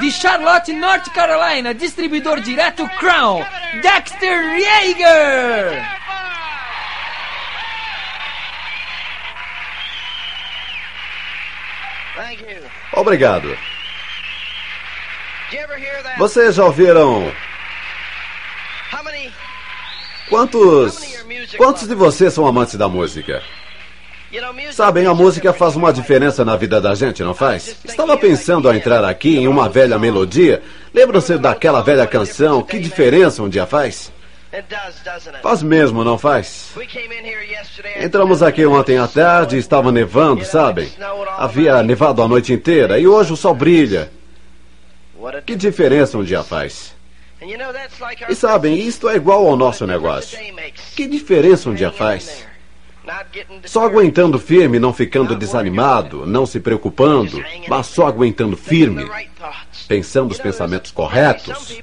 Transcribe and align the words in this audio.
De 0.00 0.12
Charlotte, 0.12 0.72
North 0.72 1.10
Carolina, 1.12 1.74
distribuidor 1.74 2.40
direto 2.40 2.88
Crown, 2.90 3.44
Dexter 3.82 4.56
Yeager. 4.56 5.84
Obrigado. 12.92 13.58
Vocês 16.18 16.54
já 16.54 16.64
ouviram? 16.64 17.32
Quantos. 20.28 21.00
Quantos 21.56 21.88
de 21.88 21.94
vocês 21.96 22.32
são 22.32 22.46
amantes 22.46 22.76
da 22.76 22.88
música? 22.88 23.42
Sabem, 24.72 25.06
a 25.06 25.14
música 25.14 25.52
faz 25.54 25.74
uma 25.74 25.92
diferença 25.92 26.44
na 26.44 26.54
vida 26.54 26.80
da 26.80 26.94
gente, 26.94 27.22
não 27.22 27.34
faz? 27.34 27.76
Estava 27.84 28.16
pensando 28.16 28.68
a 28.68 28.76
entrar 28.76 29.02
aqui 29.04 29.38
em 29.38 29.48
uma 29.48 29.68
velha 29.68 29.98
melodia. 29.98 30.62
Lembram-se 30.92 31.38
daquela 31.38 31.80
velha 31.82 32.06
canção? 32.06 32.62
Que 32.62 32.78
diferença 32.78 33.42
um 33.42 33.48
dia 33.48 33.66
faz? 33.66 34.12
Faz 35.42 35.62
mesmo, 35.62 36.04
não 36.04 36.18
faz? 36.18 36.70
Entramos 38.02 38.42
aqui 38.42 38.66
ontem 38.66 38.98
à 38.98 39.06
tarde 39.08 39.56
e 39.56 39.58
estava 39.58 39.90
nevando, 39.90 40.44
sabem? 40.44 40.90
Havia 41.38 41.82
nevado 41.82 42.22
a 42.22 42.28
noite 42.28 42.52
inteira 42.52 42.98
e 42.98 43.06
hoje 43.06 43.32
o 43.32 43.36
sol 43.36 43.54
brilha. 43.54 44.10
Que 45.46 45.56
diferença 45.56 46.18
um 46.18 46.24
dia 46.24 46.42
faz? 46.42 46.94
E 48.28 48.34
sabem, 48.34 48.78
isto 48.78 49.08
é 49.08 49.16
igual 49.16 49.46
ao 49.46 49.56
nosso 49.56 49.86
negócio. 49.86 50.38
Que 50.94 51.06
diferença 51.06 51.70
um 51.70 51.74
dia 51.74 51.90
faz? 51.90 52.46
Só 53.64 53.84
aguentando 53.86 54.38
firme, 54.38 54.78
não 54.78 54.92
ficando 54.92 55.34
desanimado, 55.34 56.26
não 56.26 56.44
se 56.44 56.60
preocupando, 56.60 57.42
mas 57.68 57.86
só 57.86 58.06
aguentando 58.06 58.56
firme, 58.56 59.08
pensando 59.86 60.32
os 60.32 60.38
pensamentos 60.38 60.90
corretos. 60.90 61.80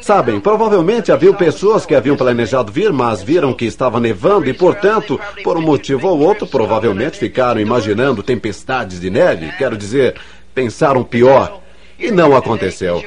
Sabem, 0.00 0.40
provavelmente 0.40 1.10
havia 1.10 1.32
pessoas 1.32 1.86
que 1.86 1.94
haviam 1.94 2.16
planejado 2.16 2.70
vir, 2.70 2.92
mas 2.92 3.22
viram 3.22 3.54
que 3.54 3.64
estava 3.64 3.98
nevando 3.98 4.48
e, 4.48 4.52
portanto, 4.52 5.18
por 5.42 5.56
um 5.56 5.62
motivo 5.62 6.08
ou 6.08 6.20
outro, 6.20 6.46
provavelmente 6.46 7.18
ficaram 7.18 7.60
imaginando 7.60 8.22
tempestades 8.22 9.00
de 9.00 9.10
neve. 9.10 9.50
Quero 9.56 9.76
dizer, 9.76 10.20
pensaram 10.54 11.02
pior. 11.02 11.62
E 11.98 12.12
não 12.12 12.36
aconteceu. 12.36 13.02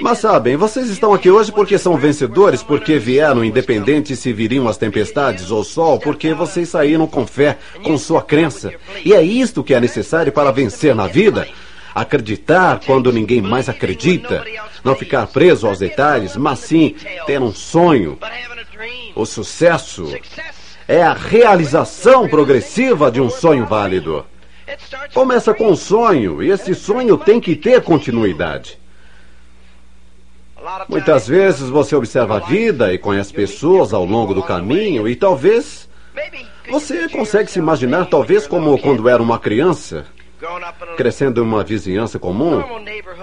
Mas 0.00 0.18
sabem, 0.18 0.56
vocês 0.56 0.88
estão 0.88 1.12
aqui 1.12 1.30
hoje 1.30 1.52
porque 1.52 1.76
são 1.76 1.96
vencedores, 1.96 2.62
porque 2.62 2.98
vieram 2.98 3.44
independentes 3.44 4.18
se 4.18 4.32
viriam 4.32 4.66
as 4.66 4.76
tempestades 4.76 5.50
ou 5.50 5.62
sol, 5.62 5.98
porque 5.98 6.32
vocês 6.32 6.68
saíram 6.68 7.06
com 7.06 7.26
fé, 7.26 7.58
com 7.82 7.98
sua 7.98 8.22
crença. 8.22 8.72
E 9.04 9.12
é 9.12 9.22
isto 9.22 9.62
que 9.62 9.74
é 9.74 9.80
necessário 9.80 10.32
para 10.32 10.50
vencer 10.50 10.94
na 10.94 11.06
vida. 11.06 11.46
Acreditar 11.94 12.80
quando 12.86 13.12
ninguém 13.12 13.42
mais 13.42 13.68
acredita. 13.68 14.44
Não 14.82 14.94
ficar 14.94 15.26
preso 15.26 15.66
aos 15.66 15.78
detalhes, 15.80 16.36
mas 16.36 16.60
sim 16.60 16.94
ter 17.26 17.40
um 17.40 17.52
sonho. 17.52 18.18
O 19.14 19.26
sucesso 19.26 20.06
é 20.88 21.02
a 21.02 21.12
realização 21.12 22.26
progressiva 22.26 23.10
de 23.10 23.20
um 23.20 23.28
sonho 23.28 23.66
válido. 23.66 24.24
Começa 25.12 25.52
com 25.52 25.70
um 25.70 25.76
sonho, 25.76 26.42
e 26.42 26.50
esse 26.50 26.74
sonho 26.74 27.18
tem 27.18 27.40
que 27.40 27.56
ter 27.56 27.82
continuidade. 27.82 28.78
Muitas 30.88 31.26
vezes 31.26 31.68
você 31.68 31.96
observa 31.96 32.36
a 32.36 32.40
vida 32.40 32.92
e 32.92 32.98
conhece 32.98 33.32
pessoas 33.32 33.92
ao 33.92 34.04
longo 34.04 34.34
do 34.34 34.42
caminho 34.42 35.08
e 35.08 35.16
talvez 35.16 35.88
você 36.70 37.08
consegue 37.08 37.50
se 37.50 37.58
imaginar 37.58 38.06
talvez 38.06 38.46
como 38.46 38.78
quando 38.78 39.08
era 39.08 39.22
uma 39.22 39.38
criança, 39.38 40.06
crescendo 40.96 41.40
em 41.40 41.44
uma 41.44 41.64
vizinhança 41.64 42.18
comum. 42.18 42.62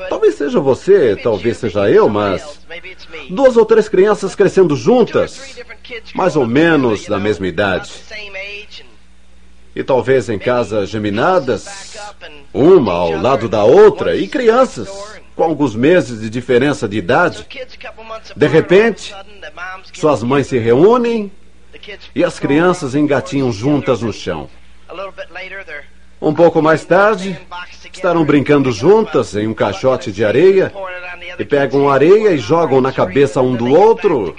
Talvez 0.10 0.36
seja 0.36 0.60
você, 0.60 1.16
talvez 1.16 1.58
seja 1.58 1.90
eu, 1.90 2.10
mas 2.10 2.60
duas 3.30 3.56
ou 3.56 3.66
três 3.66 3.88
crianças 3.88 4.36
crescendo 4.36 4.76
juntas, 4.76 5.60
mais 6.16 6.36
ou 6.36 6.45
menos 6.45 7.06
da 7.06 7.20
mesma 7.20 7.48
idade. 7.48 7.92
E 9.76 9.84
talvez 9.84 10.28
em 10.28 10.40
casas 10.40 10.90
geminadas, 10.90 11.95
uma 12.52 12.94
ao 12.94 13.22
lado 13.22 13.48
da 13.48 13.64
outra, 13.64 14.16
e 14.16 14.28
crianças 14.28 14.90
com 15.37 15.43
alguns 15.43 15.75
meses 15.75 16.20
de 16.20 16.31
diferença 16.31 16.89
de 16.89 16.98
idade. 16.98 17.45
De 18.36 18.48
repente, 18.48 19.15
suas 19.93 20.23
mães 20.23 20.48
se 20.48 20.58
reúnem 20.58 21.31
e 22.15 22.23
as 22.23 22.39
crianças 22.39 22.95
engatinham 22.95 23.52
juntas 23.52 24.02
no 24.02 24.11
chão. 24.11 24.49
Um 26.20 26.33
pouco 26.33 26.59
mais 26.59 26.83
tarde, 26.83 27.39
estarão 27.93 28.25
brincando 28.25 28.71
juntas 28.71 29.36
em 29.36 29.48
um 29.48 29.53
caixote 29.53 30.11
de 30.11 30.25
areia 30.25 30.73
e 31.37 31.45
pegam 31.45 31.87
areia 31.87 32.31
e 32.31 32.39
jogam 32.39 32.81
na 32.81 32.92
cabeça 32.92 33.39
um 33.39 33.55
do 33.55 33.67
outro 33.67 34.36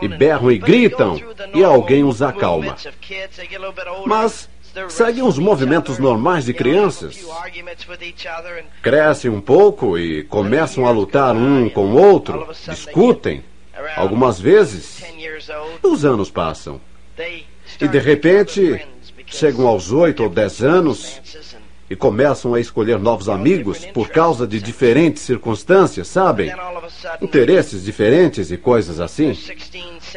e 0.00 0.06
berram 0.06 0.52
e 0.52 0.58
gritam 0.58 1.20
e 1.52 1.64
alguém 1.64 2.04
os 2.04 2.22
acalma. 2.22 2.76
Mas 4.06 4.48
seguem 4.88 5.22
os 5.22 5.38
movimentos 5.38 5.98
normais 5.98 6.44
de 6.44 6.54
crianças. 6.54 7.26
Crescem 8.82 9.30
um 9.30 9.40
pouco 9.40 9.98
e 9.98 10.24
começam 10.24 10.86
a 10.86 10.90
lutar 10.90 11.34
um 11.34 11.68
com 11.68 11.92
o 11.92 11.96
outro, 11.96 12.48
discutem, 12.68 13.44
algumas 13.96 14.40
vezes. 14.40 15.02
Os 15.82 16.04
anos 16.04 16.30
passam. 16.30 16.80
E 17.80 17.88
de 17.88 17.98
repente, 17.98 18.86
chegam 19.26 19.66
aos 19.66 19.92
oito 19.92 20.22
ou 20.22 20.28
dez 20.28 20.62
anos 20.62 21.20
e 21.90 21.96
começam 21.96 22.54
a 22.54 22.60
escolher 22.60 22.98
novos 22.98 23.28
amigos 23.28 23.84
por 23.86 24.10
causa 24.10 24.46
de 24.46 24.60
diferentes 24.60 25.22
circunstâncias, 25.22 26.08
sabem? 26.08 26.52
Interesses 27.20 27.84
diferentes 27.84 28.50
e 28.50 28.56
coisas 28.56 29.00
assim. 29.00 29.36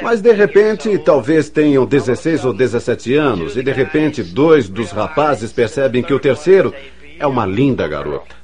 Mas 0.01 0.21
de 0.21 0.33
repente, 0.33 0.97
talvez 0.99 1.49
tenham 1.49 1.85
16 1.85 2.45
ou 2.45 2.53
17 2.53 3.13
anos, 3.15 3.55
e 3.55 3.63
de 3.63 3.71
repente, 3.71 4.21
dois 4.23 4.67
dos 4.67 4.91
rapazes 4.91 5.51
percebem 5.53 6.03
que 6.03 6.13
o 6.13 6.19
terceiro 6.19 6.73
é 7.17 7.25
uma 7.25 7.45
linda 7.45 7.87
garota. 7.87 8.35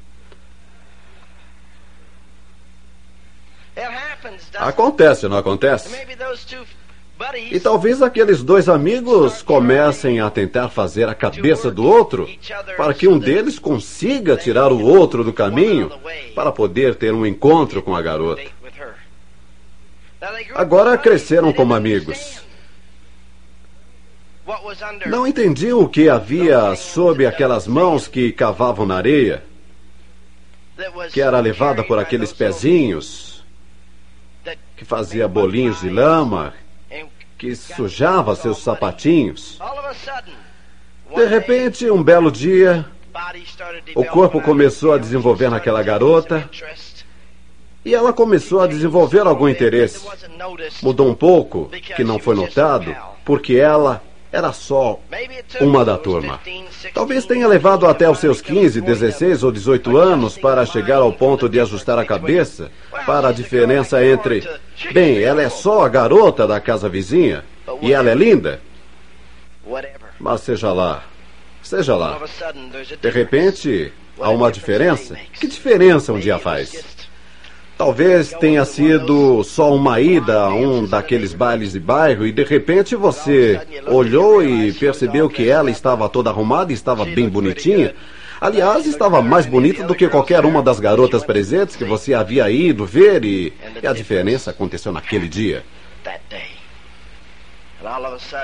Acontece, 4.55 5.27
não 5.27 5.37
acontece? 5.37 5.95
E 7.51 7.59
talvez 7.59 8.01
aqueles 8.01 8.43
dois 8.43 8.69
amigos 8.69 9.41
comecem 9.41 10.19
a 10.19 10.29
tentar 10.29 10.69
fazer 10.69 11.09
a 11.09 11.15
cabeça 11.15 11.71
do 11.71 11.83
outro 11.83 12.29
para 12.75 12.93
que 12.93 13.07
um 13.07 13.17
deles 13.17 13.57
consiga 13.57 14.37
tirar 14.37 14.71
o 14.71 14.83
outro 14.83 15.23
do 15.23 15.33
caminho 15.33 15.91
para 16.35 16.51
poder 16.51 16.95
ter 16.95 17.13
um 17.13 17.25
encontro 17.25 17.81
com 17.81 17.95
a 17.95 18.01
garota. 18.01 18.43
Agora 20.53 20.97
cresceram 20.97 21.51
como 21.51 21.73
amigos. 21.73 22.41
Não 25.07 25.25
entendiam 25.25 25.79
o 25.81 25.89
que 25.89 26.09
havia 26.09 26.75
sob 26.75 27.25
aquelas 27.25 27.67
mãos 27.67 28.07
que 28.07 28.31
cavavam 28.31 28.85
na 28.85 28.95
areia, 28.95 29.43
que 31.11 31.19
era 31.19 31.39
levada 31.39 31.83
por 31.83 31.97
aqueles 31.97 32.31
pezinhos, 32.31 33.43
que 34.77 34.85
fazia 34.85 35.27
bolinhos 35.27 35.81
de 35.81 35.89
lama, 35.89 36.53
que 37.37 37.55
sujava 37.55 38.35
seus 38.35 38.59
sapatinhos. 38.59 39.59
De 41.15 41.25
repente, 41.25 41.89
um 41.89 42.03
belo 42.03 42.31
dia, 42.31 42.85
o 43.95 44.03
corpo 44.03 44.41
começou 44.41 44.93
a 44.93 44.97
desenvolver 44.97 45.49
naquela 45.49 45.81
garota 45.83 46.49
e 47.85 47.95
ela 47.95 48.11
começou 48.11 48.59
a 48.59 48.67
desenvolver 48.67 49.21
algum 49.21 49.47
interesse. 49.47 50.05
Mudou 50.81 51.07
um 51.07 51.15
pouco, 51.15 51.69
que 51.95 52.03
não 52.03 52.19
foi 52.19 52.35
notado, 52.35 52.95
porque 53.23 53.55
ela 53.55 54.03
era 54.31 54.51
só 54.51 54.99
uma 55.61 55.85
da 55.85 55.97
turma. 55.97 56.39
Talvez 56.93 57.25
tenha 57.25 57.47
levado 57.47 57.85
até 57.87 58.09
os 58.09 58.19
seus 58.19 58.41
15, 58.41 58.81
16 58.81 59.43
ou 59.43 59.51
18 59.51 59.97
anos 59.97 60.37
para 60.37 60.65
chegar 60.65 60.97
ao 60.97 61.13
ponto 61.13 61.47
de 61.47 61.59
ajustar 61.59 61.97
a 61.97 62.05
cabeça 62.05 62.71
para 63.05 63.29
a 63.29 63.31
diferença 63.31 64.03
entre, 64.05 64.47
bem, 64.91 65.23
ela 65.23 65.41
é 65.41 65.49
só 65.49 65.85
a 65.85 65.89
garota 65.89 66.45
da 66.45 66.59
casa 66.59 66.89
vizinha 66.89 67.43
e 67.81 67.93
ela 67.93 68.09
é 68.09 68.15
linda. 68.15 68.61
Mas 70.19 70.41
seja 70.41 70.71
lá, 70.73 71.03
seja 71.61 71.95
lá. 71.95 72.19
De 73.01 73.09
repente, 73.09 73.93
há 74.19 74.29
uma 74.29 74.51
diferença. 74.51 75.15
Que 75.33 75.47
diferença 75.47 76.11
um 76.11 76.19
dia 76.19 76.39
faz? 76.39 76.96
Talvez 77.77 78.33
tenha 78.39 78.65
sido 78.65 79.43
só 79.43 79.73
uma 79.73 80.01
ida 80.01 80.39
a 80.39 80.49
um 80.49 80.85
daqueles 80.85 81.33
bailes 81.33 81.73
de 81.73 81.79
bairro 81.79 82.25
e 82.25 82.31
de 82.31 82.43
repente 82.43 82.95
você 82.95 83.61
olhou 83.85 84.43
e 84.43 84.73
percebeu 84.73 85.29
que 85.29 85.47
ela 85.47 85.69
estava 85.69 86.09
toda 86.09 86.31
arrumada 86.31 86.71
e 86.71 86.75
estava 86.75 87.05
bem 87.05 87.29
bonitinha. 87.29 87.93
Aliás, 88.41 88.87
estava 88.87 89.21
mais 89.21 89.45
bonita 89.45 89.83
do 89.83 89.93
que 89.93 90.07
qualquer 90.07 90.43
uma 90.43 90.61
das 90.63 90.79
garotas 90.79 91.23
presentes 91.23 91.75
que 91.75 91.83
você 91.83 92.15
havia 92.15 92.49
ido 92.49 92.83
ver 92.83 93.23
e, 93.23 93.53
e 93.81 93.85
a 93.85 93.93
diferença 93.93 94.49
aconteceu 94.49 94.91
naquele 94.91 95.27
dia. 95.27 95.63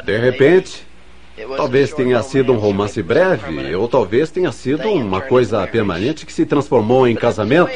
De 0.05 0.17
repente, 0.17 0.85
Talvez 1.57 1.91
tenha 1.91 2.21
sido 2.21 2.53
um 2.53 2.57
romance 2.57 3.01
breve, 3.01 3.73
ou 3.73 3.87
talvez 3.87 4.29
tenha 4.29 4.51
sido 4.51 4.87
uma 4.87 5.19
coisa 5.19 5.65
permanente 5.65 6.27
que 6.27 6.33
se 6.33 6.45
transformou 6.45 7.07
em 7.07 7.15
casamento. 7.15 7.71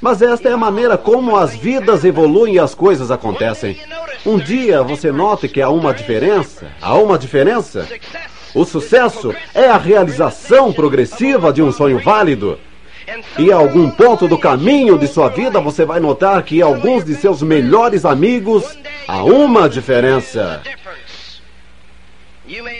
Mas 0.00 0.22
esta 0.22 0.48
é 0.48 0.52
a 0.52 0.56
maneira 0.56 0.96
como 0.96 1.36
as 1.36 1.54
vidas 1.54 2.04
evoluem 2.04 2.54
e 2.54 2.58
as 2.58 2.74
coisas 2.74 3.10
acontecem. 3.10 3.78
Um 4.24 4.38
dia 4.38 4.82
você 4.82 5.12
nota 5.12 5.46
que 5.46 5.60
há 5.60 5.68
uma 5.68 5.92
diferença. 5.92 6.66
Há 6.80 6.94
uma 6.94 7.18
diferença. 7.18 7.86
O 8.54 8.64
sucesso 8.64 9.34
é 9.54 9.66
a 9.66 9.76
realização 9.76 10.72
progressiva 10.72 11.52
de 11.52 11.62
um 11.62 11.70
sonho 11.70 11.98
válido. 11.98 12.58
E 13.38 13.52
a 13.52 13.56
algum 13.56 13.90
ponto 13.90 14.26
do 14.26 14.38
caminho 14.38 14.98
de 14.98 15.06
sua 15.06 15.28
vida 15.28 15.60
você 15.60 15.84
vai 15.84 16.00
notar 16.00 16.42
que 16.42 16.62
alguns 16.62 17.04
de 17.04 17.14
seus 17.14 17.42
melhores 17.42 18.04
amigos 18.04 18.78
há 19.06 19.22
uma 19.22 19.68
diferença. 19.68 20.62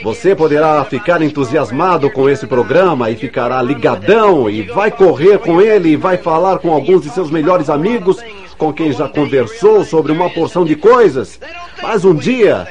Você 0.02 0.34
poderá 0.34 0.84
ficar 0.84 1.22
entusiasmado 1.22 2.10
com 2.10 2.28
esse 2.28 2.46
programa 2.46 3.10
e 3.10 3.16
ficará 3.16 3.62
ligadão 3.62 4.48
e 4.50 4.62
vai 4.62 4.90
correr 4.90 5.38
com 5.38 5.60
ele 5.60 5.90
e 5.90 5.96
vai 5.96 6.16
falar 6.16 6.58
com 6.58 6.72
alguns 6.72 7.02
de 7.02 7.10
seus 7.10 7.30
melhores 7.30 7.70
amigos 7.70 8.18
com 8.56 8.72
quem 8.72 8.92
já 8.92 9.08
conversou 9.08 9.84
sobre 9.84 10.12
uma 10.12 10.28
porção 10.30 10.64
de 10.64 10.76
coisas. 10.76 11.40
Mas 11.82 12.04
um 12.04 12.14
dia 12.14 12.66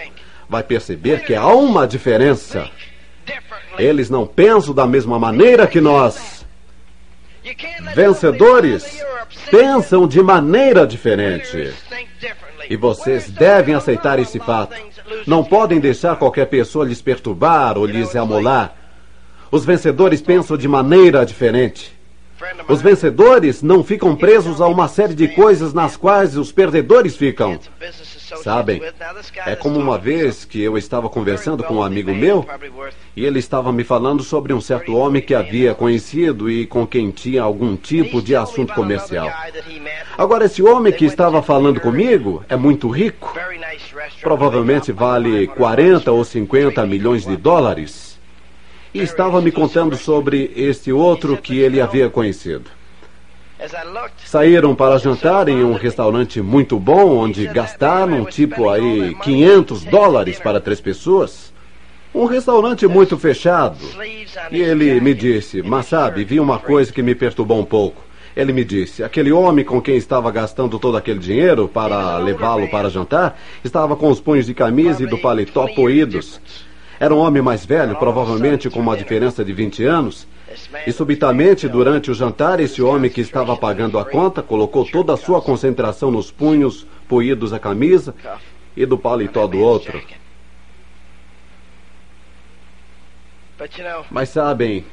vai 0.47 0.61
perceber 0.61 1.23
que 1.23 1.33
há 1.33 1.47
uma 1.47 1.87
diferença. 1.87 2.69
Eles 3.77 4.09
não 4.09 4.27
pensam 4.27 4.73
da 4.73 4.85
mesma 4.85 5.17
maneira 5.17 5.65
que 5.65 5.79
nós. 5.79 6.45
Vencedores 7.95 9.03
pensam 9.49 10.07
de 10.07 10.21
maneira 10.21 10.85
diferente. 10.85 11.73
E 12.69 12.75
vocês 12.75 13.29
devem 13.29 13.73
aceitar 13.73 14.19
esse 14.19 14.39
fato. 14.39 14.75
Não 15.25 15.43
podem 15.43 15.79
deixar 15.79 16.15
qualquer 16.15 16.45
pessoa 16.45 16.85
lhes 16.85 17.01
perturbar 17.01 17.77
ou 17.77 17.85
lhes 17.85 18.15
amolar. 18.15 18.75
Os 19.51 19.65
vencedores 19.65 20.21
pensam 20.21 20.55
de 20.55 20.67
maneira 20.67 21.25
diferente. 21.25 21.97
Os 22.67 22.81
vencedores 22.81 23.63
não 23.63 23.83
ficam 23.83 24.15
presos 24.15 24.61
a 24.61 24.67
uma 24.67 24.87
série 24.87 25.15
de 25.15 25.27
coisas 25.29 25.73
nas 25.73 25.97
quais 25.97 26.37
os 26.37 26.51
perdedores 26.51 27.17
ficam. 27.17 27.59
Sabem, 28.37 28.81
é 29.45 29.55
como 29.55 29.79
uma 29.79 29.97
vez 29.97 30.45
que 30.45 30.61
eu 30.61 30.77
estava 30.77 31.09
conversando 31.09 31.63
com 31.63 31.75
um 31.75 31.83
amigo 31.83 32.13
meu 32.13 32.45
e 33.15 33.25
ele 33.25 33.39
estava 33.39 33.71
me 33.71 33.83
falando 33.83 34.23
sobre 34.23 34.53
um 34.53 34.61
certo 34.61 34.95
homem 34.95 35.21
que 35.21 35.33
havia 35.33 35.73
conhecido 35.73 36.49
e 36.49 36.65
com 36.65 36.85
quem 36.85 37.11
tinha 37.11 37.41
algum 37.41 37.75
tipo 37.75 38.21
de 38.21 38.35
assunto 38.35 38.73
comercial. 38.73 39.29
Agora, 40.17 40.45
esse 40.45 40.61
homem 40.61 40.93
que 40.93 41.05
estava 41.05 41.41
falando 41.41 41.79
comigo 41.79 42.43
é 42.47 42.55
muito 42.55 42.89
rico. 42.89 43.33
Provavelmente 44.21 44.91
vale 44.91 45.47
40 45.47 46.11
ou 46.11 46.23
50 46.23 46.85
milhões 46.85 47.25
de 47.25 47.35
dólares. 47.35 48.19
E 48.93 48.99
estava 48.99 49.41
me 49.41 49.51
contando 49.51 49.95
sobre 49.95 50.51
este 50.55 50.91
outro 50.91 51.37
que 51.37 51.59
ele 51.59 51.79
havia 51.79 52.09
conhecido. 52.09 52.78
Saíram 54.25 54.73
para 54.73 54.97
jantar 54.97 55.49
em 55.49 55.63
um 55.63 55.73
restaurante 55.73 56.41
muito 56.41 56.79
bom, 56.79 57.17
onde 57.17 57.45
gastaram 57.47 58.23
tipo 58.25 58.69
aí 58.69 59.13
500 59.15 59.83
dólares 59.83 60.39
para 60.39 60.61
três 60.61 60.79
pessoas. 60.79 61.53
Um 62.15 62.25
restaurante 62.25 62.87
muito 62.87 63.17
fechado. 63.17 63.77
E 64.49 64.61
ele 64.61 64.99
me 65.01 65.13
disse, 65.13 65.61
mas 65.61 65.87
sabe, 65.87 66.23
vi 66.23 66.39
uma 66.39 66.57
coisa 66.57 66.91
que 66.91 67.03
me 67.03 67.13
perturbou 67.13 67.59
um 67.59 67.65
pouco. 67.65 68.01
Ele 68.35 68.53
me 68.53 68.63
disse: 68.63 69.03
aquele 69.03 69.31
homem 69.31 69.65
com 69.65 69.81
quem 69.81 69.97
estava 69.97 70.31
gastando 70.31 70.79
todo 70.79 70.95
aquele 70.95 71.19
dinheiro 71.19 71.67
para 71.67 72.17
levá-lo 72.17 72.69
para 72.69 72.89
jantar 72.89 73.37
estava 73.63 73.95
com 73.95 74.09
os 74.09 74.21
punhos 74.21 74.45
de 74.45 74.53
camisa 74.53 75.03
e 75.03 75.07
do 75.07 75.17
paletó 75.17 75.67
poídos. 75.75 76.39
Era 76.99 77.13
um 77.13 77.17
homem 77.17 77.41
mais 77.41 77.65
velho, 77.65 77.95
provavelmente 77.97 78.69
com 78.69 78.79
uma 78.79 78.95
diferença 78.95 79.43
de 79.43 79.51
20 79.51 79.83
anos. 79.83 80.27
E 80.85 80.91
subitamente, 80.91 81.67
durante 81.67 82.09
o 82.09 82.13
jantar, 82.13 82.59
esse 82.59 82.81
homem 82.81 83.09
que 83.09 83.21
estava 83.21 83.55
pagando 83.55 83.99
a 83.99 84.05
conta 84.05 84.41
colocou 84.41 84.85
toda 84.85 85.13
a 85.13 85.17
sua 85.17 85.41
concentração 85.41 86.09
nos 86.09 86.31
punhos 86.31 86.85
poídos 87.07 87.51
da 87.51 87.59
camisa 87.59 88.15
e 88.75 88.85
do 88.85 88.97
paletó 88.97 89.45
do 89.45 89.59
outro. 89.59 90.01
Mas 94.09 94.29
sabem, 94.29 94.85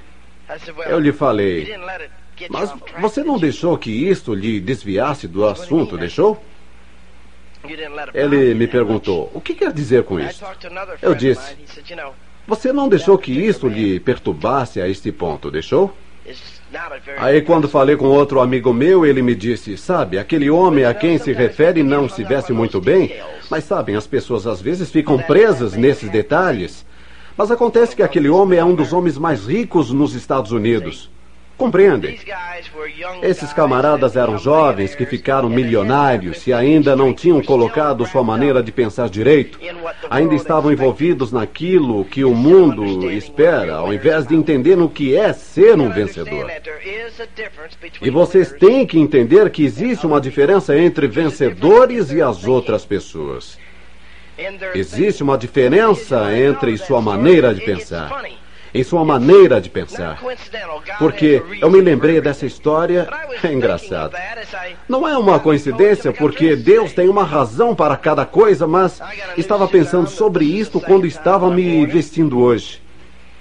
eu 0.86 0.98
lhe 0.98 1.12
falei, 1.12 1.76
mas 2.50 2.72
você 3.00 3.22
não 3.22 3.38
deixou 3.38 3.78
que 3.78 3.90
isto 3.90 4.34
lhe 4.34 4.60
desviasse 4.60 5.26
do 5.26 5.46
assunto, 5.46 5.96
deixou? 5.96 6.42
Ele 8.14 8.54
me 8.54 8.66
perguntou: 8.66 9.30
O 9.34 9.40
que 9.40 9.54
quer 9.54 9.72
dizer 9.72 10.04
com 10.04 10.20
isso? 10.20 10.44
Eu 11.02 11.14
disse: 11.14 11.56
Você 12.46 12.72
não 12.72 12.88
deixou 12.88 13.18
que 13.18 13.32
isso 13.32 13.66
lhe 13.66 13.98
perturbasse 13.98 14.80
a 14.80 14.88
este 14.88 15.10
ponto, 15.10 15.50
deixou? 15.50 15.92
Aí, 17.18 17.42
quando 17.42 17.68
falei 17.68 17.96
com 17.96 18.06
outro 18.06 18.40
amigo 18.40 18.72
meu, 18.72 19.04
ele 19.06 19.22
me 19.22 19.34
disse: 19.34 19.76
Sabe, 19.76 20.18
aquele 20.18 20.50
homem 20.50 20.84
a 20.84 20.92
quem 20.92 21.18
se 21.18 21.32
refere 21.32 21.82
não 21.82 22.08
se 22.08 22.22
veste 22.24 22.52
muito 22.52 22.80
bem, 22.80 23.16
mas 23.50 23.64
sabem, 23.64 23.96
as 23.96 24.06
pessoas 24.06 24.46
às 24.46 24.60
vezes 24.60 24.90
ficam 24.90 25.18
presas 25.18 25.74
nesses 25.74 26.10
detalhes. 26.10 26.84
Mas 27.36 27.50
acontece 27.50 27.94
que 27.94 28.02
aquele 28.02 28.28
homem 28.28 28.58
é 28.58 28.64
um 28.64 28.74
dos 28.74 28.92
homens 28.92 29.18
mais 29.18 29.46
ricos 29.46 29.90
nos 29.92 30.14
Estados 30.14 30.52
Unidos. 30.52 31.10
Compreendem? 31.56 32.18
Esses 33.22 33.50
camaradas 33.52 34.14
eram 34.14 34.36
jovens 34.36 34.94
que 34.94 35.06
ficaram 35.06 35.48
milionários 35.48 36.46
e 36.46 36.52
ainda 36.52 36.94
não 36.94 37.14
tinham 37.14 37.42
colocado 37.42 38.04
sua 38.04 38.22
maneira 38.22 38.62
de 38.62 38.70
pensar 38.70 39.08
direito. 39.08 39.58
Ainda 40.10 40.34
estavam 40.34 40.70
envolvidos 40.70 41.32
naquilo 41.32 42.04
que 42.04 42.24
o 42.24 42.34
mundo 42.34 43.10
espera, 43.10 43.76
ao 43.76 43.92
invés 43.92 44.26
de 44.26 44.34
entender 44.34 44.78
o 44.78 44.88
que 44.88 45.16
é 45.16 45.32
ser 45.32 45.78
um 45.78 45.90
vencedor. 45.90 46.50
E 48.02 48.10
vocês 48.10 48.52
têm 48.52 48.86
que 48.86 48.98
entender 48.98 49.48
que 49.50 49.64
existe 49.64 50.06
uma 50.06 50.20
diferença 50.20 50.76
entre 50.76 51.06
vencedores 51.06 52.12
e 52.12 52.20
as 52.20 52.46
outras 52.46 52.84
pessoas. 52.84 53.58
Existe 54.74 55.22
uma 55.22 55.38
diferença 55.38 56.36
entre 56.36 56.76
sua 56.76 57.00
maneira 57.00 57.54
de 57.54 57.62
pensar 57.62 58.10
em 58.74 58.82
sua 58.82 59.04
maneira 59.04 59.60
de 59.60 59.70
pensar. 59.70 60.20
Porque 60.98 61.42
eu 61.60 61.70
me 61.70 61.80
lembrei 61.80 62.20
dessa 62.20 62.46
história, 62.46 63.08
é 63.42 63.52
engraçado. 63.52 64.16
Não 64.88 65.06
é 65.06 65.16
uma 65.16 65.38
coincidência, 65.38 66.12
porque 66.12 66.56
Deus 66.56 66.92
tem 66.92 67.08
uma 67.08 67.24
razão 67.24 67.74
para 67.74 67.96
cada 67.96 68.24
coisa, 68.24 68.66
mas 68.66 69.00
estava 69.36 69.66
pensando 69.68 70.08
sobre 70.08 70.44
isto 70.44 70.80
quando 70.80 71.06
estava 71.06 71.50
me 71.50 71.86
vestindo 71.86 72.38
hoje. 72.40 72.85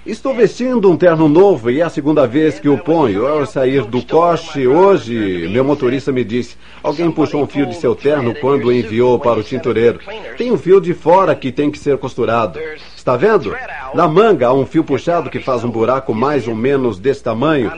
Estou 0.06 0.32
vestindo 0.32 0.88
um 0.88 0.96
terno 0.96 1.28
novo 1.28 1.68
e 1.68 1.80
é 1.80 1.82
a 1.82 1.90
segunda 1.90 2.28
vez 2.28 2.60
que 2.60 2.68
o 2.68 2.78
ponho. 2.78 3.26
Ao 3.26 3.44
sair 3.44 3.84
do 3.84 4.00
coche 4.06 4.64
hoje, 4.64 5.48
meu 5.50 5.64
motorista 5.64 6.12
me 6.12 6.22
disse: 6.22 6.56
alguém 6.80 7.10
puxou 7.10 7.42
um 7.42 7.46
fio 7.46 7.66
de 7.66 7.74
seu 7.74 7.92
terno 7.92 8.32
quando 8.36 8.66
o 8.66 8.72
enviou 8.72 9.18
para 9.18 9.40
o 9.40 9.42
tintureiro. 9.42 9.98
Tem 10.38 10.52
um 10.52 10.56
fio 10.56 10.80
de 10.80 10.94
fora 10.94 11.34
que 11.34 11.50
tem 11.50 11.72
que 11.72 11.78
ser 11.78 11.98
costurado. 11.98 12.60
Está 12.96 13.16
vendo? 13.16 13.52
Na 13.94 14.06
manga 14.06 14.46
há 14.46 14.52
um 14.52 14.64
fio 14.64 14.84
puxado 14.84 15.28
que 15.28 15.40
faz 15.40 15.64
um 15.64 15.70
buraco 15.70 16.14
mais 16.14 16.46
ou 16.46 16.54
menos 16.54 17.00
desse 17.00 17.24
tamanho. 17.24 17.72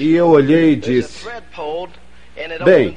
E 0.00 0.12
eu 0.12 0.26
olhei 0.26 0.72
e 0.72 0.76
disse: 0.76 1.24
Bem, 2.64 2.94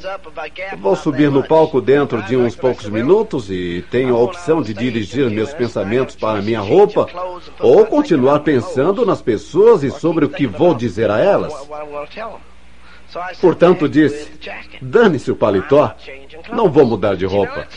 vou 0.79 0.95
subir 0.95 1.29
no 1.29 1.43
palco 1.43 1.79
dentro 1.79 2.23
de 2.23 2.35
uns 2.35 2.55
poucos 2.55 2.89
minutos 2.89 3.51
e 3.51 3.85
tenho 3.91 4.15
a 4.15 4.19
opção 4.19 4.63
de 4.63 4.73
dirigir 4.73 5.29
meus 5.29 5.53
pensamentos 5.53 6.15
para 6.15 6.41
minha 6.41 6.59
roupa 6.59 7.07
ou 7.59 7.85
continuar 7.85 8.39
pensando 8.39 9.05
nas 9.05 9.21
pessoas 9.21 9.83
e 9.83 9.91
sobre 9.91 10.25
o 10.25 10.29
que 10.29 10.47
vou 10.47 10.73
dizer 10.73 11.11
a 11.11 11.19
elas. 11.19 11.53
Portanto, 13.39 13.87
disse: 13.87 14.31
dane-se 14.81 15.31
o 15.31 15.35
paletó, 15.35 15.93
não 16.51 16.69
vou 16.69 16.85
mudar 16.85 17.15
de 17.15 17.25
roupa. 17.25 17.67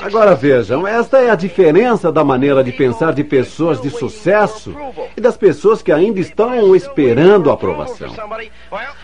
Agora 0.00 0.34
vejam, 0.34 0.86
esta 0.86 1.18
é 1.18 1.30
a 1.30 1.34
diferença 1.34 2.10
da 2.10 2.24
maneira 2.24 2.62
de 2.62 2.72
pensar 2.72 3.12
de 3.12 3.24
pessoas 3.24 3.80
de 3.80 3.90
sucesso 3.90 4.74
e 5.16 5.20
das 5.20 5.36
pessoas 5.36 5.82
que 5.82 5.92
ainda 5.92 6.20
estão 6.20 6.74
esperando 6.74 7.50
a 7.50 7.54
aprovação. 7.54 8.14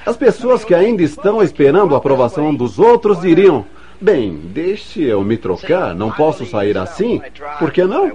As 0.04 0.16
pessoas 0.16 0.64
que 0.64 0.74
ainda 0.74 1.02
estão 1.02 1.42
esperando 1.42 1.94
a 1.94 1.98
aprovação 1.98 2.54
dos 2.54 2.78
outros 2.78 3.20
diriam: 3.20 3.66
bem, 4.00 4.36
deixe 4.36 5.02
eu 5.02 5.22
me 5.22 5.36
trocar, 5.36 5.94
não 5.94 6.10
posso 6.10 6.46
sair 6.46 6.76
assim, 6.76 7.20
por 7.58 7.70
que 7.70 7.84
não? 7.84 8.12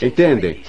Entendem? 0.00 0.62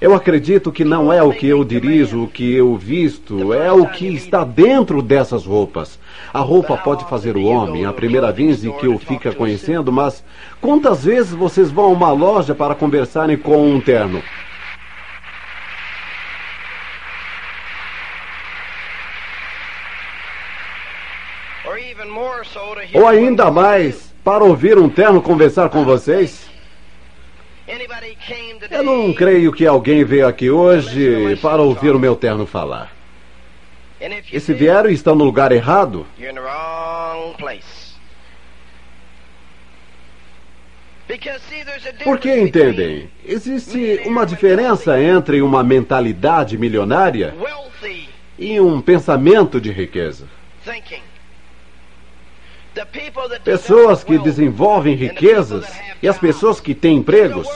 Eu 0.00 0.14
acredito 0.14 0.70
que 0.70 0.84
não 0.84 1.12
é 1.12 1.20
o 1.20 1.32
que 1.32 1.48
eu 1.48 1.64
dirijo, 1.64 2.22
o 2.22 2.28
que 2.28 2.54
eu 2.54 2.76
visto, 2.76 3.52
é 3.52 3.72
o 3.72 3.84
que 3.88 4.06
está 4.06 4.44
dentro 4.44 5.02
dessas 5.02 5.44
roupas. 5.44 5.98
A 6.32 6.38
roupa 6.38 6.76
pode 6.76 7.04
fazer 7.06 7.36
o 7.36 7.42
homem, 7.42 7.84
a 7.84 7.92
primeira 7.92 8.30
vez 8.30 8.62
que 8.74 8.86
o 8.86 8.96
fica 8.96 9.32
conhecendo, 9.32 9.90
mas 9.90 10.22
quantas 10.60 11.04
vezes 11.04 11.32
vocês 11.32 11.72
vão 11.72 11.86
a 11.86 11.88
uma 11.88 12.12
loja 12.12 12.54
para 12.54 12.76
conversarem 12.76 13.36
com 13.36 13.60
um 13.60 13.80
terno? 13.80 14.22
Ou 22.94 23.06
ainda 23.08 23.50
mais, 23.50 24.14
para 24.22 24.44
ouvir 24.44 24.78
um 24.78 24.88
terno 24.88 25.20
conversar 25.20 25.68
com 25.70 25.84
vocês? 25.84 26.47
Eu 28.70 28.82
não 28.82 29.12
creio 29.12 29.52
que 29.52 29.66
alguém 29.66 30.02
veio 30.04 30.26
aqui 30.26 30.50
hoje 30.50 31.36
para 31.42 31.60
ouvir 31.60 31.94
o 31.94 31.98
meu 31.98 32.16
terno 32.16 32.46
falar. 32.46 32.92
E 34.32 34.40
se 34.40 34.54
vieram 34.54 34.88
e 34.88 34.94
estão 34.94 35.14
no 35.14 35.24
lugar 35.24 35.52
errado, 35.52 36.06
porque 42.04 42.38
entendem, 42.38 43.10
existe 43.24 44.02
uma 44.04 44.26
diferença 44.26 45.00
entre 45.00 45.40
uma 45.40 45.64
mentalidade 45.64 46.56
milionária 46.58 47.34
e 48.38 48.60
um 48.60 48.80
pensamento 48.80 49.60
de 49.60 49.72
riqueza. 49.72 50.28
Pessoas 53.44 54.04
que 54.04 54.18
desenvolvem 54.18 54.94
riquezas 54.94 55.66
e 56.02 56.08
as 56.08 56.18
pessoas 56.18 56.60
que 56.60 56.74
têm 56.74 56.98
empregos. 56.98 57.48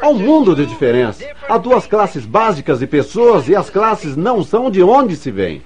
Há 0.00 0.08
um 0.08 0.18
mundo 0.18 0.54
de 0.54 0.64
diferença. 0.66 1.24
Há 1.48 1.58
duas 1.58 1.86
classes 1.86 2.24
básicas 2.24 2.78
de 2.78 2.86
pessoas 2.86 3.48
e 3.48 3.56
as 3.56 3.68
classes 3.68 4.16
não 4.16 4.42
são 4.42 4.70
de 4.70 4.82
onde 4.82 5.16
se 5.16 5.30
vêm. 5.30 5.62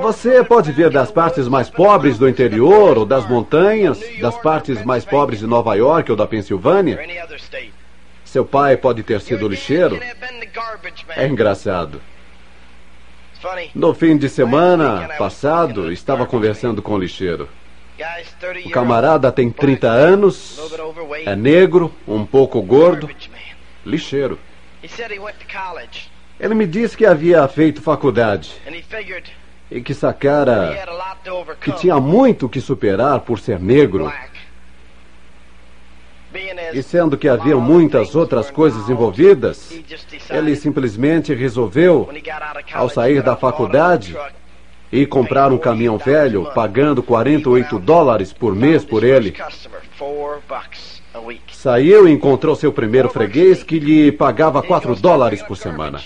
Você 0.00 0.42
pode 0.42 0.72
vir 0.72 0.90
das 0.90 1.10
partes 1.10 1.46
mais 1.46 1.68
pobres 1.68 2.16
do 2.16 2.28
interior 2.28 2.96
ou 2.96 3.04
das 3.04 3.28
montanhas, 3.28 4.00
das 4.18 4.36
partes 4.38 4.82
mais 4.82 5.04
pobres 5.04 5.40
de 5.40 5.46
Nova 5.46 5.74
York 5.74 6.10
ou 6.10 6.16
da 6.16 6.26
Pensilvânia. 6.26 6.98
Seu 8.24 8.44
pai 8.44 8.76
pode 8.76 9.02
ter 9.02 9.20
sido 9.20 9.46
lixeiro. 9.46 10.00
É 11.16 11.26
engraçado. 11.26 12.00
No 13.74 13.94
fim 13.94 14.16
de 14.16 14.28
semana 14.28 15.08
passado, 15.16 15.92
estava 15.92 16.26
conversando 16.26 16.82
com 16.82 16.94
o 16.94 16.98
lixeiro. 16.98 17.48
O 18.64 18.70
camarada 18.70 19.30
tem 19.32 19.50
30 19.50 19.88
anos, 19.88 20.58
é 21.24 21.34
negro, 21.34 21.92
um 22.06 22.24
pouco 22.24 22.60
gordo, 22.62 23.08
lixeiro. 23.84 24.38
Ele 26.38 26.54
me 26.54 26.66
disse 26.66 26.96
que 26.96 27.04
havia 27.04 27.46
feito 27.48 27.82
faculdade 27.82 28.54
e 29.70 29.80
que 29.80 29.92
sacara 29.92 30.86
que 31.60 31.72
tinha 31.72 31.98
muito 31.98 32.48
que 32.48 32.60
superar 32.60 33.20
por 33.20 33.38
ser 33.38 33.58
negro. 33.58 34.12
E 36.74 36.82
sendo 36.82 37.16
que 37.16 37.28
havia 37.28 37.56
muitas 37.56 38.14
outras 38.14 38.50
coisas 38.50 38.88
envolvidas, 38.90 39.72
ele 40.28 40.54
simplesmente 40.56 41.32
resolveu, 41.32 42.08
ao 42.72 42.88
sair 42.88 43.22
da 43.22 43.34
faculdade, 43.34 44.16
ir 44.92 45.06
comprar 45.06 45.50
um 45.50 45.58
caminhão 45.58 45.96
velho, 45.96 46.50
pagando 46.54 47.02
48 47.02 47.78
dólares 47.78 48.32
por 48.32 48.54
mês 48.54 48.84
por 48.84 49.02
ele. 49.04 49.34
Saiu 51.50 52.06
e 52.06 52.12
encontrou 52.12 52.54
seu 52.54 52.72
primeiro 52.72 53.08
freguês 53.08 53.62
que 53.62 53.78
lhe 53.78 54.12
pagava 54.12 54.62
4 54.62 54.94
dólares 54.96 55.42
por 55.42 55.56
semana. 55.56 56.00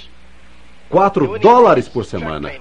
4 0.89 1.39
dólares 1.41 1.89
por 1.89 2.05
semana. 2.05 2.53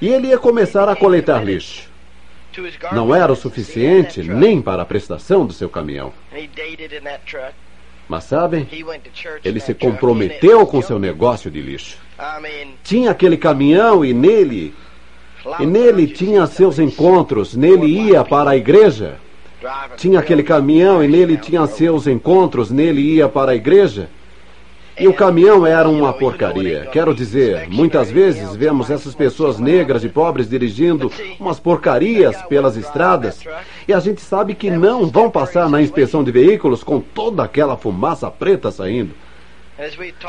E 0.00 0.08
ele 0.08 0.28
ia 0.28 0.38
começar 0.38 0.88
a 0.88 0.94
coletar 0.94 1.42
lixo 1.42 1.90
não 2.92 3.14
era 3.14 3.32
o 3.32 3.36
suficiente 3.36 4.22
nem 4.22 4.60
para 4.60 4.82
a 4.82 4.86
prestação 4.86 5.46
do 5.46 5.52
seu 5.52 5.68
caminhão. 5.68 6.12
Mas 8.08 8.24
sabem, 8.24 8.66
ele 9.44 9.60
se 9.60 9.72
comprometeu 9.72 10.66
com 10.66 10.82
seu 10.82 10.98
negócio 10.98 11.50
de 11.50 11.60
lixo. 11.60 11.96
Tinha 12.82 13.12
aquele 13.12 13.36
caminhão 13.36 14.04
e 14.04 14.12
nele, 14.12 14.74
e 15.60 15.66
nele 15.66 16.08
tinha 16.08 16.46
seus 16.46 16.78
encontros, 16.78 17.54
nele 17.54 17.86
ia 17.86 18.24
para 18.24 18.50
a 18.50 18.56
igreja. 18.56 19.18
Tinha 19.96 20.18
aquele 20.18 20.42
caminhão 20.42 21.04
e 21.04 21.08
nele 21.08 21.36
tinha 21.36 21.66
seus 21.66 22.06
encontros, 22.06 22.70
nele 22.70 23.00
ia 23.00 23.28
para 23.28 23.52
a 23.52 23.54
igreja. 23.54 24.08
E 25.00 25.08
o 25.08 25.14
caminhão 25.14 25.66
era 25.66 25.88
uma 25.88 26.12
porcaria. 26.12 26.86
Quero 26.92 27.14
dizer, 27.14 27.66
muitas 27.70 28.10
vezes 28.10 28.54
vemos 28.54 28.90
essas 28.90 29.14
pessoas 29.14 29.58
negras 29.58 30.04
e 30.04 30.10
pobres 30.10 30.46
dirigindo 30.46 31.10
umas 31.40 31.58
porcarias 31.58 32.36
pelas 32.42 32.76
estradas 32.76 33.42
e 33.88 33.94
a 33.94 33.98
gente 33.98 34.20
sabe 34.20 34.54
que 34.54 34.70
não 34.70 35.06
vão 35.06 35.30
passar 35.30 35.70
na 35.70 35.80
inspeção 35.80 36.22
de 36.22 36.30
veículos 36.30 36.84
com 36.84 37.00
toda 37.00 37.42
aquela 37.42 37.78
fumaça 37.78 38.30
preta 38.30 38.70
saindo. 38.70 39.14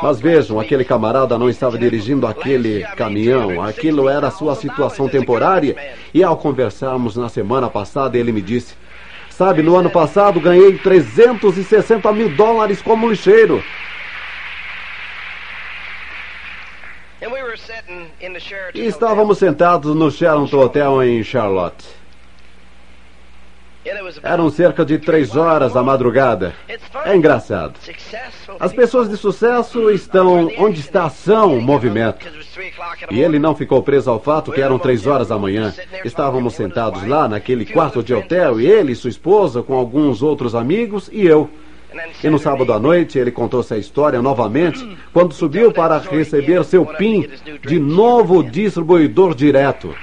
Mas 0.02 0.22
vejam, 0.22 0.58
aquele 0.58 0.86
camarada 0.86 1.38
não 1.38 1.50
estava 1.50 1.78
dirigindo 1.78 2.26
aquele 2.26 2.86
caminhão, 2.96 3.62
aquilo 3.62 4.08
era 4.08 4.30
a 4.30 4.32
sua 4.32 4.56
situação 4.56 5.10
temporária. 5.10 5.76
E 6.14 6.24
ao 6.24 6.38
conversarmos 6.38 7.18
na 7.18 7.28
semana 7.28 7.70
passada, 7.70 8.18
ele 8.18 8.32
me 8.32 8.42
disse: 8.42 8.74
Sabe, 9.30 9.62
no 9.62 9.76
ano 9.76 9.90
passado 9.90 10.40
ganhei 10.40 10.78
360 10.78 12.10
mil 12.14 12.30
dólares 12.30 12.82
como 12.82 13.10
lixeiro. 13.10 13.62
E 18.74 18.88
estávamos 18.88 19.38
sentados 19.38 19.94
no 19.96 20.10
Sheraton 20.10 20.58
Hotel 20.58 21.04
em 21.04 21.24
Charlotte. 21.24 22.02
Eram 24.24 24.50
cerca 24.50 24.86
de 24.86 25.00
três 25.00 25.36
horas 25.36 25.74
da 25.74 25.82
madrugada. 25.82 26.54
É 27.06 27.16
engraçado. 27.16 27.74
As 28.60 28.72
pessoas 28.74 29.10
de 29.10 29.18
sucesso 29.18 29.90
estão 29.90 30.52
onde 30.58 30.80
está 30.80 31.04
a 31.04 31.06
ação, 31.06 31.58
o 31.58 31.62
movimento. 31.62 32.26
E 33.10 33.20
ele 33.20 33.40
não 33.40 33.56
ficou 33.56 33.82
preso 33.82 34.10
ao 34.10 34.20
fato 34.20 34.52
que 34.52 34.62
eram 34.62 34.78
três 34.78 35.08
horas 35.08 35.30
da 35.30 35.38
manhã. 35.38 35.74
Estávamos 36.04 36.54
sentados 36.54 37.08
lá 37.08 37.28
naquele 37.28 37.66
quarto 37.66 38.04
de 38.04 38.14
hotel, 38.14 38.60
e 38.60 38.68
ele 38.68 38.92
e 38.92 38.96
sua 38.96 39.10
esposa, 39.10 39.64
com 39.64 39.74
alguns 39.74 40.22
outros 40.22 40.54
amigos, 40.54 41.10
e 41.12 41.26
eu. 41.26 41.50
E 42.24 42.30
no 42.30 42.40
sábado 42.40 42.72
à 42.72 42.80
noite 42.80 43.20
ele 43.20 43.32
contou 43.32 43.60
essa 43.60 43.78
história 43.78 44.22
novamente 44.22 44.98
quando 45.12 45.34
subiu 45.34 45.72
para 45.74 45.98
receber 45.98 46.64
seu 46.64 46.86
PIN 46.86 47.30
de 47.62 47.80
novo 47.80 48.44
distribuidor 48.44 49.36
direto. 49.36 49.94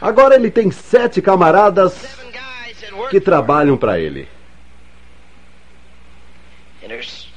Agora 0.00 0.36
ele 0.36 0.50
tem 0.50 0.70
sete 0.70 1.20
camaradas 1.20 2.20
que 3.10 3.20
trabalham 3.20 3.76
para 3.76 3.98
ele. 3.98 4.28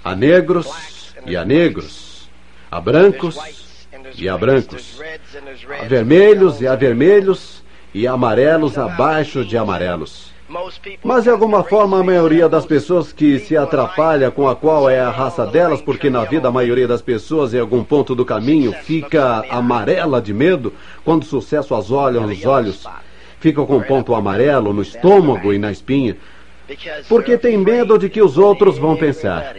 A 0.04 0.16
negros 0.16 1.16
e 1.26 1.36
a 1.36 1.44
negros, 1.44 2.30
a 2.70 2.80
brancos 2.80 3.69
e 4.18 4.30
a 4.30 4.38
brancos, 4.38 5.00
a 5.80 5.86
vermelhos 5.86 6.62
e 6.62 6.68
a 6.68 6.76
vermelhos 6.76 7.64
e 7.94 8.08
amarelos 8.08 8.78
abaixo 8.78 9.44
de 9.44 9.58
amarelos. 9.58 10.30
Mas 11.04 11.24
de 11.24 11.30
alguma 11.30 11.64
forma 11.64 12.00
a 12.00 12.04
maioria 12.04 12.50
das 12.50 12.66
pessoas 12.66 13.14
que 13.14 13.38
se 13.38 13.56
atrapalha 13.56 14.32
com 14.32 14.48
a 14.48 14.56
qual 14.56 14.90
é 14.90 15.00
a 15.00 15.12
raça 15.12 15.46
delas, 15.46 15.80
porque 15.80 16.10
na 16.10 16.26
vida 16.26 16.48
a 16.48 16.52
maioria 16.52 16.88
das 16.88 17.04
pessoas 17.04 17.54
em 17.54 17.60
algum 17.60 17.84
ponto 17.84 18.16
do 18.16 18.26
caminho 18.26 18.74
fica 18.74 19.46
amarela 19.50 20.20
de 20.20 20.34
medo 20.34 20.74
quando 21.06 21.22
o 21.22 21.26
sucesso 21.26 21.76
as 21.76 21.92
olha 21.92 22.20
nos 22.20 22.44
olhos, 22.46 22.88
fica 23.40 23.64
com 23.64 23.78
um 23.78 23.84
ponto 23.84 24.16
amarelo 24.16 24.74
no 24.74 24.82
estômago 24.82 25.54
e 25.54 25.60
na 25.60 25.72
espinha, 25.72 26.18
porque 27.08 27.38
tem 27.38 27.56
medo 27.56 28.00
de 28.00 28.10
que 28.10 28.22
os 28.22 28.36
outros 28.38 28.80
vão 28.80 28.96
pensar. 28.96 29.56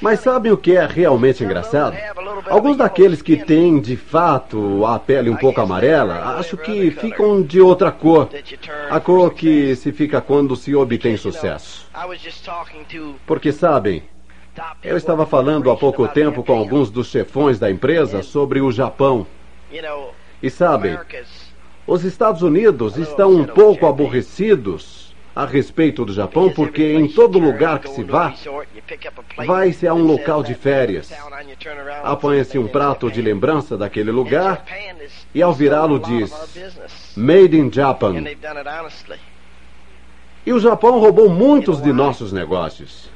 Mas 0.00 0.20
sabem 0.20 0.50
o 0.50 0.56
que 0.56 0.76
é 0.76 0.86
realmente 0.86 1.44
engraçado? 1.44 1.96
Alguns 2.48 2.76
daqueles 2.76 3.22
que 3.22 3.36
têm 3.36 3.80
de 3.80 3.96
fato 3.96 4.84
a 4.84 4.98
pele 4.98 5.30
um 5.30 5.36
pouco 5.36 5.60
amarela, 5.60 6.36
acho 6.38 6.56
que 6.56 6.90
ficam 6.90 7.42
de 7.42 7.60
outra 7.60 7.92
cor. 7.92 8.28
A 8.90 8.98
cor 9.00 9.32
que 9.32 9.76
se 9.76 9.92
fica 9.92 10.20
quando 10.20 10.56
se 10.56 10.74
obtém 10.74 11.16
sucesso. 11.16 11.88
Porque 13.26 13.52
sabem, 13.52 14.02
eu 14.82 14.96
estava 14.96 15.24
falando 15.24 15.70
há 15.70 15.76
pouco 15.76 16.06
tempo 16.08 16.42
com 16.42 16.58
alguns 16.58 16.90
dos 16.90 17.08
chefões 17.08 17.58
da 17.58 17.70
empresa 17.70 18.22
sobre 18.22 18.60
o 18.60 18.72
Japão. 18.72 19.26
E 20.42 20.50
sabem, 20.50 20.98
os 21.86 22.04
Estados 22.04 22.42
Unidos 22.42 22.96
estão 22.96 23.30
um 23.30 23.44
pouco 23.44 23.86
aborrecidos 23.86 25.01
a 25.34 25.46
respeito 25.46 26.04
do 26.04 26.12
Japão, 26.12 26.50
porque 26.50 26.94
em 26.94 27.08
todo 27.08 27.38
lugar 27.38 27.78
que 27.78 27.88
se 27.88 28.02
vá, 28.02 28.34
vai-se 29.46 29.86
a 29.86 29.94
um 29.94 30.02
local 30.02 30.42
de 30.42 30.54
férias. 30.54 31.12
Apanha-se 32.02 32.58
um 32.58 32.68
prato 32.68 33.10
de 33.10 33.22
lembrança 33.22 33.76
daquele 33.76 34.10
lugar 34.10 34.64
e 35.34 35.40
ao 35.40 35.52
virá-lo 35.52 35.98
diz 35.98 36.32
Made 37.16 37.56
in 37.56 37.72
Japan. 37.72 38.24
E 40.44 40.52
o 40.52 40.58
Japão 40.58 40.98
roubou 40.98 41.28
muitos 41.28 41.80
de 41.80 41.92
nossos 41.92 42.32
negócios. 42.32 43.11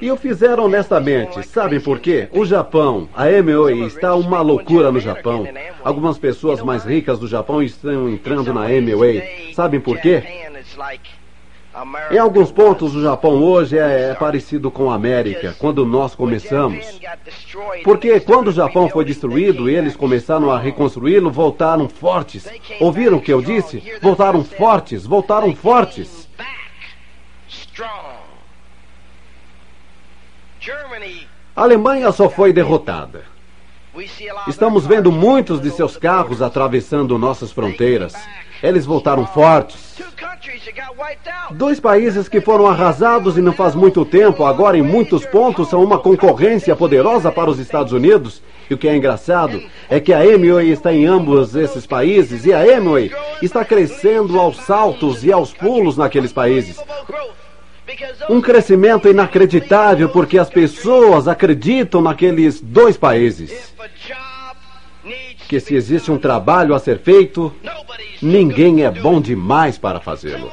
E 0.00 0.10
o 0.10 0.16
fizeram 0.16 0.64
honestamente. 0.64 1.42
Sabem 1.46 1.80
por 1.80 2.00
quê? 2.00 2.28
O 2.32 2.44
Japão, 2.44 3.08
a 3.14 3.24
Amway, 3.24 3.86
está 3.86 4.14
uma 4.14 4.40
loucura 4.40 4.90
no 4.90 5.00
Japão. 5.00 5.46
Algumas 5.82 6.18
pessoas 6.18 6.62
mais 6.62 6.84
ricas 6.84 7.18
do 7.18 7.28
Japão 7.28 7.62
estão 7.62 8.08
entrando 8.08 8.52
na 8.52 8.62
Amway. 8.62 9.52
Sabem 9.54 9.80
por 9.80 9.98
quê? 9.98 10.22
Em 12.10 12.18
alguns 12.18 12.50
pontos, 12.50 12.96
o 12.96 13.02
Japão 13.02 13.42
hoje 13.42 13.78
é, 13.78 14.10
é 14.10 14.14
parecido 14.14 14.70
com 14.70 14.90
a 14.90 14.94
América, 14.94 15.54
quando 15.56 15.86
nós 15.86 16.16
começamos. 16.16 17.00
Porque 17.84 18.18
quando 18.18 18.48
o 18.48 18.52
Japão 18.52 18.88
foi 18.88 19.04
destruído, 19.04 19.68
eles 19.68 19.94
começaram 19.94 20.50
a 20.50 20.58
reconstruí-lo, 20.58 21.30
voltaram 21.30 21.88
fortes. 21.88 22.48
Ouviram 22.80 23.18
o 23.18 23.20
que 23.20 23.32
eu 23.32 23.40
disse? 23.40 23.82
Voltaram 24.02 24.42
fortes, 24.42 25.06
voltaram 25.06 25.54
fortes. 25.54 26.28
A 31.56 31.62
Alemanha 31.62 32.12
só 32.12 32.28
foi 32.28 32.52
derrotada. 32.52 33.22
Estamos 34.46 34.86
vendo 34.86 35.10
muitos 35.10 35.60
de 35.60 35.70
seus 35.70 35.96
carros 35.96 36.42
atravessando 36.42 37.18
nossas 37.18 37.50
fronteiras. 37.50 38.14
Eles 38.62 38.84
voltaram 38.84 39.26
fortes. 39.26 40.00
Dois 41.52 41.80
países 41.80 42.28
que 42.28 42.40
foram 42.40 42.66
arrasados 42.66 43.36
e 43.36 43.40
não 43.40 43.52
faz 43.52 43.74
muito 43.74 44.04
tempo, 44.04 44.44
agora 44.44 44.76
em 44.76 44.82
muitos 44.82 45.26
pontos 45.26 45.68
são 45.68 45.82
uma 45.82 45.98
concorrência 45.98 46.76
poderosa 46.76 47.32
para 47.32 47.50
os 47.50 47.58
Estados 47.58 47.92
Unidos. 47.92 48.42
E 48.68 48.74
o 48.74 48.78
que 48.78 48.86
é 48.86 48.94
engraçado 48.94 49.60
é 49.88 49.98
que 49.98 50.12
a 50.12 50.20
Amway 50.20 50.70
está 50.70 50.92
em 50.92 51.04
ambos 51.04 51.56
esses 51.56 51.86
países 51.86 52.44
e 52.44 52.52
a 52.52 52.60
Amway 52.60 53.10
está 53.42 53.64
crescendo 53.64 54.38
aos 54.38 54.58
saltos 54.58 55.24
e 55.24 55.32
aos 55.32 55.52
pulos 55.52 55.96
naqueles 55.96 56.32
países. 56.32 56.78
Um 58.28 58.40
crescimento 58.40 59.08
inacreditável 59.08 60.08
porque 60.08 60.38
as 60.38 60.48
pessoas 60.48 61.26
acreditam 61.26 62.00
naqueles 62.00 62.60
dois 62.60 62.96
países. 62.96 63.74
Que 65.48 65.58
se 65.58 65.74
existe 65.74 66.10
um 66.10 66.18
trabalho 66.18 66.74
a 66.74 66.78
ser 66.78 66.98
feito, 67.00 67.52
ninguém 68.22 68.84
é 68.84 68.90
bom 68.90 69.20
demais 69.20 69.76
para 69.78 69.98
fazê-lo. 69.98 70.50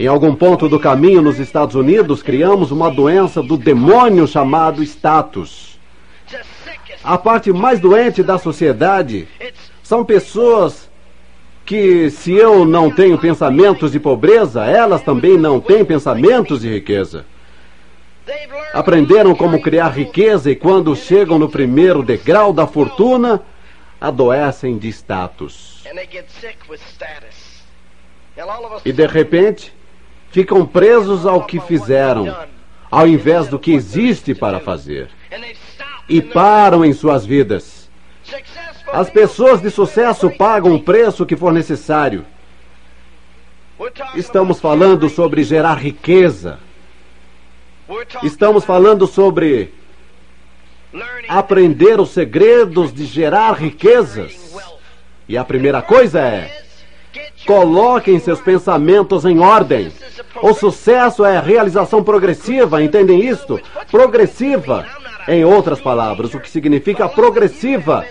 Em 0.00 0.06
algum 0.06 0.34
ponto 0.34 0.68
do 0.68 0.80
caminho 0.80 1.22
nos 1.22 1.38
Estados 1.38 1.76
Unidos, 1.76 2.22
criamos 2.22 2.72
uma 2.72 2.90
doença 2.90 3.40
do 3.42 3.56
demônio 3.56 4.26
chamado 4.26 4.82
status. 4.82 5.78
A 7.04 7.16
parte 7.18 7.52
mais 7.52 7.78
doente 7.78 8.22
da 8.22 8.38
sociedade 8.38 9.28
são 9.82 10.04
pessoas 10.04 10.90
que 11.64 12.10
se 12.10 12.32
eu 12.32 12.64
não 12.64 12.90
tenho 12.90 13.18
pensamentos 13.18 13.92
de 13.92 14.00
pobreza, 14.00 14.64
elas 14.64 15.02
também 15.02 15.38
não 15.38 15.60
têm 15.60 15.84
pensamentos 15.84 16.60
de 16.60 16.68
riqueza. 16.68 17.24
Aprenderam 18.72 19.34
como 19.34 19.60
criar 19.60 19.88
riqueza 19.88 20.50
e 20.50 20.56
quando 20.56 20.94
chegam 20.96 21.38
no 21.38 21.48
primeiro 21.48 22.02
degrau 22.02 22.52
da 22.52 22.66
fortuna, 22.66 23.42
adoecem 24.00 24.78
de 24.78 24.88
status. 24.88 25.84
E 28.84 28.92
de 28.92 29.06
repente, 29.06 29.72
ficam 30.30 30.66
presos 30.66 31.26
ao 31.26 31.44
que 31.44 31.60
fizeram, 31.60 32.34
ao 32.90 33.06
invés 33.06 33.48
do 33.48 33.58
que 33.58 33.72
existe 33.72 34.34
para 34.34 34.58
fazer. 34.58 35.10
E 36.08 36.20
param 36.20 36.84
em 36.84 36.92
suas 36.92 37.24
vidas. 37.24 37.90
As 38.92 39.08
pessoas 39.08 39.62
de 39.62 39.70
sucesso 39.70 40.30
pagam 40.30 40.74
o 40.74 40.82
preço 40.82 41.24
que 41.24 41.34
for 41.34 41.52
necessário. 41.52 42.26
Estamos 44.14 44.60
falando 44.60 45.08
sobre 45.08 45.42
gerar 45.42 45.74
riqueza. 45.74 46.58
Estamos 48.22 48.64
falando 48.64 49.06
sobre 49.06 49.72
aprender 51.28 51.98
os 51.98 52.10
segredos 52.10 52.92
de 52.92 53.06
gerar 53.06 53.52
riquezas. 53.54 54.54
E 55.26 55.36
a 55.38 55.44
primeira 55.44 55.80
coisa 55.80 56.20
é: 56.20 56.62
coloquem 57.46 58.18
seus 58.18 58.40
pensamentos 58.40 59.24
em 59.24 59.38
ordem. 59.38 59.90
O 60.42 60.52
sucesso 60.52 61.24
é 61.24 61.40
realização 61.40 62.04
progressiva, 62.04 62.82
entendem 62.82 63.26
isto? 63.26 63.60
Progressiva. 63.90 64.86
Em 65.28 65.44
outras 65.44 65.80
palavras, 65.80 66.34
o 66.34 66.40
que 66.40 66.50
significa 66.50 67.08
progressiva. 67.08 68.04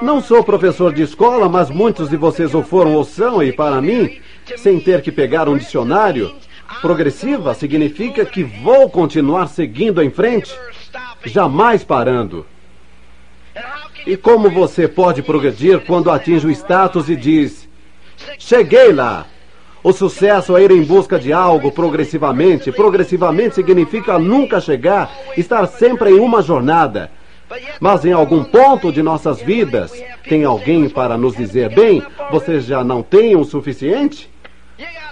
Não 0.00 0.20
sou 0.20 0.42
professor 0.42 0.92
de 0.92 1.02
escola, 1.02 1.48
mas 1.48 1.70
muitos 1.70 2.08
de 2.08 2.16
vocês 2.16 2.54
o 2.54 2.62
foram 2.62 2.94
ou 2.94 3.04
são, 3.04 3.42
e 3.42 3.52
para 3.52 3.80
mim, 3.82 4.18
sem 4.56 4.80
ter 4.80 5.02
que 5.02 5.12
pegar 5.12 5.48
um 5.48 5.58
dicionário, 5.58 6.34
progressiva 6.80 7.54
significa 7.54 8.24
que 8.24 8.42
vou 8.42 8.88
continuar 8.88 9.48
seguindo 9.48 10.02
em 10.02 10.10
frente, 10.10 10.54
jamais 11.24 11.84
parando. 11.84 12.46
E 14.06 14.16
como 14.16 14.48
você 14.48 14.86
pode 14.86 15.22
progredir 15.22 15.80
quando 15.80 16.10
atinge 16.10 16.46
o 16.46 16.50
status 16.50 17.08
e 17.08 17.16
diz: 17.16 17.68
Cheguei 18.38 18.92
lá! 18.92 19.26
O 19.82 19.92
sucesso 19.92 20.56
é 20.56 20.62
ir 20.62 20.70
em 20.70 20.82
busca 20.82 21.18
de 21.18 21.32
algo 21.32 21.70
progressivamente. 21.70 22.72
Progressivamente 22.72 23.54
significa 23.54 24.18
nunca 24.18 24.60
chegar, 24.60 25.10
estar 25.36 25.66
sempre 25.66 26.10
em 26.10 26.18
uma 26.18 26.42
jornada. 26.42 27.10
Mas 27.80 28.04
em 28.04 28.12
algum 28.12 28.42
ponto 28.42 28.90
de 28.90 29.02
nossas 29.02 29.40
vidas, 29.40 29.92
tem 30.28 30.44
alguém 30.44 30.88
para 30.88 31.16
nos 31.16 31.36
dizer: 31.36 31.74
bem, 31.74 32.02
você 32.30 32.60
já 32.60 32.82
não 32.82 33.02
tem 33.02 33.36
o 33.36 33.44
suficiente? 33.44 34.28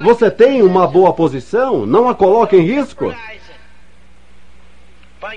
Você 0.01 0.31
tem 0.31 0.63
uma 0.63 0.87
boa 0.87 1.13
posição? 1.13 1.87
Não 1.87 2.09
a 2.09 2.15
coloque 2.15 2.57
em 2.57 2.63
risco. 2.63 3.15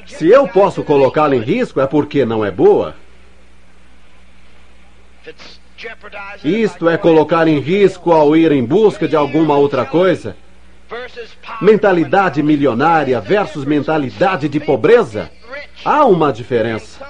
Se 0.06 0.28
eu 0.28 0.48
posso 0.48 0.84
colocá-la 0.84 1.36
em 1.36 1.42
risco, 1.42 1.80
é 1.80 1.88
porque 1.88 2.26
não 2.26 2.44
é 2.44 2.52
boa. 2.52 2.96
Isto 6.44 6.90
é 6.90 6.98
colocar 6.98 7.48
em 7.48 7.60
risco 7.60 8.12
ao 8.12 8.36
ir 8.36 8.52
em 8.52 8.66
busca 8.66 9.08
de 9.08 9.16
alguma 9.16 9.56
outra 9.56 9.86
coisa. 9.86 10.36
Mentalidade 11.62 12.42
milionária 12.42 13.20
versus 13.22 13.64
mentalidade 13.66 14.50
de 14.50 14.60
pobreza. 14.60 15.30
Há 15.86 16.06
uma 16.06 16.32
diferença. 16.34 17.06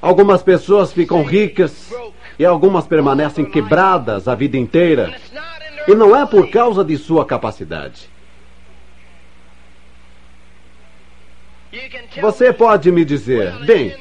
Algumas 0.00 0.42
pessoas 0.42 0.92
ficam 0.92 1.22
ricas 1.22 1.92
e 2.38 2.44
algumas 2.44 2.86
permanecem 2.86 3.44
quebradas 3.44 4.28
a 4.28 4.34
vida 4.34 4.56
inteira. 4.56 5.14
E 5.86 5.94
não 5.94 6.14
é 6.14 6.26
por 6.26 6.50
causa 6.50 6.84
de 6.84 6.96
sua 6.98 7.24
capacidade. 7.24 8.10
Você 12.20 12.52
pode 12.52 12.90
me 12.90 13.04
dizer, 13.04 13.52
bem, 13.64 13.94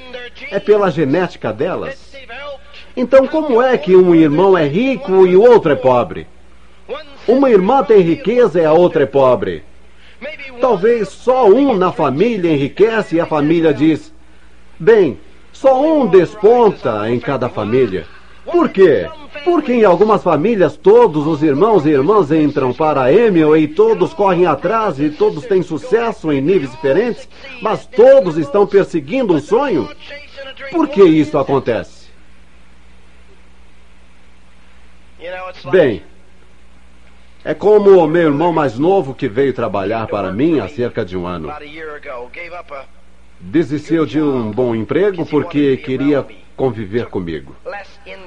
é 0.51 0.59
pela 0.59 0.89
genética 0.89 1.51
delas. 1.53 2.13
Então, 2.99 3.27
como 3.27 3.61
é 3.61 3.77
que 3.77 3.95
um 3.95 4.15
irmão 4.15 4.57
é 4.57 4.65
rico 4.67 5.27
e 5.27 5.35
o 5.35 5.43
outro 5.43 5.71
é 5.71 5.75
pobre? 5.75 6.25
Uma 7.27 7.51
irmã 7.51 7.83
tem 7.83 8.01
riqueza 8.01 8.59
e 8.59 8.65
a 8.65 8.73
outra 8.73 9.03
é 9.03 9.05
pobre. 9.05 9.61
Talvez 10.59 11.07
só 11.09 11.47
um 11.47 11.77
na 11.77 11.91
família 11.91 12.51
enriquece 12.51 13.17
e 13.17 13.19
a 13.19 13.27
família 13.27 13.71
diz: 13.71 14.11
Bem, 14.79 15.19
só 15.53 15.79
um 15.79 16.07
desponta 16.07 17.07
em 17.07 17.19
cada 17.19 17.47
família. 17.47 18.07
Por 18.43 18.67
quê? 18.69 19.07
Porque 19.43 19.73
em 19.73 19.83
algumas 19.83 20.23
famílias 20.23 20.75
todos 20.75 21.27
os 21.27 21.43
irmãos 21.43 21.85
e 21.85 21.89
irmãs 21.89 22.31
entram 22.31 22.73
para 22.73 23.03
a 23.03 23.13
Emil 23.13 23.55
e 23.55 23.67
todos 23.67 24.11
correm 24.11 24.47
atrás 24.47 24.99
e 24.99 25.11
todos 25.11 25.45
têm 25.45 25.61
sucesso 25.61 26.31
em 26.31 26.41
níveis 26.41 26.71
diferentes, 26.71 27.29
mas 27.61 27.85
todos 27.85 28.37
estão 28.37 28.65
perseguindo 28.65 29.35
um 29.35 29.39
sonho. 29.39 29.87
Por 30.71 30.87
que 30.87 31.03
isso 31.03 31.37
acontece? 31.37 31.96
Bem, 35.71 36.03
é 37.43 37.53
como 37.53 37.97
o 37.97 38.07
meu 38.07 38.23
irmão 38.23 38.51
mais 38.53 38.77
novo 38.77 39.15
que 39.15 39.27
veio 39.27 39.53
trabalhar 39.53 40.07
para 40.07 40.31
mim 40.31 40.59
há 40.59 40.67
cerca 40.67 41.03
de 41.03 41.17
um 41.17 41.25
ano. 41.25 41.51
Desistiu 43.39 44.05
de 44.05 44.21
um 44.21 44.51
bom 44.51 44.75
emprego 44.75 45.25
porque 45.25 45.77
queria 45.77 46.25
conviver 46.55 47.07
comigo. 47.07 47.55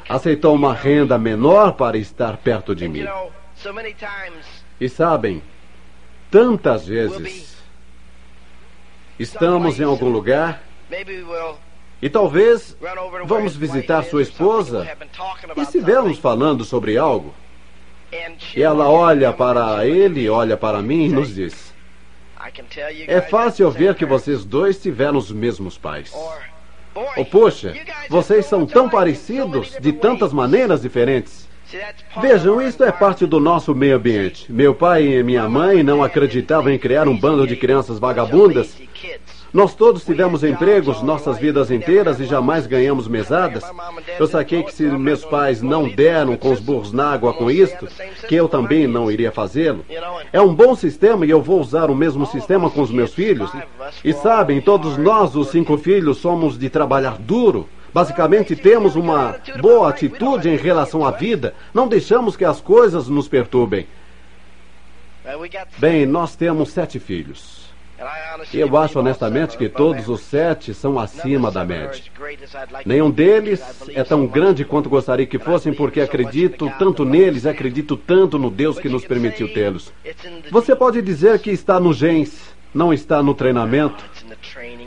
Aceitou 0.09 0.55
uma 0.55 0.73
renda 0.73 1.19
menor 1.19 1.73
para 1.73 1.99
estar 1.99 2.37
perto 2.39 2.75
de 2.75 2.89
mim. 2.89 3.05
E 4.81 4.89
sabem, 4.89 5.43
tantas 6.31 6.87
vezes 6.87 7.57
estamos 9.19 9.79
em 9.79 9.85
algum 9.85 10.09
lugar 10.09 10.63
e 12.03 12.09
talvez 12.09 12.77
vamos 13.25 13.57
visitar 13.57 14.03
sua 14.05 14.23
esposa 14.23 14.89
e 15.57 15.61
estivermos 15.61 16.19
falando 16.19 16.65
sobre 16.65 16.97
algo. 16.97 17.35
E 18.57 18.63
ela 18.63 18.89
olha 18.89 19.33
para 19.33 19.87
ele, 19.87 20.29
olha 20.29 20.57
para 20.57 20.83
mim 20.83 21.05
e 21.05 21.09
nos 21.09 21.35
diz: 21.35 21.73
É 23.07 23.21
fácil 23.21 23.71
ver 23.71 23.95
que 23.95 24.07
vocês 24.07 24.45
dois 24.45 24.81
tiveram 24.81 25.19
os 25.19 25.31
mesmos 25.31 25.79
pais. 25.79 26.13
Ou, 27.17 27.25
poxa, 27.25 27.75
vocês 28.09 28.47
são 28.47 28.67
tão 28.67 28.89
parecidos 28.89 29.77
de 29.81 29.93
tantas 29.93 30.33
maneiras 30.33 30.83
diferentes. 30.83 31.49
Vejam, 32.21 32.61
isto 32.61 32.83
é 32.83 32.91
parte 32.91 33.27
do 33.27 33.39
nosso 33.39 33.73
meio 33.75 33.97
ambiente. 33.97 34.51
Meu 34.53 34.75
pai 34.75 35.07
e 35.07 35.23
minha 35.23 35.49
mãe 35.49 35.85
não 35.85 36.03
acreditavam 36.03 36.73
em 36.73 36.79
criar 36.79 37.07
um 37.07 37.17
bando 37.17 37.47
de 37.47 37.55
crianças 37.55 38.01
vagabundas 38.01 38.77
Nós 39.53 39.75
todos 39.75 40.05
tivemos 40.05 40.45
empregos 40.45 41.03
nossas 41.03 41.37
vidas 41.37 41.73
inteiras 41.73 42.21
e 42.21 42.25
jamais 42.25 42.69
ganhamos 42.69 43.09
mesadas. 43.09 43.65
Eu 44.17 44.29
saquei 44.29 44.63
que 44.63 44.73
se 44.73 44.85
meus 44.85 45.25
pais 45.25 45.61
não 45.61 45.89
deram 45.89 46.37
com 46.37 46.53
os 46.53 46.61
burros 46.61 46.93
na 46.93 47.11
água 47.11 47.35
com 47.35 47.51
isto, 47.51 47.89
que 48.29 48.37
eu 48.37 48.49
também 48.49 48.87
não 48.87 49.11
iria 49.11 49.33
fazê-lo. 49.33 49.85
É 50.33 50.41
um 50.41 50.55
bom 50.55 50.77
sistema 50.77 51.27
e 51.27 51.31
eu 51.31 51.43
vou 51.43 51.61
usar 51.61 51.91
o 51.91 51.97
mesmo 51.97 52.27
sistema 52.27 52.71
com 52.71 52.81
os 52.81 52.93
meus 52.93 53.13
filhos. 53.13 53.51
E 54.05 54.13
sabem, 54.13 54.61
todos 54.61 54.97
nós, 54.97 55.35
os 55.35 55.49
cinco 55.49 55.77
filhos, 55.77 56.19
somos 56.19 56.57
de 56.57 56.71
trabalhar 56.71 57.19
duro. 57.19 57.69
Basicamente, 57.93 58.55
temos 58.55 58.95
uma 58.95 59.35
boa 59.61 59.89
atitude 59.89 60.49
em 60.49 60.57
relação 60.57 61.05
à 61.05 61.11
vida. 61.11 61.55
Não 61.75 61.89
deixamos 61.89 62.37
que 62.37 62.45
as 62.45 62.61
coisas 62.61 63.09
nos 63.09 63.27
perturbem. 63.27 63.89
Bem, 65.77 66.07
nós 66.07 66.37
temos 66.37 66.71
sete 66.71 67.01
filhos. 67.01 67.70
Eu 68.53 68.77
acho 68.77 68.99
honestamente 68.99 69.59
que 69.59 69.69
todos 69.69 70.09
os 70.09 70.21
sete 70.23 70.73
são 70.73 70.99
acima 70.99 71.51
da 71.51 71.65
média. 71.65 72.03
Nenhum 72.87 73.11
deles 73.11 73.63
é 73.91 74.03
tão 74.03 74.27
grande 74.27 74.65
quanto 74.65 74.89
gostaria 74.89 75.27
que 75.27 75.39
fossem, 75.39 75.73
porque 75.73 76.01
acredito 76.01 76.73
tanto 76.79 77.05
neles, 77.05 77.45
acredito 77.45 77.97
tanto 77.97 78.39
no 78.39 78.51
Deus 78.51 78.79
que 78.79 78.89
nos 78.89 79.05
permitiu 79.05 79.53
tê-los. 79.53 79.93
Você 80.51 80.75
pode 80.75 81.03
dizer 81.03 81.39
que 81.41 81.51
está 81.51 81.79
no 81.79 81.93
genes, 81.93 82.55
não 82.75 82.93
está 82.93 83.23
no 83.23 83.35
treinamento, 83.35 84.03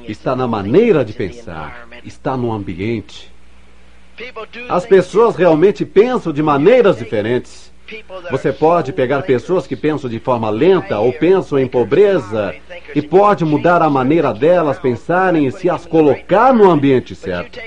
está 0.07 0.35
na 0.35 0.47
maneira 0.47 1.05
de 1.05 1.13
pensar, 1.13 1.87
está 2.03 2.35
no 2.35 2.51
ambiente. 2.51 3.31
As 4.69 4.85
pessoas 4.85 5.35
realmente 5.35 5.85
pensam 5.85 6.31
de 6.31 6.41
maneiras 6.41 6.97
diferentes. 6.97 7.72
Você 8.31 8.51
pode 8.51 8.93
pegar 8.93 9.21
pessoas 9.23 9.67
que 9.67 9.75
pensam 9.75 10.09
de 10.09 10.19
forma 10.19 10.49
lenta 10.49 10.99
ou 10.99 11.11
pensam 11.13 11.59
em 11.59 11.67
pobreza 11.67 12.55
e 12.95 13.01
pode 13.01 13.45
mudar 13.45 13.81
a 13.81 13.89
maneira 13.89 14.33
delas 14.33 14.79
pensarem 14.79 15.45
e 15.45 15.51
se 15.51 15.69
as 15.69 15.85
colocar 15.85 16.53
no 16.53 16.69
ambiente 16.69 17.15
certo. 17.15 17.59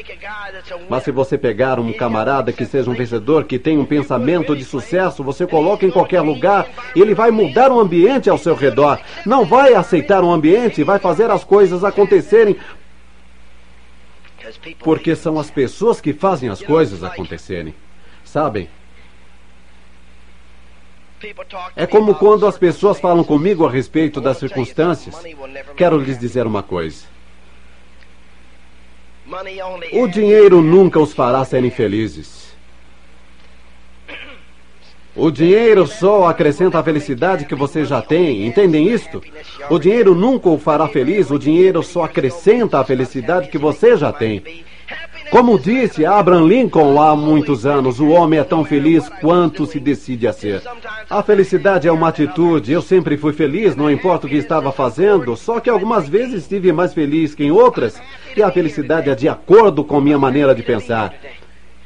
Mas 0.88 1.04
se 1.04 1.10
você 1.10 1.36
pegar 1.36 1.78
um 1.78 1.92
camarada 1.92 2.52
que 2.52 2.64
seja 2.64 2.90
um 2.90 2.94
vencedor, 2.94 3.44
que 3.44 3.58
tem 3.58 3.78
um 3.78 3.84
pensamento 3.84 4.56
de 4.56 4.64
sucesso, 4.64 5.22
você 5.22 5.46
coloca 5.46 5.84
em 5.84 5.90
qualquer 5.90 6.20
lugar, 6.20 6.66
ele 6.94 7.14
vai 7.14 7.30
mudar 7.30 7.70
o 7.70 7.78
ambiente 7.78 8.30
ao 8.30 8.38
seu 8.38 8.54
redor. 8.54 8.98
Não 9.24 9.44
vai 9.44 9.74
aceitar 9.74 10.24
o 10.24 10.30
ambiente, 10.30 10.82
vai 10.82 10.98
fazer 10.98 11.30
as 11.30 11.44
coisas 11.44 11.84
acontecerem 11.84 12.56
porque 14.78 15.16
são 15.16 15.38
as 15.38 15.50
pessoas 15.50 16.00
que 16.00 16.12
fazem 16.12 16.48
as 16.48 16.62
coisas 16.62 17.02
acontecerem. 17.02 17.74
Sabem? 18.24 18.68
É 21.74 21.86
como 21.86 22.14
quando 22.14 22.46
as 22.46 22.58
pessoas 22.58 23.00
falam 23.00 23.24
comigo 23.24 23.66
a 23.66 23.70
respeito 23.70 24.20
das 24.20 24.38
circunstâncias. 24.38 25.14
Quero 25.76 25.98
lhes 25.98 26.18
dizer 26.18 26.46
uma 26.46 26.62
coisa. 26.62 27.04
O 29.92 30.06
dinheiro 30.06 30.62
nunca 30.62 31.00
os 31.00 31.12
fará 31.12 31.44
serem 31.44 31.70
felizes. 31.70 32.46
O 35.16 35.30
dinheiro 35.30 35.86
só 35.86 36.26
acrescenta 36.26 36.78
a 36.78 36.82
felicidade 36.82 37.46
que 37.46 37.54
você 37.54 37.86
já 37.86 38.02
tem. 38.02 38.46
Entendem 38.46 38.86
isto? 38.86 39.22
O 39.70 39.78
dinheiro 39.78 40.14
nunca 40.14 40.50
o 40.50 40.58
fará 40.58 40.86
feliz, 40.86 41.30
o 41.30 41.38
dinheiro 41.38 41.82
só 41.82 42.04
acrescenta 42.04 42.78
a 42.78 42.84
felicidade 42.84 43.48
que 43.48 43.56
você 43.56 43.96
já 43.96 44.12
tem. 44.12 44.42
Como 45.30 45.58
disse 45.58 46.06
Abraham 46.06 46.46
Lincoln 46.46 47.00
há 47.00 47.16
muitos 47.16 47.66
anos, 47.66 47.98
o 47.98 48.08
homem 48.08 48.38
é 48.38 48.44
tão 48.44 48.64
feliz 48.64 49.08
quanto 49.20 49.66
se 49.66 49.80
decide 49.80 50.26
a 50.26 50.32
ser. 50.32 50.62
A 51.10 51.22
felicidade 51.22 51.88
é 51.88 51.92
uma 51.92 52.08
atitude. 52.08 52.72
Eu 52.72 52.80
sempre 52.80 53.16
fui 53.16 53.32
feliz, 53.32 53.74
não 53.74 53.90
importa 53.90 54.26
o 54.26 54.30
que 54.30 54.36
estava 54.36 54.70
fazendo, 54.70 55.36
só 55.36 55.58
que 55.58 55.68
algumas 55.68 56.08
vezes 56.08 56.42
estive 56.42 56.72
mais 56.72 56.94
feliz 56.94 57.34
que 57.34 57.44
em 57.44 57.50
outras, 57.50 58.00
e 58.36 58.42
a 58.42 58.50
felicidade 58.50 59.10
é 59.10 59.14
de 59.14 59.28
acordo 59.28 59.84
com 59.84 60.00
minha 60.00 60.18
maneira 60.18 60.54
de 60.54 60.62
pensar. 60.62 61.12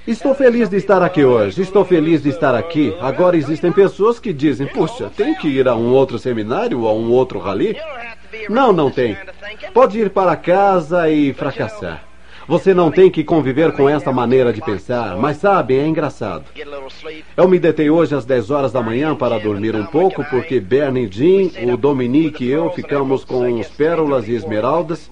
Estou 0.07 0.35
feliz 0.35 0.69
de 0.69 0.77
estar 0.77 1.03
aqui 1.03 1.25
hoje, 1.25 1.63
estou 1.63 1.85
feliz 1.85 2.23
de 2.23 2.31
estar 2.31 2.55
aqui. 2.55 2.95
Agora 3.01 3.37
existem 3.37 3.73
pessoas 3.73 4.19
que 4.19 4.33
dizem, 4.33 4.67
puxa, 4.67 5.11
tem 5.15 5.35
que 5.35 5.49
ir 5.49 5.69
a 5.69 5.75
um 5.75 5.93
outro 5.93 6.19
seminário 6.19 6.81
ou 6.81 6.89
a 6.89 6.93
um 6.93 7.11
outro 7.11 7.39
rally? 7.39 7.77
Não, 8.49 8.73
não 8.73 8.91
tem. 8.91 9.17
Pode 9.73 9.99
ir 9.99 10.11
para 10.11 10.37
casa 10.37 11.09
e 11.09 11.33
fracassar. 11.33 12.10
Você 12.49 12.75
não 12.75 12.91
tem 12.91 13.11
que 13.11 13.23
conviver 13.23 13.73
com 13.73 13.89
esta 13.89 14.13
maneira 14.13 14.53
de 14.53 14.61
pensar, 14.61 15.17
mas 15.17 15.37
sabe, 15.37 15.79
é 15.79 15.87
engraçado. 15.87 16.45
Eu 17.37 17.49
me 17.49 17.59
detei 17.59 17.91
hoje 17.91 18.15
às 18.15 18.25
10 18.25 18.51
horas 18.51 18.73
da 18.73 18.83
manhã 18.83 19.15
para 19.15 19.39
dormir 19.39 19.77
um 19.77 19.87
pouco, 19.87 20.25
porque 20.25 20.59
Bernie 20.59 21.09
Jean, 21.11 21.73
o 21.73 21.77
Dominique 21.77 22.45
e 22.45 22.51
eu 22.51 22.71
ficamos 22.71 23.25
com 23.25 23.59
os 23.59 23.69
pérolas 23.69 24.27
e 24.27 24.33
esmeraldas, 24.33 25.11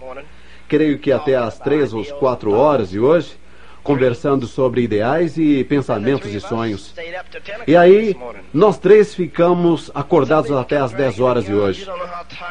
creio 0.66 0.98
que 0.98 1.12
até 1.12 1.36
às 1.36 1.58
3 1.58 1.94
ou 1.94 2.04
4 2.04 2.52
horas 2.52 2.90
de 2.90 2.98
hoje 2.98 3.36
conversando 3.88 4.46
sobre 4.46 4.82
ideais 4.82 5.38
e 5.38 5.64
pensamentos 5.64 6.34
e 6.34 6.38
sonhos. 6.38 6.94
E 7.66 7.74
aí, 7.74 8.14
nós 8.52 8.78
três 8.78 9.14
ficamos 9.14 9.90
acordados 9.94 10.52
até 10.52 10.76
as 10.76 10.92
10 10.92 11.18
horas 11.20 11.46
de 11.46 11.54
hoje. 11.54 11.88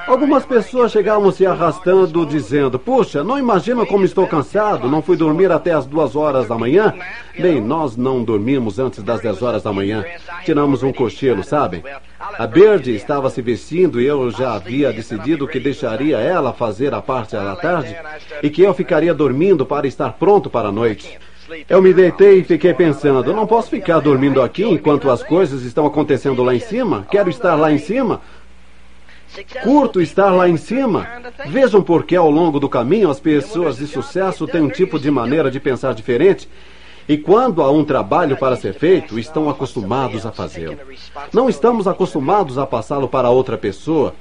Algumas 0.08 0.44
pessoas 0.48 0.92
chegavam 0.92 1.32
se 1.32 1.46
arrastando, 1.46 2.26
dizendo: 2.26 2.80
Puxa, 2.80 3.24
não 3.24 3.38
imagina 3.38 3.86
como 3.86 4.04
estou 4.04 4.26
cansado, 4.26 4.90
não 4.90 5.04
fui 5.04 5.16
dormir 5.16 5.52
até 5.52 5.74
as 5.74 5.86
duas 5.86 6.16
horas 6.16 6.48
da 6.48 6.58
manhã. 6.58 6.92
Bem, 7.38 7.62
nós 7.62 7.96
não 7.96 8.24
dormimos 8.24 8.80
antes 8.80 9.04
das 9.04 9.22
10 9.22 9.40
horas 9.44 9.62
da 9.62 9.72
manhã. 9.72 10.04
Tiramos 10.44 10.82
um 10.82 10.92
cochilo, 10.92 11.44
sabem? 11.44 11.84
A 12.20 12.48
Bird 12.48 12.90
estava 12.96 13.30
se 13.30 13.44
vestindo 13.44 14.02
e 14.02 14.08
eu 14.08 14.32
já 14.32 14.56
havia 14.56 14.92
decidido 14.92 15.48
que 15.48 15.60
deixaria 15.60 16.18
ela 16.18 16.52
fazer 16.52 16.96
a 16.96 17.02
parte 17.02 17.36
da 17.36 17.56
tarde 17.56 17.96
e 18.42 18.50
que 18.50 18.64
eu 18.64 18.74
ficaria 18.74 19.14
dormindo 19.14 19.68
para 19.68 19.86
estar 19.86 20.14
pronto 20.14 20.50
para 20.50 20.70
a 20.70 20.72
noite. 20.72 21.20
Eu 21.70 21.82
me 21.82 21.94
deitei 21.94 22.40
e 22.40 22.44
fiquei 22.44 22.74
pensando: 22.74 23.34
não 23.34 23.48
posso 23.48 23.70
ficar 23.70 24.00
dormindo 24.00 24.42
aqui 24.42 24.64
enquanto 24.64 25.10
as 25.10 25.24
coisas 25.24 25.64
estão 25.64 25.86
acontecendo 25.86 26.44
lá 26.44 26.54
em 26.54 26.60
cima. 26.60 27.06
Quero 27.10 27.30
estar 27.30 27.56
lá 27.56 27.72
em 27.72 27.78
cima. 27.78 28.22
Curto 29.64 30.02
estar 30.02 30.32
lá 30.32 30.48
em 30.48 30.58
cima. 30.58 31.08
Vejam 31.48 31.82
porque 31.82 32.16
ao 32.16 32.30
longo 32.30 32.60
do 32.60 32.70
caminho 32.70 33.10
as 33.10 33.20
pessoas 33.20 33.78
de 33.78 33.88
sucesso 33.88 34.48
têm 34.48 34.62
um 34.62 34.70
tipo 34.70 35.00
de 35.00 35.12
maneira 35.12 35.52
de 35.52 35.60
pensar 35.60 35.94
diferente. 35.94 36.50
E 37.10 37.18
quando 37.18 37.62
há 37.62 37.72
um 37.72 37.86
trabalho 37.86 38.36
para 38.36 38.58
ser 38.58 38.74
feito, 38.74 39.18
estão 39.18 39.50
acostumados 39.50 40.26
a 40.26 40.32
fazê-lo. 40.32 40.78
Não 41.32 41.48
estamos 41.48 41.88
acostumados 41.88 42.58
a 42.58 42.66
passá-lo 42.66 43.08
para 43.08 43.30
outra 43.30 43.58
pessoa. 43.58 44.14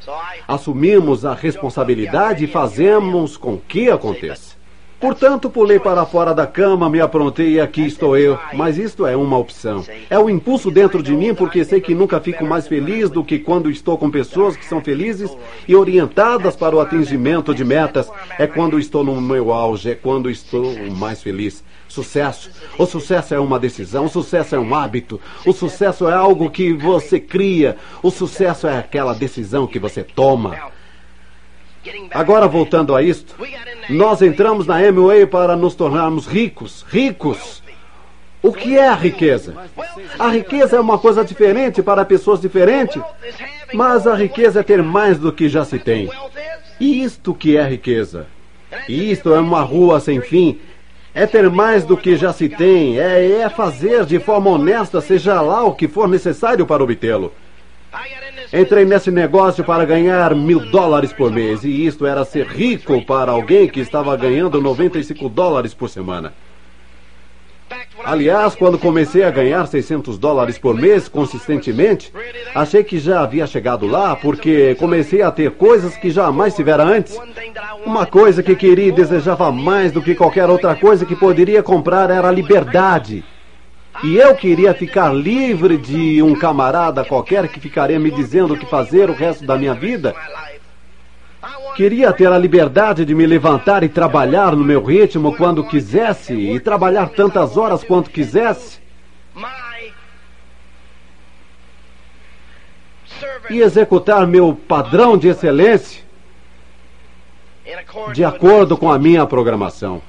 Assumimos 0.46 1.24
a 1.24 1.34
responsabilidade 1.34 2.44
e 2.44 2.48
fazemos 2.48 3.36
com 3.36 3.58
que 3.58 3.90
aconteça. 3.90 4.55
Portanto, 4.98 5.50
pulei 5.50 5.78
para 5.78 6.06
fora 6.06 6.34
da 6.34 6.46
cama, 6.46 6.88
me 6.88 7.00
aprontei 7.00 7.52
e 7.52 7.60
aqui 7.60 7.84
estou 7.84 8.16
eu. 8.16 8.38
Mas 8.54 8.78
isto 8.78 9.06
é 9.06 9.14
uma 9.14 9.36
opção. 9.36 9.84
É 10.08 10.18
o 10.18 10.30
impulso 10.30 10.70
dentro 10.70 11.02
de 11.02 11.12
mim, 11.14 11.34
porque 11.34 11.64
sei 11.64 11.82
que 11.82 11.94
nunca 11.94 12.18
fico 12.18 12.46
mais 12.46 12.66
feliz 12.66 13.10
do 13.10 13.22
que 13.22 13.38
quando 13.38 13.70
estou 13.70 13.98
com 13.98 14.10
pessoas 14.10 14.56
que 14.56 14.64
são 14.64 14.80
felizes 14.80 15.36
e 15.68 15.76
orientadas 15.76 16.56
para 16.56 16.74
o 16.74 16.80
atingimento 16.80 17.54
de 17.54 17.62
metas. 17.62 18.10
É 18.38 18.46
quando 18.46 18.78
estou 18.78 19.04
no 19.04 19.20
meu 19.20 19.52
auge, 19.52 19.90
é 19.90 19.94
quando 19.94 20.30
estou 20.30 20.74
mais 20.90 21.22
feliz. 21.22 21.62
Sucesso. 21.88 22.50
O 22.78 22.86
sucesso 22.86 23.34
é 23.34 23.38
uma 23.38 23.58
decisão, 23.58 24.06
o 24.06 24.08
sucesso 24.08 24.54
é 24.54 24.58
um 24.58 24.74
hábito, 24.74 25.20
o 25.46 25.52
sucesso 25.52 26.08
é 26.08 26.14
algo 26.14 26.50
que 26.50 26.72
você 26.72 27.20
cria, 27.20 27.76
o 28.02 28.10
sucesso 28.10 28.66
é 28.66 28.78
aquela 28.78 29.14
decisão 29.14 29.66
que 29.66 29.78
você 29.78 30.02
toma. 30.02 30.75
Agora, 32.12 32.46
voltando 32.46 32.94
a 32.94 33.02
isto, 33.02 33.34
nós 33.88 34.22
entramos 34.22 34.66
na 34.66 34.78
Amway 34.78 35.26
para 35.26 35.56
nos 35.56 35.74
tornarmos 35.74 36.26
ricos. 36.26 36.84
Ricos! 36.88 37.62
O 38.42 38.52
que 38.52 38.78
é 38.78 38.88
a 38.88 38.94
riqueza? 38.94 39.54
A 40.18 40.28
riqueza 40.28 40.76
é 40.76 40.80
uma 40.80 40.98
coisa 40.98 41.24
diferente 41.24 41.82
para 41.82 42.04
pessoas 42.04 42.40
diferentes, 42.40 43.02
mas 43.74 44.06
a 44.06 44.14
riqueza 44.14 44.60
é 44.60 44.62
ter 44.62 44.82
mais 44.82 45.18
do 45.18 45.32
que 45.32 45.48
já 45.48 45.64
se 45.64 45.78
tem. 45.78 46.08
E 46.78 47.02
isto 47.02 47.34
que 47.34 47.56
é 47.56 47.62
riqueza? 47.64 48.26
Isto 48.88 49.34
é 49.34 49.40
uma 49.40 49.62
rua 49.62 49.98
sem 50.00 50.20
fim. 50.20 50.60
É 51.14 51.26
ter 51.26 51.48
mais 51.50 51.82
do 51.84 51.96
que 51.96 52.14
já 52.14 52.32
se 52.32 52.48
tem, 52.48 53.00
é, 53.00 53.40
é 53.40 53.48
fazer 53.48 54.04
de 54.04 54.18
forma 54.18 54.50
honesta, 54.50 55.00
seja 55.00 55.40
lá 55.40 55.64
o 55.64 55.74
que 55.74 55.88
for 55.88 56.06
necessário 56.06 56.66
para 56.66 56.84
obtê-lo. 56.84 57.32
Entrei 58.52 58.84
nesse 58.84 59.10
negócio 59.10 59.64
para 59.64 59.84
ganhar 59.84 60.34
mil 60.34 60.60
dólares 60.70 61.12
por 61.12 61.30
mês, 61.32 61.64
e 61.64 61.86
isto 61.86 62.06
era 62.06 62.24
ser 62.24 62.46
rico 62.46 63.04
para 63.04 63.32
alguém 63.32 63.68
que 63.68 63.80
estava 63.80 64.16
ganhando 64.16 64.60
95 64.60 65.28
dólares 65.28 65.74
por 65.74 65.88
semana. 65.88 66.32
Aliás, 68.04 68.54
quando 68.54 68.78
comecei 68.78 69.24
a 69.24 69.30
ganhar 69.30 69.66
600 69.66 70.16
dólares 70.16 70.56
por 70.58 70.74
mês 70.76 71.08
consistentemente, 71.08 72.12
achei 72.54 72.84
que 72.84 72.98
já 72.98 73.20
havia 73.20 73.46
chegado 73.46 73.86
lá 73.86 74.14
porque 74.14 74.76
comecei 74.76 75.22
a 75.22 75.32
ter 75.32 75.50
coisas 75.52 75.96
que 75.96 76.10
jamais 76.10 76.54
tivera 76.54 76.84
antes. 76.84 77.18
Uma 77.84 78.06
coisa 78.06 78.42
que 78.42 78.54
queria 78.54 78.88
e 78.88 78.92
desejava 78.92 79.50
mais 79.50 79.90
do 79.90 80.00
que 80.00 80.14
qualquer 80.14 80.48
outra 80.48 80.76
coisa 80.76 81.04
que 81.04 81.16
poderia 81.16 81.62
comprar 81.62 82.10
era 82.10 82.28
a 82.28 82.32
liberdade. 82.32 83.24
E 84.04 84.16
eu 84.16 84.34
queria 84.34 84.74
ficar 84.74 85.12
livre 85.12 85.76
de 85.76 86.22
um 86.22 86.34
camarada 86.34 87.04
qualquer 87.04 87.48
que 87.48 87.58
ficaria 87.58 87.98
me 87.98 88.10
dizendo 88.10 88.54
o 88.54 88.58
que 88.58 88.66
fazer 88.66 89.08
o 89.08 89.14
resto 89.14 89.44
da 89.46 89.56
minha 89.56 89.74
vida. 89.74 90.14
Queria 91.74 92.12
ter 92.12 92.28
a 92.28 92.38
liberdade 92.38 93.04
de 93.04 93.14
me 93.14 93.26
levantar 93.26 93.82
e 93.82 93.88
trabalhar 93.88 94.54
no 94.54 94.64
meu 94.64 94.82
ritmo 94.82 95.36
quando 95.36 95.64
quisesse 95.64 96.34
e 96.34 96.58
trabalhar 96.60 97.10
tantas 97.10 97.56
horas 97.56 97.84
quanto 97.84 98.10
quisesse. 98.10 98.78
E 103.48 103.60
executar 103.60 104.26
meu 104.26 104.54
padrão 104.54 105.16
de 105.16 105.28
excelência 105.28 106.04
de 108.12 108.24
acordo 108.24 108.76
com 108.76 108.90
a 108.90 108.98
minha 108.98 109.26
programação. 109.26 110.02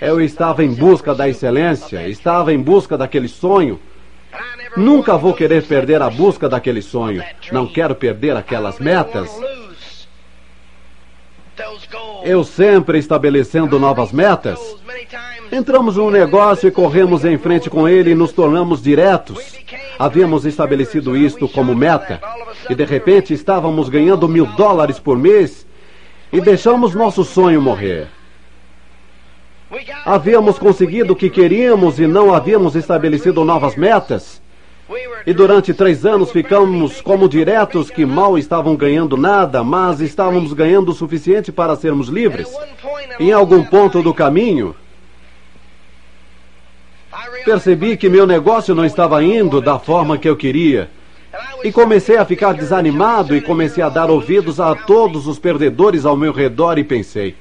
Eu 0.00 0.20
estava 0.20 0.64
em 0.64 0.72
busca 0.74 1.14
da 1.14 1.28
excelência, 1.28 2.06
estava 2.08 2.52
em 2.52 2.60
busca 2.60 2.96
daquele 2.96 3.28
sonho. 3.28 3.80
Nunca 4.76 5.16
vou 5.16 5.34
querer 5.34 5.64
perder 5.64 6.02
a 6.02 6.10
busca 6.10 6.48
daquele 6.48 6.82
sonho. 6.82 7.22
Não 7.50 7.66
quero 7.66 7.94
perder 7.94 8.36
aquelas 8.36 8.78
metas. 8.78 9.30
Eu 12.22 12.44
sempre 12.44 12.98
estabelecendo 12.98 13.78
novas 13.78 14.12
metas. 14.12 14.58
Entramos 15.50 15.96
num 15.96 16.10
negócio 16.10 16.68
e 16.68 16.72
corremos 16.72 17.24
em 17.24 17.38
frente 17.38 17.70
com 17.70 17.88
ele 17.88 18.10
e 18.10 18.14
nos 18.14 18.32
tornamos 18.32 18.82
diretos. 18.82 19.56
Havíamos 19.98 20.44
estabelecido 20.44 21.16
isto 21.16 21.48
como 21.48 21.74
meta 21.74 22.20
e 22.68 22.74
de 22.74 22.84
repente 22.84 23.32
estávamos 23.32 23.88
ganhando 23.88 24.28
mil 24.28 24.46
dólares 24.46 24.98
por 24.98 25.16
mês 25.16 25.66
e 26.30 26.40
deixamos 26.40 26.94
nosso 26.94 27.24
sonho 27.24 27.62
morrer. 27.62 28.08
Havíamos 30.04 30.58
conseguido 30.58 31.12
o 31.12 31.16
que 31.16 31.28
queríamos 31.28 31.98
e 31.98 32.06
não 32.06 32.32
havíamos 32.34 32.74
estabelecido 32.74 33.44
novas 33.44 33.76
metas. 33.76 34.40
E 35.26 35.34
durante 35.34 35.74
três 35.74 36.06
anos 36.06 36.30
ficamos 36.30 37.02
como 37.02 37.28
diretos 37.28 37.90
que 37.90 38.06
mal 38.06 38.38
estavam 38.38 38.74
ganhando 38.74 39.16
nada, 39.16 39.62
mas 39.62 40.00
estávamos 40.00 40.54
ganhando 40.54 40.90
o 40.90 40.94
suficiente 40.94 41.52
para 41.52 41.76
sermos 41.76 42.08
livres. 42.08 42.48
Em 43.20 43.30
algum 43.30 43.62
ponto 43.62 44.02
do 44.02 44.14
caminho, 44.14 44.74
percebi 47.44 47.98
que 47.98 48.08
meu 48.08 48.26
negócio 48.26 48.74
não 48.74 48.86
estava 48.86 49.22
indo 49.22 49.60
da 49.60 49.78
forma 49.78 50.16
que 50.16 50.28
eu 50.28 50.36
queria. 50.36 50.88
E 51.62 51.70
comecei 51.70 52.16
a 52.16 52.24
ficar 52.24 52.54
desanimado 52.54 53.36
e 53.36 53.42
comecei 53.42 53.82
a 53.82 53.90
dar 53.90 54.10
ouvidos 54.10 54.58
a 54.58 54.74
todos 54.74 55.26
os 55.26 55.38
perdedores 55.38 56.06
ao 56.06 56.16
meu 56.16 56.32
redor 56.32 56.78
e 56.78 56.84
pensei: 56.84 57.36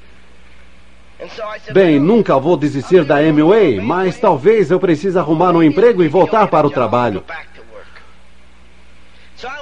Bem, 1.72 2.00
nunca 2.00 2.38
vou 2.38 2.56
desistir 2.56 3.04
da 3.04 3.18
Amway, 3.18 3.80
mas 3.82 4.20
talvez 4.20 4.70
eu 4.70 4.80
precise 4.80 5.18
arrumar 5.18 5.52
um 5.52 5.64
emprego 5.64 6.04
e 6.04 6.08
voltar 6.08 6.48
para 6.48 6.68
o 6.68 6.70
trabalho. 6.70 7.24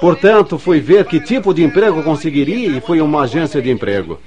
Portanto, 0.00 0.58
fui 0.58 0.80
ver 0.80 1.04
que 1.04 1.20
tipo 1.20 1.52
de 1.52 1.62
emprego 1.62 2.02
conseguiria 2.02 2.68
e 2.68 2.80
fui 2.80 3.00
uma 3.00 3.22
agência 3.22 3.60
de 3.60 3.70
emprego. 3.70 4.20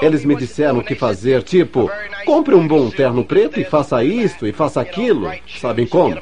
Eles 0.00 0.24
me 0.24 0.34
disseram 0.34 0.78
o 0.78 0.84
que 0.84 0.94
fazer, 0.94 1.42
tipo, 1.42 1.90
compre 2.26 2.54
um 2.54 2.66
bom 2.66 2.90
terno 2.90 3.24
preto 3.24 3.58
e 3.58 3.64
faça 3.64 4.04
isto 4.04 4.46
e 4.46 4.52
faça 4.52 4.80
aquilo. 4.80 5.30
Sabem 5.60 5.86
como? 5.86 6.20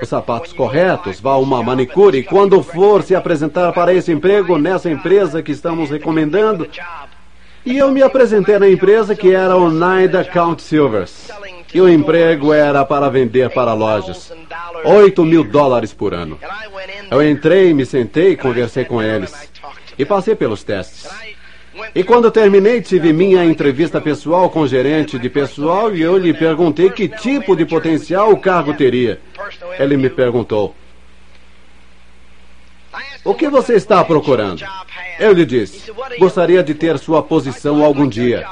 Os 0.00 0.08
sapatos 0.08 0.52
corretos, 0.52 1.20
vá 1.20 1.32
a 1.32 1.38
uma 1.38 1.62
manicure 1.62 2.18
e 2.18 2.24
quando 2.24 2.60
for 2.60 3.04
se 3.04 3.14
apresentar 3.14 3.72
para 3.72 3.94
esse 3.94 4.10
emprego 4.10 4.58
nessa 4.58 4.90
empresa 4.90 5.42
que 5.42 5.52
estamos 5.52 5.90
recomendando, 5.90 6.68
e 7.64 7.78
eu 7.78 7.90
me 7.90 8.02
apresentei 8.02 8.58
na 8.58 8.68
empresa 8.68 9.14
que 9.14 9.32
era 9.32 9.56
o 9.56 9.70
Naida 9.70 10.24
Count 10.24 10.62
Silvers. 10.62 11.30
E 11.72 11.80
o 11.80 11.88
emprego 11.88 12.52
era 12.52 12.84
para 12.84 13.08
vender 13.08 13.48
para 13.50 13.72
lojas. 13.72 14.32
8 14.84 15.24
mil 15.24 15.44
dólares 15.44 15.92
por 15.92 16.12
ano. 16.12 16.38
Eu 17.10 17.26
entrei, 17.26 17.72
me 17.72 17.86
sentei, 17.86 18.36
conversei 18.36 18.84
com 18.84 19.02
eles. 19.02 19.32
E 19.98 20.04
passei 20.04 20.34
pelos 20.34 20.62
testes. 20.62 21.08
E 21.94 22.04
quando 22.04 22.30
terminei, 22.30 22.82
tive 22.82 23.12
minha 23.12 23.44
entrevista 23.44 24.00
pessoal 24.00 24.50
com 24.50 24.60
o 24.60 24.68
gerente 24.68 25.18
de 25.18 25.30
pessoal 25.30 25.94
e 25.94 26.02
eu 26.02 26.18
lhe 26.18 26.34
perguntei 26.34 26.90
que 26.90 27.08
tipo 27.08 27.56
de 27.56 27.64
potencial 27.64 28.30
o 28.30 28.36
cargo 28.38 28.74
teria. 28.74 29.20
Ele 29.78 29.96
me 29.96 30.10
perguntou: 30.10 30.74
o 33.24 33.34
que 33.34 33.48
você 33.48 33.74
está 33.74 34.04
procurando? 34.04 34.64
Eu 35.18 35.32
lhe 35.32 35.46
disse, 35.46 35.92
gostaria 36.18 36.62
de 36.62 36.74
ter 36.74 36.98
sua 36.98 37.22
posição 37.22 37.84
algum 37.84 38.08
dia. 38.08 38.44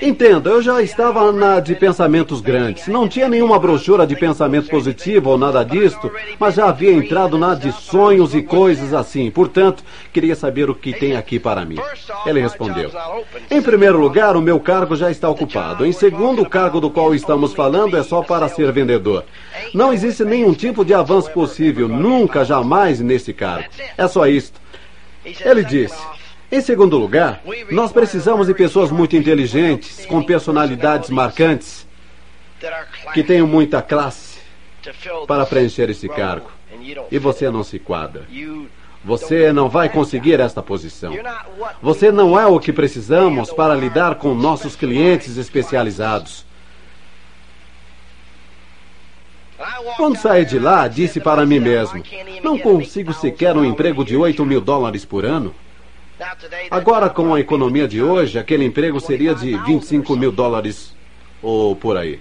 Entenda, 0.00 0.50
eu 0.50 0.62
já 0.62 0.82
estava 0.82 1.32
na 1.32 1.58
de 1.58 1.74
pensamentos 1.74 2.40
grandes. 2.40 2.86
Não 2.86 3.08
tinha 3.08 3.28
nenhuma 3.28 3.58
brochura 3.58 4.06
de 4.06 4.14
pensamento 4.14 4.68
positivo 4.68 5.30
ou 5.30 5.38
nada 5.38 5.64
disto, 5.64 6.10
mas 6.38 6.54
já 6.54 6.68
havia 6.68 6.92
entrado 6.92 7.38
na 7.38 7.54
de 7.54 7.72
sonhos 7.72 8.34
e 8.34 8.42
coisas 8.42 8.92
assim. 8.92 9.30
Portanto, 9.30 9.82
queria 10.12 10.36
saber 10.36 10.70
o 10.70 10.74
que 10.74 10.92
tem 10.92 11.16
aqui 11.16 11.38
para 11.38 11.64
mim. 11.64 11.78
Ele 12.26 12.40
respondeu: 12.40 12.90
Em 13.50 13.62
primeiro 13.62 13.98
lugar, 13.98 14.36
o 14.36 14.42
meu 14.42 14.60
cargo 14.60 14.94
já 14.94 15.10
está 15.10 15.28
ocupado. 15.28 15.84
Em 15.84 15.92
segundo, 15.92 16.42
o 16.42 16.48
cargo 16.48 16.80
do 16.80 16.90
qual 16.90 17.14
estamos 17.14 17.54
falando 17.54 17.96
é 17.96 18.02
só 18.02 18.22
para 18.22 18.48
ser 18.48 18.70
vendedor. 18.70 19.24
Não 19.72 19.92
existe 19.92 20.24
nenhum 20.24 20.52
tipo 20.52 20.84
de 20.84 20.94
avanço 20.94 21.30
possível, 21.30 21.88
nunca, 21.88 22.44
jamais 22.44 23.00
nesse 23.00 23.32
cargo. 23.32 23.68
É 23.96 24.03
só 24.08 24.26
isto. 24.26 24.60
Ele 25.24 25.64
disse: 25.64 25.96
em 26.54 26.60
segundo 26.60 26.96
lugar, 26.96 27.42
nós 27.72 27.90
precisamos 27.90 28.46
de 28.46 28.54
pessoas 28.54 28.90
muito 28.92 29.16
inteligentes, 29.16 30.06
com 30.06 30.22
personalidades 30.22 31.10
marcantes, 31.10 31.84
que 33.12 33.24
tenham 33.24 33.46
muita 33.46 33.82
classe 33.82 34.38
para 35.26 35.44
preencher 35.46 35.90
esse 35.90 36.08
cargo. 36.08 36.48
E 37.10 37.18
você 37.18 37.50
não 37.50 37.64
se 37.64 37.80
quadra. 37.80 38.26
Você 39.04 39.52
não 39.52 39.68
vai 39.68 39.88
conseguir 39.88 40.38
esta 40.38 40.62
posição. 40.62 41.12
Você 41.82 42.12
não 42.12 42.38
é 42.38 42.46
o 42.46 42.60
que 42.60 42.72
precisamos 42.72 43.50
para 43.50 43.74
lidar 43.74 44.14
com 44.14 44.32
nossos 44.32 44.76
clientes 44.76 45.36
especializados. 45.36 46.43
Quando 49.96 50.16
saí 50.16 50.44
de 50.44 50.58
lá, 50.58 50.88
disse 50.88 51.20
para 51.20 51.46
mim 51.46 51.60
mesmo: 51.60 52.02
não 52.42 52.58
consigo 52.58 53.12
sequer 53.12 53.56
um 53.56 53.64
emprego 53.64 54.04
de 54.04 54.16
8 54.16 54.44
mil 54.44 54.60
dólares 54.60 55.04
por 55.04 55.24
ano. 55.24 55.54
Agora, 56.70 57.10
com 57.10 57.34
a 57.34 57.40
economia 57.40 57.88
de 57.88 58.02
hoje, 58.02 58.38
aquele 58.38 58.64
emprego 58.64 59.00
seria 59.00 59.34
de 59.34 59.56
25 59.56 60.16
mil 60.16 60.30
dólares 60.30 60.94
ou 61.42 61.74
por 61.74 61.96
aí. 61.96 62.20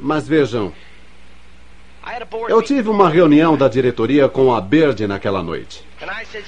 Mas 0.00 0.28
vejam, 0.28 0.72
eu 2.48 2.62
tive 2.62 2.88
uma 2.88 3.08
reunião 3.08 3.56
da 3.56 3.68
diretoria 3.68 4.28
com 4.28 4.54
a 4.54 4.60
Bird 4.60 5.06
naquela 5.06 5.42
noite. 5.42 5.84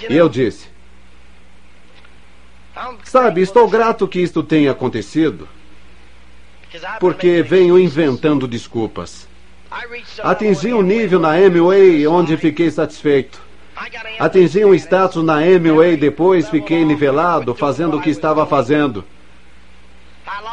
E 0.08 0.16
eu 0.16 0.28
disse: 0.28 0.68
Sabe, 3.04 3.40
estou 3.40 3.68
grato 3.68 4.08
que 4.08 4.20
isto 4.20 4.42
tenha 4.42 4.72
acontecido, 4.72 5.48
porque 6.98 7.42
venho 7.42 7.78
inventando 7.78 8.46
desculpas. 8.46 9.28
Atingi 10.22 10.72
um 10.72 10.82
nível 10.82 11.18
na 11.18 11.32
Amway 11.32 12.06
onde 12.06 12.36
fiquei 12.36 12.70
satisfeito. 12.70 13.40
Atingi 14.18 14.64
um 14.64 14.74
status 14.74 15.24
na 15.24 15.36
Amway, 15.36 15.96
depois 15.96 16.48
fiquei 16.48 16.84
nivelado, 16.84 17.54
fazendo 17.54 17.96
o 17.96 18.00
que 18.00 18.10
estava 18.10 18.46
fazendo. 18.46 19.04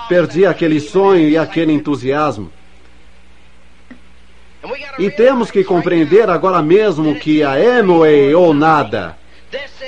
Perdi 0.08 0.46
aquele 0.46 0.80
sonho 0.80 1.28
e 1.30 1.38
aquele 1.38 1.74
entusiasmo. 1.74 2.52
E 4.98 5.10
temos 5.10 5.52
que 5.52 5.64
compreender 5.64 6.30
agora 6.30 6.62
mesmo 6.62 7.16
que 7.16 7.44
a 7.44 7.54
Amway 7.54 8.34
ou 8.34 8.54
nada. 8.54 9.18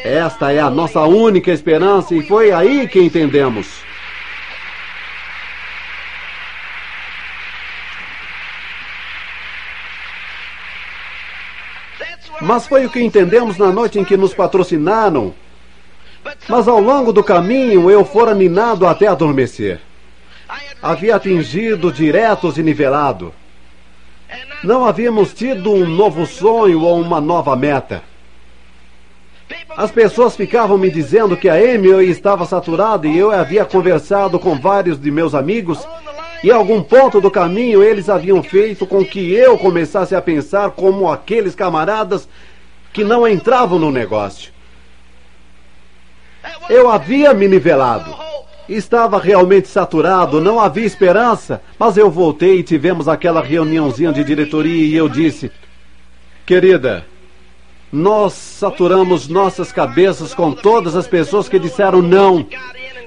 Esta 0.04 0.52
é 0.52 0.60
a 0.60 0.70
nossa 0.70 1.02
única 1.02 1.52
esperança 1.52 2.16
e 2.16 2.22
foi 2.24 2.52
aí 2.52 2.88
que 2.88 3.00
entendemos. 3.00 3.91
Mas 12.42 12.66
foi 12.66 12.86
o 12.86 12.90
que 12.90 13.02
entendemos 13.02 13.58
na 13.58 13.72
noite 13.72 14.00
em 14.00 14.04
que 14.04 14.18
nos 14.18 14.34
patrocinaram. 14.34 15.34
Mas 16.48 16.68
ao 16.68 16.80
longo 16.80 17.14
do 17.14 17.24
caminho 17.24 17.90
eu 17.90 18.04
fora 18.04 18.34
minado 18.34 18.88
até 18.88 19.08
adormecer. 19.08 19.80
Havia 20.82 21.16
atingido 21.16 21.92
diretos 21.92 22.58
e 22.58 22.64
nivelado. 22.64 23.34
Não 24.64 24.86
havíamos 24.86 25.34
tido 25.34 25.72
um 25.72 25.86
novo 25.86 26.26
sonho 26.26 26.82
ou 26.82 27.00
uma 27.00 27.22
nova 27.22 27.56
meta. 27.56 28.04
As 29.76 29.92
pessoas 29.92 30.36
ficavam 30.36 30.78
me 30.78 30.90
dizendo 30.90 31.38
que 31.38 31.50
a 31.50 31.62
Emily 31.62 32.10
estava 32.10 32.46
saturada 32.46 33.08
e 33.08 33.18
eu 33.18 33.32
havia 33.32 33.66
conversado 33.66 34.40
com 34.40 34.60
vários 34.60 35.00
de 35.00 35.12
meus 35.12 35.34
amigos 35.34 35.86
e 36.44 36.50
em 36.50 36.52
algum 36.52 36.82
ponto 36.82 37.22
do 37.22 37.30
caminho 37.30 37.84
eles 37.84 38.10
haviam 38.10 38.42
feito 38.42 38.86
com 38.86 39.06
que 39.06 39.34
eu 39.34 39.58
começasse 39.58 40.16
a 40.16 40.22
pensar 40.22 40.72
como 40.72 41.12
aqueles 41.12 41.54
camaradas 41.54 42.28
que 42.92 43.04
não 43.04 43.28
entravam 43.28 43.78
no 43.78 43.92
negócio. 43.92 44.52
Eu 46.70 46.90
havia 46.90 47.34
me 47.34 47.48
nivelado. 47.48 48.16
Estava 48.68 49.20
realmente 49.20 49.68
saturado, 49.68 50.40
não 50.40 50.60
havia 50.60 50.86
esperança, 50.86 51.62
mas 51.78 51.98
eu 51.98 52.10
voltei 52.10 52.60
e 52.60 52.64
tivemos 52.64 53.08
aquela 53.08 53.42
reuniãozinha 53.42 54.14
de 54.14 54.24
diretoria 54.24 54.86
e 54.86 54.96
eu 54.96 55.10
disse: 55.10 55.52
Querida, 56.46 57.06
Nós 57.92 58.34
saturamos 58.34 59.28
nossas 59.28 59.72
cabeças 59.72 60.34
com 60.34 60.54
todas 60.54 60.96
as 60.96 61.08
pessoas 61.08 61.50
que 61.50 61.60
disseram 61.60 62.02
não. 62.02 62.48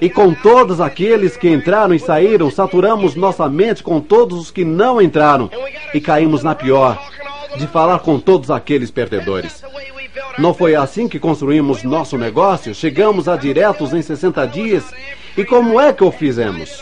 E 0.01 0.09
com 0.09 0.33
todos 0.33 0.81
aqueles 0.81 1.37
que 1.37 1.49
entraram 1.49 1.93
e 1.93 1.99
saíram, 1.99 2.51
saturamos 2.51 3.15
nossa 3.15 3.47
mente 3.49 3.81
com 3.81 3.99
todos 3.99 4.37
os 4.37 4.51
que 4.51 4.65
não 4.65 5.01
entraram. 5.01 5.49
E 5.93 6.01
caímos 6.01 6.43
na 6.43 6.53
pior, 6.53 7.01
de 7.57 7.65
falar 7.67 7.99
com 7.99 8.19
todos 8.19 8.51
aqueles 8.51 8.91
perdedores. 8.91 9.63
Não 10.37 10.53
foi 10.53 10.75
assim 10.75 11.07
que 11.07 11.19
construímos 11.19 11.83
nosso 11.83 12.17
negócio? 12.17 12.75
Chegamos 12.75 13.27
a 13.27 13.37
diretos 13.37 13.93
em 13.93 14.01
60 14.01 14.45
dias. 14.47 14.83
E 15.37 15.45
como 15.45 15.79
é 15.79 15.93
que 15.93 16.03
o 16.03 16.11
fizemos? 16.11 16.81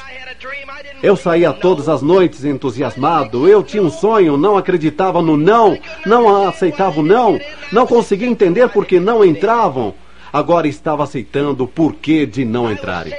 Eu 1.04 1.16
saía 1.16 1.52
todas 1.52 1.90
as 1.90 2.02
noites 2.02 2.46
entusiasmado. 2.46 3.48
Eu 3.48 3.62
tinha 3.62 3.84
um 3.84 3.92
sonho, 3.92 4.38
não 4.38 4.58
acreditava 4.58 5.22
no 5.22 5.38
não, 5.38 5.78
não 6.06 6.48
aceitava 6.48 7.02
o 7.02 7.04
não, 7.04 7.40
não 7.72 7.86
conseguia 7.86 8.28
entender 8.28 8.70
por 8.70 8.86
que 8.86 9.00
não 9.00 9.24
entravam. 9.24 9.94
Agora 10.34 10.68
estava 10.68 11.04
aceitando 11.04 11.64
o 11.64 11.68
porquê 11.68 12.26
de 12.26 12.44
não 12.44 12.72
entrarem. 12.72 13.14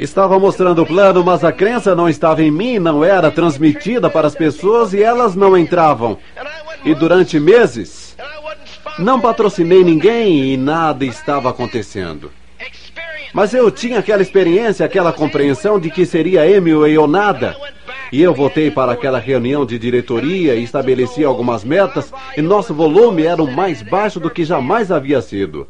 Estava 0.00 0.40
mostrando 0.40 0.82
o 0.82 0.86
plano, 0.86 1.22
mas 1.22 1.44
a 1.44 1.52
crença 1.52 1.94
não 1.94 2.08
estava 2.08 2.42
em 2.42 2.50
mim, 2.50 2.80
não 2.80 3.04
era 3.04 3.30
transmitida 3.30 4.10
para 4.10 4.26
as 4.26 4.34
pessoas 4.34 4.92
e 4.92 5.00
elas 5.00 5.36
não 5.36 5.56
entravam. 5.56 6.18
E 6.84 6.96
durante 6.96 7.38
meses, 7.38 8.16
não 8.98 9.20
patrocinei 9.20 9.84
ninguém 9.84 10.52
e 10.52 10.56
nada 10.56 11.04
estava 11.04 11.48
acontecendo. 11.48 12.32
Mas 13.32 13.54
eu 13.54 13.70
tinha 13.70 14.00
aquela 14.00 14.22
experiência, 14.22 14.84
aquela 14.84 15.12
compreensão 15.12 15.78
de 15.78 15.90
que 15.90 16.04
seria 16.04 16.50
Emil 16.50 16.82
ou 17.00 17.06
nada. 17.06 17.56
E 18.10 18.20
eu 18.20 18.34
voltei 18.34 18.68
para 18.68 18.92
aquela 18.92 19.20
reunião 19.20 19.64
de 19.64 19.78
diretoria 19.78 20.56
e 20.56 20.64
estabeleci 20.64 21.24
algumas 21.24 21.62
metas, 21.62 22.12
e 22.36 22.42
nosso 22.42 22.74
volume 22.74 23.24
era 23.24 23.40
o 23.40 23.50
mais 23.50 23.80
baixo 23.80 24.18
do 24.18 24.28
que 24.28 24.44
jamais 24.44 24.90
havia 24.90 25.22
sido. 25.22 25.68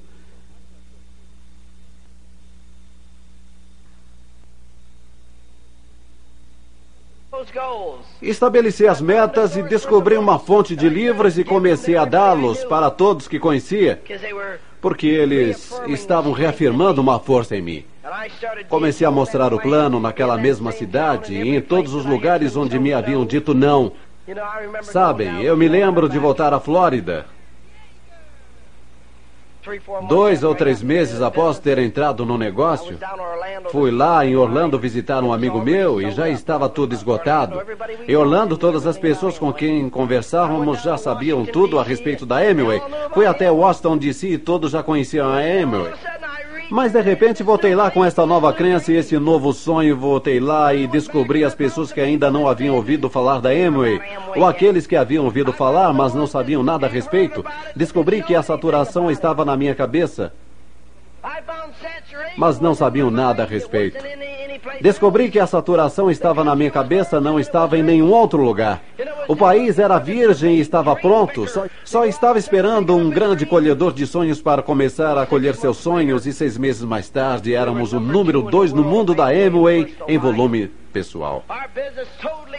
Estabeleci 8.21 8.87
as 8.87 9.01
metas 9.01 9.57
e 9.57 9.62
descobri 9.62 10.16
uma 10.16 10.38
fonte 10.38 10.75
de 10.75 10.88
livros 10.88 11.38
e 11.38 11.45
comecei 11.45 11.97
a 11.97 12.05
dá-los 12.05 12.64
para 12.64 12.90
todos 12.90 13.29
que 13.29 13.38
conhecia, 13.38 14.01
porque 14.81 15.07
eles 15.07 15.73
estavam 15.87 16.33
reafirmando 16.33 17.01
uma 17.01 17.19
força 17.19 17.57
em 17.57 17.62
mim. 17.62 17.85
Comecei 18.69 19.07
a 19.07 19.11
mostrar 19.11 19.53
o 19.53 19.61
plano 19.61 20.01
naquela 20.01 20.37
mesma 20.37 20.73
cidade 20.73 21.35
e 21.35 21.57
em 21.57 21.61
todos 21.61 21.95
os 21.95 22.05
lugares 22.05 22.57
onde 22.57 22.79
me 22.79 22.92
haviam 22.92 23.25
dito 23.25 23.55
não. 23.55 23.92
Sabem, 24.83 25.42
eu 25.42 25.57
me 25.57 25.69
lembro 25.69 26.09
de 26.09 26.19
voltar 26.19 26.53
à 26.53 26.61
Flórida 26.61 27.27
Dois 30.09 30.44
ou 30.44 30.55
três 30.55 30.83
meses 30.83 31.20
após 31.20 31.59
ter 31.59 31.79
entrado 31.79 32.24
no 32.24 32.38
negócio, 32.38 32.98
fui 33.70 33.90
lá 33.90 34.24
em 34.24 34.37
Orlando 34.37 34.79
visitar 34.79 35.22
um 35.24 35.33
amigo 35.33 35.61
meu 35.61 36.00
e 36.00 36.11
já 36.11 36.29
estava 36.29 36.68
tudo 36.68 36.94
esgotado. 36.94 37.61
Em 38.07 38.14
Orlando, 38.14 38.57
todas 38.57 38.87
as 38.87 38.96
pessoas 38.96 39.38
com 39.38 39.52
quem 39.52 39.88
conversávamos 39.90 40.83
já 40.83 40.96
sabiam 40.96 41.44
tudo 41.44 41.79
a 41.79 41.83
respeito 41.83 42.24
da 42.24 42.44
Emily. 42.44 42.81
Fui 43.12 43.26
até 43.26 43.50
Washington 43.50 43.96
DC 43.98 44.29
e 44.29 44.38
todos 44.38 44.70
já 44.70 44.83
conheciam 44.83 45.29
a 45.29 45.44
Emily. 45.44 45.90
Mas 46.70 46.92
de 46.92 47.00
repente 47.00 47.42
voltei 47.42 47.74
lá 47.74 47.90
com 47.90 48.05
esta 48.05 48.26
nova 48.26 48.52
crença 48.52 48.92
e 48.92 48.96
esse 48.96 49.16
novo 49.18 49.52
sonho. 49.52 49.96
Voltei 49.96 50.40
lá 50.40 50.74
e 50.74 50.87
descobri 50.87 51.44
as 51.44 51.55
pessoas 51.55 51.92
que 51.92 52.00
ainda 52.00 52.31
não 52.31 52.48
haviam 52.48 52.74
ouvido 52.74 53.09
falar 53.09 53.40
da 53.40 53.50
Amway, 53.50 54.00
ou 54.35 54.44
aqueles 54.44 54.87
que 54.87 54.96
haviam 54.96 55.24
ouvido 55.24 55.52
falar, 55.52 55.92
mas 55.92 56.12
não 56.12 56.26
sabiam 56.26 56.62
nada 56.62 56.87
a 56.87 56.90
respeito. 56.90 57.44
Descobri 57.74 58.22
que 58.22 58.35
a 58.35 58.42
saturação 58.42 59.11
estava 59.11 59.44
na 59.44 59.57
minha 59.57 59.74
cabeça 59.74 60.33
mas 62.37 62.61
não 62.61 62.74
sabiam 62.74 63.11
nada 63.11 63.42
a 63.42 63.46
respeito. 63.46 64.02
Descobri 64.81 65.31
que 65.31 65.38
a 65.38 65.46
saturação 65.46 66.11
estava 66.11 66.44
na 66.44 66.55
minha 66.55 66.70
cabeça, 66.70 67.20
não 67.20 67.38
estava 67.38 67.76
em 67.76 67.83
nenhum 67.83 68.11
outro 68.11 68.42
lugar. 68.42 68.83
O 69.29 69.35
país 69.35 69.79
era 69.79 69.98
virgem 69.98 70.57
e 70.57 70.61
estava 70.61 70.94
pronto, 70.94 71.46
só, 71.48 71.66
só 71.85 72.05
estava 72.05 72.38
esperando 72.38 72.94
um 72.94 73.11
grande 73.11 73.44
colhedor 73.44 73.92
de 73.92 74.07
sonhos 74.07 74.40
para 74.40 74.62
começar 74.62 75.18
a 75.18 75.26
colher 75.26 75.55
seus 75.55 75.79
sonhos, 75.79 76.26
e 76.26 76.33
seis 76.33 76.57
meses 76.57 76.83
mais 76.83 77.09
tarde 77.09 77.55
éramos 77.55 77.92
o 77.92 78.00
número 78.00 78.42
dois 78.42 78.72
no 78.72 78.85
mundo 78.85 79.14
da 79.14 79.29
Amway 79.29 79.96
em 80.07 80.18
volume 80.18 80.70
pessoal. 80.92 81.44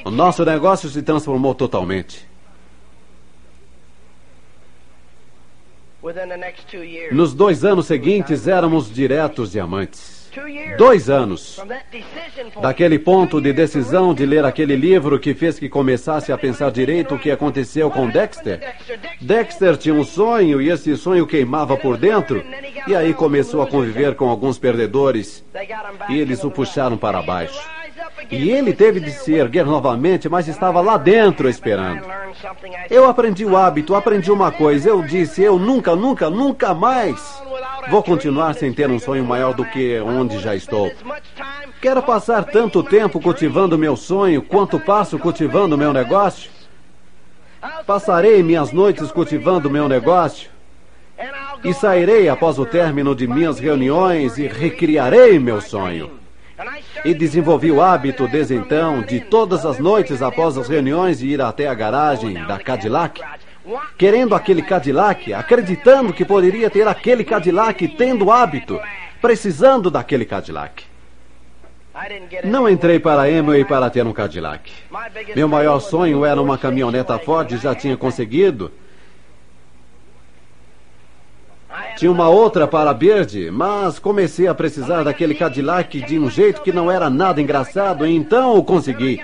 O 0.06 0.12
nosso 0.12 0.44
negócio 0.44 0.90
se 0.90 1.02
transformou 1.02 1.56
totalmente. 1.56 2.28
Nos 7.12 7.34
dois 7.34 7.66
anos 7.66 7.88
seguintes, 7.88 8.48
éramos 8.48 8.94
diretos 8.94 9.52
diamantes. 9.52 10.18
Dois 10.78 11.10
anos. 11.10 11.60
Daquele 12.62 13.00
ponto 13.00 13.42
de 13.42 13.52
decisão 13.52 14.14
de 14.14 14.26
ler 14.26 14.46
aquele 14.46 14.76
livro 14.76 15.20
que 15.20 15.34
fez 15.34 15.58
que 15.58 15.68
começasse 15.68 16.32
a 16.32 16.38
pensar 16.38 16.70
direito 16.70 17.16
o 17.16 17.20
que 17.20 17.32
aconteceu 17.32 17.90
com 17.90 18.08
Dexter. 18.08 18.76
Dexter 19.20 19.78
tinha 19.78 19.96
um 19.96 20.04
sonho 20.04 20.62
e 20.62 20.70
esse 20.70 20.96
sonho 20.96 21.26
queimava 21.26 21.76
por 21.76 21.98
dentro. 21.98 22.44
E 22.88 22.96
aí 22.96 23.14
começou 23.14 23.62
a 23.62 23.68
conviver 23.68 24.16
com 24.16 24.30
alguns 24.30 24.60
perdedores 24.60 25.44
e 26.10 26.20
eles 26.20 26.44
o 26.44 26.52
puxaram 26.52 26.98
para 26.98 27.22
baixo. 27.22 27.77
E 28.30 28.52
ele 28.52 28.74
teve 28.74 29.00
de 29.00 29.12
se 29.12 29.34
erguer 29.34 29.66
novamente, 29.66 30.28
mas 30.28 30.48
estava 30.48 30.82
lá 30.82 30.98
dentro 30.98 31.50
esperando. 31.50 32.02
Eu 32.90 33.08
aprendi 33.08 33.46
o 33.46 33.56
hábito, 33.56 33.96
aprendi 33.96 34.32
uma 34.32 34.52
coisa. 34.52 34.90
Eu 34.90 35.02
disse: 35.02 35.42
eu 35.42 35.58
nunca, 35.58 35.96
nunca, 35.96 36.30
nunca 36.30 36.74
mais 36.74 37.42
vou 37.90 38.04
continuar 38.04 38.54
sem 38.54 38.74
ter 38.74 38.90
um 38.90 39.00
sonho 39.00 39.24
maior 39.24 39.54
do 39.54 39.66
que 39.66 40.00
onde 40.00 40.40
já 40.40 40.56
estou. 40.56 40.92
Quero 41.82 42.02
passar 42.02 42.44
tanto 42.44 42.84
tempo 42.84 43.20
cultivando 43.20 43.78
meu 43.78 43.96
sonho 43.96 44.42
quanto 44.42 44.80
passo 44.80 45.18
cultivando 45.18 45.78
meu 45.78 45.94
negócio. 45.94 46.52
Passarei 47.86 48.44
minhas 48.44 48.72
noites 48.72 49.12
cultivando 49.12 49.70
meu 49.70 49.88
negócio. 49.88 50.50
E 51.64 51.74
sairei 51.74 52.30
após 52.30 52.60
o 52.60 52.66
término 52.66 53.16
de 53.16 53.28
minhas 53.28 53.60
reuniões 53.60 54.38
e 54.38 54.48
recriarei 54.48 55.40
meu 55.40 55.60
sonho. 55.62 56.12
E 57.08 57.14
desenvolvi 57.14 57.72
o 57.72 57.82
hábito 57.82 58.28
desde 58.28 58.54
então 58.54 59.02
de 59.02 59.22
todas 59.22 59.66
as 59.66 59.80
noites 59.80 60.22
após 60.22 60.58
as 60.58 60.68
reuniões 60.68 61.24
ir 61.24 61.42
até 61.42 61.66
a 61.66 61.74
garagem 61.74 62.34
da 62.46 62.60
Cadillac, 62.60 63.22
querendo 63.98 64.36
aquele 64.36 64.62
Cadillac, 64.62 65.34
acreditando 65.34 66.12
que 66.12 66.26
poderia 66.26 66.70
ter 66.70 66.86
aquele 66.86 67.24
Cadillac, 67.24 67.88
tendo 67.88 68.26
o 68.26 68.32
hábito, 68.32 68.78
precisando 69.22 69.90
daquele 69.90 70.26
Cadillac. 70.26 70.84
Não 72.44 72.68
entrei 72.68 73.00
para 73.00 73.22
a 73.22 73.32
para 73.64 73.90
ter 73.90 74.06
um 74.06 74.12
Cadillac. 74.12 74.70
Meu 75.34 75.48
maior 75.48 75.80
sonho 75.80 76.26
era 76.26 76.42
uma 76.42 76.58
caminhoneta 76.58 77.18
Ford, 77.18 77.50
já 77.56 77.74
tinha 77.74 77.96
conseguido. 77.96 78.70
Tinha 81.98 82.12
uma 82.12 82.30
outra 82.30 82.68
para 82.68 82.94
Bird, 82.94 83.50
mas 83.52 84.00
comecei 84.00 84.48
a 84.48 84.54
precisar 84.54 85.04
daquele 85.04 85.34
Cadillac 85.34 86.00
de 86.02 86.20
um 86.20 86.30
jeito 86.30 86.62
que 86.62 86.72
não 86.72 86.92
era 86.92 87.10
nada 87.10 87.42
engraçado, 87.42 88.06
então 88.06 88.56
o 88.56 88.64
consegui. 88.64 89.20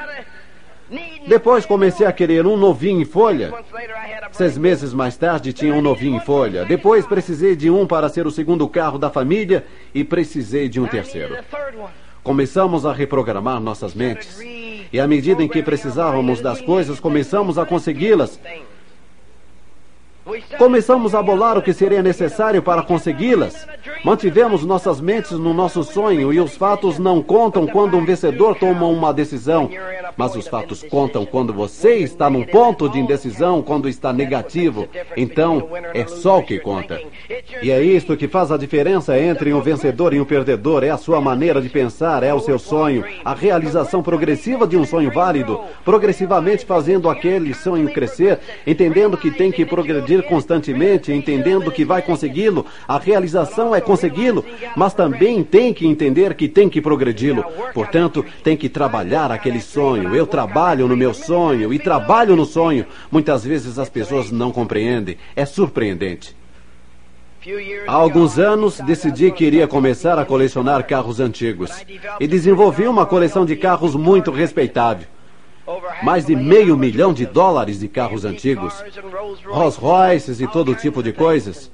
Depois 1.27 1.65
comecei 1.65 2.05
a 2.05 2.11
querer 2.11 2.45
um 2.45 2.57
novinho 2.57 3.01
em 3.01 3.05
folha. 3.05 3.53
Seis 4.31 4.57
meses 4.57 4.93
mais 4.93 5.15
tarde 5.15 5.53
tinha 5.53 5.73
um 5.73 5.81
novinho 5.81 6.17
em 6.17 6.19
folha. 6.19 6.65
Depois 6.65 7.05
precisei 7.05 7.55
de 7.55 7.69
um 7.69 7.85
para 7.85 8.09
ser 8.09 8.27
o 8.27 8.31
segundo 8.31 8.67
carro 8.67 8.97
da 8.97 9.09
família 9.09 9.65
e 9.93 10.03
precisei 10.03 10.67
de 10.67 10.79
um 10.79 10.87
terceiro. 10.87 11.37
Começamos 12.23 12.85
a 12.85 12.93
reprogramar 12.93 13.59
nossas 13.59 13.93
mentes. 13.93 14.39
E 14.91 14.99
à 14.99 15.07
medida 15.07 15.43
em 15.43 15.47
que 15.47 15.61
precisávamos 15.61 16.41
das 16.41 16.61
coisas, 16.61 16.99
começamos 16.99 17.57
a 17.57 17.65
consegui-las. 17.65 18.39
Começamos 20.57 21.13
a 21.13 21.21
bolar 21.21 21.57
o 21.57 21.61
que 21.61 21.73
seria 21.73 22.01
necessário 22.01 22.63
para 22.63 22.81
consegui-las. 22.81 23.67
Mantivemos 24.05 24.65
nossas 24.65 25.01
mentes 25.01 25.31
no 25.31 25.53
nosso 25.53 25.83
sonho 25.83 26.31
e 26.31 26.39
os 26.39 26.55
fatos 26.55 26.97
não 26.97 27.21
contam 27.21 27.67
quando 27.67 27.97
um 27.97 28.05
vencedor 28.05 28.55
toma 28.55 28.85
uma 28.85 29.13
decisão, 29.13 29.69
mas 30.15 30.35
os 30.35 30.47
fatos 30.47 30.81
contam 30.83 31.25
quando 31.25 31.51
você 31.51 31.95
está 31.95 32.29
num 32.29 32.43
ponto 32.43 32.87
de 32.87 32.99
indecisão, 32.99 33.61
quando 33.61 33.89
está 33.89 34.13
negativo. 34.13 34.87
Então, 35.17 35.69
é 35.93 36.05
só 36.07 36.39
o 36.39 36.43
que 36.43 36.59
conta. 36.59 37.01
E 37.61 37.69
é 37.71 37.81
isto 37.83 38.15
que 38.15 38.27
faz 38.27 38.51
a 38.51 38.57
diferença 38.57 39.19
entre 39.19 39.53
um 39.53 39.61
vencedor 39.61 40.13
e 40.13 40.21
um 40.21 40.25
perdedor. 40.25 40.83
É 40.83 40.89
a 40.89 40.97
sua 40.97 41.19
maneira 41.19 41.61
de 41.61 41.69
pensar, 41.69 42.23
é 42.23 42.33
o 42.33 42.39
seu 42.39 42.57
sonho, 42.57 43.03
a 43.25 43.33
realização 43.33 44.01
progressiva 44.01 44.65
de 44.65 44.77
um 44.77 44.85
sonho 44.85 45.11
válido, 45.11 45.59
progressivamente 45.83 46.65
fazendo 46.65 47.09
aquele 47.09 47.53
sonho 47.53 47.91
crescer, 47.91 48.39
entendendo 48.65 49.17
que 49.17 49.31
tem 49.31 49.51
que 49.51 49.65
progredir 49.65 50.12
constantemente, 50.21 51.11
entendendo 51.11 51.71
que 51.71 51.83
vai 51.83 52.03
consegui-lo. 52.03 52.67
A 52.87 52.99
realização 52.99 53.73
é 53.73 53.81
consegui-lo, 53.81 54.45
mas 54.75 54.93
também 54.93 55.43
tem 55.43 55.73
que 55.73 55.87
entender 55.87 56.35
que 56.35 56.47
tem 56.47 56.69
que 56.69 56.79
progredi-lo. 56.79 57.43
Portanto, 57.73 58.23
tem 58.43 58.55
que 58.55 58.69
trabalhar 58.69 59.31
aquele 59.31 59.59
sonho, 59.59 60.15
eu 60.15 60.27
trabalho 60.27 60.87
no 60.87 60.95
meu 60.95 61.13
sonho 61.13 61.73
e 61.73 61.79
trabalho 61.79 62.35
no 62.35 62.45
sonho. 62.45 62.85
Muitas 63.11 63.43
vezes 63.43 63.79
as 63.79 63.89
pessoas 63.89 64.29
não 64.29 64.51
compreendem. 64.51 65.17
É 65.35 65.45
surpreendente. 65.45 66.35
Há 67.85 67.93
alguns 67.93 68.39
anos 68.39 68.79
decidi 68.79 69.29
que 69.29 69.43
iria 69.43 69.67
começar 69.67 70.17
a 70.17 70.23
colecionar 70.23 70.87
carros 70.87 71.19
antigos 71.19 71.71
e 72.17 72.25
desenvolvi 72.25 72.87
uma 72.87 73.05
coleção 73.05 73.45
de 73.45 73.55
carros 73.57 73.95
muito 73.95 74.31
respeitável. 74.31 75.07
Mais 76.01 76.25
de 76.25 76.35
meio 76.35 76.77
milhão 76.77 77.13
de 77.13 77.25
dólares 77.25 77.79
de 77.79 77.87
carros 77.87 78.25
antigos, 78.25 78.73
Rolls 79.45 79.79
Royces 79.79 80.41
e 80.41 80.47
todo 80.47 80.75
tipo 80.75 81.01
de 81.01 81.13
coisas. 81.13 81.71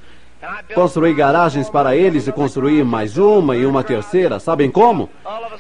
Construí 0.73 1.13
garagens 1.13 1.69
para 1.69 1.95
eles 1.95 2.27
e 2.27 2.31
construí 2.31 2.83
mais 2.83 3.17
uma 3.17 3.55
e 3.55 3.65
uma 3.65 3.83
terceira. 3.83 4.39
Sabem 4.39 4.69
como? 4.69 5.09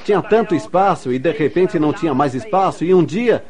Tinha 0.05 0.21
tanto 0.21 0.55
espaço 0.55 1.11
e 1.11 1.19
de 1.19 1.31
repente 1.31 1.77
não 1.79 1.91
tinha 1.91 2.13
mais 2.13 2.33
espaço. 2.33 2.85
E 2.85 2.93
um 2.93 3.03
dia, 3.03 3.43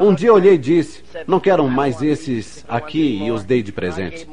um 0.00 0.12
dia 0.12 0.32
olhei 0.32 0.54
e 0.54 0.58
disse: 0.58 1.04
Não 1.26 1.38
quero 1.38 1.68
mais 1.68 2.02
esses 2.02 2.64
aqui 2.68 3.22
e 3.22 3.30
os 3.30 3.44
dei 3.44 3.62
de 3.62 3.70
presente. 3.70 4.26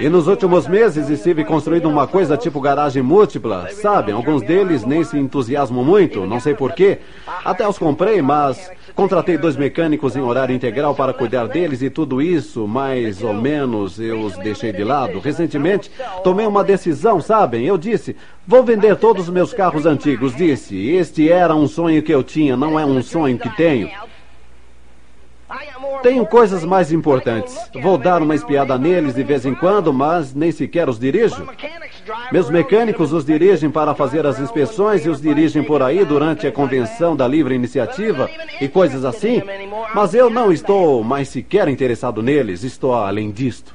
E 0.00 0.08
nos 0.08 0.26
últimos 0.26 0.66
meses 0.66 1.08
estive 1.08 1.44
construindo 1.44 1.88
uma 1.88 2.06
coisa 2.06 2.36
tipo 2.36 2.60
garagem 2.60 3.02
múltipla, 3.02 3.68
sabe? 3.70 4.10
Alguns 4.10 4.42
deles 4.42 4.84
nem 4.84 5.04
se 5.04 5.16
entusiasmam 5.16 5.84
muito, 5.84 6.26
não 6.26 6.40
sei 6.40 6.54
porquê. 6.54 6.98
Até 7.44 7.66
os 7.68 7.78
comprei, 7.78 8.20
mas 8.20 8.70
contratei 8.94 9.38
dois 9.38 9.56
mecânicos 9.56 10.16
em 10.16 10.20
horário 10.20 10.54
integral 10.54 10.94
para 10.94 11.12
cuidar 11.12 11.46
deles 11.46 11.80
e 11.82 11.90
tudo 11.90 12.20
isso, 12.20 12.66
mais 12.66 13.22
ou 13.22 13.34
menos, 13.34 14.00
eu 14.00 14.20
os 14.20 14.36
deixei 14.38 14.72
de 14.72 14.82
lado. 14.82 15.20
Recentemente, 15.20 15.90
tomei 16.24 16.46
uma 16.46 16.64
decisão, 16.64 17.20
sabem? 17.20 17.64
Eu 17.64 17.78
disse, 17.78 18.16
vou 18.46 18.64
vender 18.64 18.96
todos 18.96 19.28
os 19.28 19.30
meus 19.32 19.52
carros 19.52 19.86
antigos. 19.86 20.34
Disse, 20.34 20.88
este 20.90 21.30
era 21.30 21.54
um 21.54 21.68
sonho 21.68 22.02
que 22.02 22.12
eu 22.12 22.24
tinha, 22.24 22.56
não 22.56 22.80
é 22.80 22.84
um 22.84 23.00
sonho 23.02 23.38
que 23.38 23.48
tenho. 23.56 23.88
Tenho 26.02 26.26
coisas 26.26 26.64
mais 26.64 26.90
importantes. 26.90 27.56
Vou 27.80 27.96
dar 27.96 28.22
uma 28.22 28.34
espiada 28.34 28.76
neles 28.76 29.14
de 29.14 29.22
vez 29.22 29.46
em 29.46 29.54
quando, 29.54 29.92
mas 29.92 30.34
nem 30.34 30.50
sequer 30.50 30.88
os 30.88 30.98
dirijo. 30.98 31.46
Meus 32.32 32.50
mecânicos 32.50 33.12
os 33.12 33.24
dirigem 33.24 33.70
para 33.70 33.94
fazer 33.94 34.26
as 34.26 34.40
inspeções 34.40 35.06
e 35.06 35.08
os 35.08 35.20
dirigem 35.20 35.62
por 35.62 35.82
aí 35.82 36.04
durante 36.04 36.46
a 36.46 36.52
convenção 36.52 37.14
da 37.14 37.28
livre 37.28 37.54
iniciativa 37.54 38.28
e 38.60 38.68
coisas 38.68 39.04
assim, 39.04 39.42
mas 39.94 40.14
eu 40.14 40.28
não 40.28 40.52
estou 40.52 41.04
mais 41.04 41.28
sequer 41.28 41.68
interessado 41.68 42.22
neles, 42.22 42.64
estou 42.64 42.94
além 42.94 43.30
disto. 43.30 43.74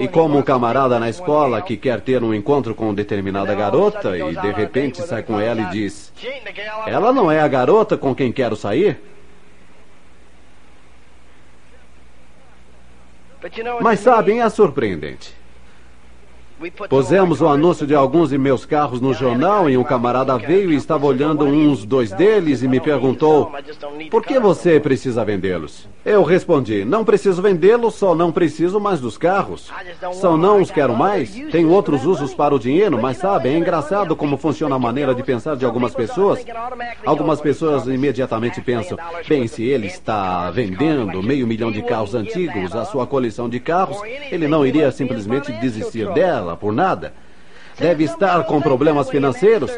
E 0.00 0.08
como 0.08 0.36
um 0.36 0.42
camarada 0.42 0.98
na 0.98 1.08
escola 1.08 1.62
que 1.62 1.76
quer 1.76 2.02
ter 2.02 2.22
um 2.22 2.34
encontro 2.34 2.74
com 2.74 2.92
determinada 2.92 3.54
garota 3.54 4.16
e 4.18 4.36
de 4.36 4.52
repente 4.52 5.00
sai 5.00 5.22
com 5.22 5.40
ela 5.40 5.62
e 5.62 5.70
diz: 5.70 6.12
Ela 6.86 7.12
não 7.14 7.32
é 7.32 7.40
a 7.40 7.48
garota 7.48 7.96
com 7.96 8.14
quem 8.14 8.30
quero 8.30 8.54
sair? 8.54 9.00
Mas 13.80 14.00
sabem, 14.00 14.40
é 14.40 14.48
surpreendente. 14.48 15.41
Pusemos 16.88 17.40
o 17.40 17.48
anúncio 17.48 17.86
de 17.86 17.94
alguns 17.94 18.30
de 18.30 18.38
meus 18.38 18.64
carros 18.64 19.00
no 19.00 19.12
jornal 19.12 19.68
e 19.68 19.76
um 19.76 19.82
camarada 19.82 20.36
veio 20.38 20.70
e 20.70 20.76
estava 20.76 21.06
olhando 21.06 21.44
uns 21.44 21.84
dois 21.84 22.12
deles 22.12 22.62
e 22.62 22.68
me 22.68 22.80
perguntou: 22.80 23.50
Por 24.10 24.22
que 24.22 24.38
você 24.38 24.78
precisa 24.78 25.24
vendê-los? 25.24 25.88
Eu 26.04 26.22
respondi: 26.22 26.84
Não 26.84 27.04
preciso 27.04 27.42
vendê-los, 27.42 27.94
só 27.94 28.14
não 28.14 28.30
preciso 28.30 28.78
mais 28.78 29.00
dos 29.00 29.18
carros. 29.18 29.70
Só 30.12 30.36
não 30.36 30.60
os 30.60 30.70
quero 30.70 30.94
mais. 30.94 31.32
Tenho 31.50 31.70
outros 31.70 32.04
usos 32.04 32.34
para 32.34 32.54
o 32.54 32.58
dinheiro, 32.58 33.00
mas 33.00 33.16
sabe, 33.16 33.48
é 33.48 33.56
engraçado 33.56 34.14
como 34.14 34.36
funciona 34.36 34.76
a 34.76 34.78
maneira 34.78 35.14
de 35.14 35.22
pensar 35.22 35.56
de 35.56 35.64
algumas 35.64 35.94
pessoas. 35.94 36.44
Algumas 37.04 37.40
pessoas 37.40 37.86
imediatamente 37.86 38.60
pensam: 38.60 38.98
Bem, 39.28 39.46
se 39.46 39.64
ele 39.64 39.86
está 39.86 40.50
vendendo 40.50 41.22
meio 41.22 41.46
milhão 41.46 41.72
de 41.72 41.82
carros 41.82 42.14
antigos, 42.14 42.74
a 42.74 42.84
sua 42.84 43.06
coleção 43.06 43.48
de 43.48 43.58
carros, 43.58 44.00
ele 44.30 44.46
não 44.46 44.66
iria 44.66 44.90
simplesmente 44.90 45.52
desistir 45.52 46.12
dela 46.12 46.51
por 46.56 46.72
nada. 46.72 47.12
Deve 47.78 48.04
estar 48.04 48.44
com 48.44 48.60
problemas 48.60 49.08
financeiros. 49.08 49.70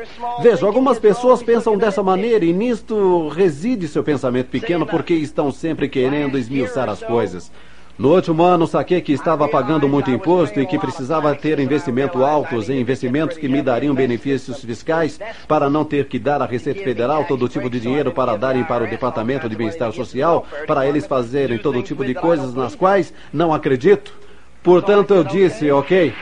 Veja, 0.42 0.66
algumas 0.66 0.98
pessoas 0.98 1.42
pensam 1.42 1.76
dessa 1.76 2.02
maneira 2.02 2.44
e 2.44 2.52
nisto 2.52 3.28
reside 3.28 3.86
seu 3.88 4.02
pensamento 4.02 4.48
pequeno 4.48 4.84
porque 4.84 5.14
estão 5.14 5.52
sempre 5.52 5.88
querendo 5.88 6.36
esmiuçar 6.36 6.88
as 6.88 7.02
coisas. 7.02 7.50
No 7.96 8.12
último 8.12 8.42
ano, 8.42 8.66
saquei 8.66 9.00
que 9.00 9.12
estava 9.12 9.46
pagando 9.46 9.88
muito 9.88 10.10
imposto 10.10 10.58
e 10.58 10.66
que 10.66 10.76
precisava 10.76 11.32
ter 11.32 11.60
investimento 11.60 12.24
altos 12.24 12.68
em 12.68 12.80
investimentos 12.80 13.38
que 13.38 13.48
me 13.48 13.62
dariam 13.62 13.94
benefícios 13.94 14.64
fiscais 14.64 15.20
para 15.46 15.70
não 15.70 15.84
ter 15.84 16.06
que 16.08 16.18
dar 16.18 16.42
à 16.42 16.44
Receita 16.44 16.82
Federal 16.82 17.24
todo 17.24 17.48
tipo 17.48 17.70
de 17.70 17.78
dinheiro 17.78 18.10
para 18.10 18.36
darem 18.36 18.64
para 18.64 18.82
o 18.82 18.90
Departamento 18.90 19.48
de 19.48 19.54
Bem-Estar 19.54 19.92
Social, 19.92 20.44
para 20.66 20.88
eles 20.88 21.06
fazerem 21.06 21.56
todo 21.56 21.84
tipo 21.84 22.04
de 22.04 22.14
coisas 22.14 22.52
nas 22.52 22.74
quais 22.74 23.14
não 23.32 23.54
acredito. 23.54 24.12
Portanto, 24.60 25.14
eu 25.14 25.22
disse, 25.22 25.70
ok, 25.70 26.12